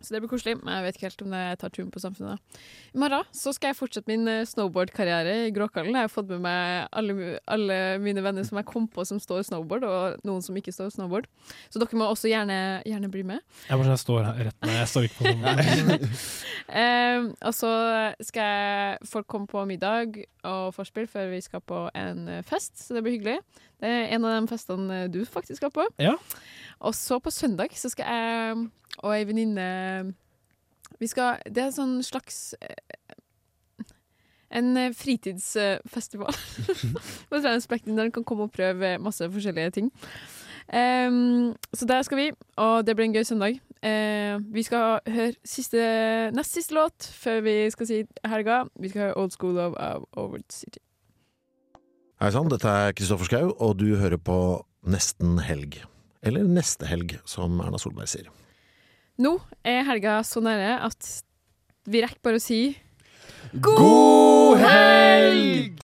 [0.00, 2.58] Så det blir koselig, men jeg vet ikke helt om det tar turen på Samfunnet.
[2.90, 5.94] I morgen så skal jeg fortsette min eh, snowboardkarriere i Gråkallen.
[5.94, 9.44] Jeg har fått med meg alle, alle mine venner som jeg kom på som står
[9.46, 11.28] snowboard, og noen som ikke står snowboard.
[11.70, 12.56] Så dere må også gjerne,
[12.88, 13.44] gjerne bli med.
[13.68, 16.08] Jeg bare jeg står her rett Nei, jeg står ikke på snowboard.
[16.72, 17.68] Eh, og så
[18.24, 20.14] skal jeg folk komme på middag
[20.48, 23.38] og forspill før vi skal på en eh, fest, så det blir hyggelig.
[23.82, 25.84] Det er en av de festene du faktisk skal på.
[26.00, 26.14] Ja.
[26.80, 28.68] Og så på søndag så skal jeg
[29.02, 29.68] og ei venninne
[31.00, 32.76] Vi skal Det er en sånn slags eh,
[34.52, 36.36] en eh, fritidsfestival
[37.30, 39.90] på der en kan komme og prøve masse forskjellige ting.
[40.72, 43.60] Um, så der skal vi, og det blir en gøy søndag.
[43.82, 45.80] Uh, vi skal høre siste,
[46.36, 48.64] nest siste låt før vi skal si helga.
[48.80, 50.80] Vi skal høre Old School of, av Over City.
[52.22, 54.36] Hei sann, dette er Kristoffer Schou, og du hører på
[54.86, 55.80] Nesten helg.
[56.22, 58.28] Eller Neste helg, som Erna Solberg sier.
[59.22, 59.36] Nå
[59.66, 61.08] er helga så nære at
[61.90, 62.60] vi rekker bare å si
[63.62, 65.80] God helg!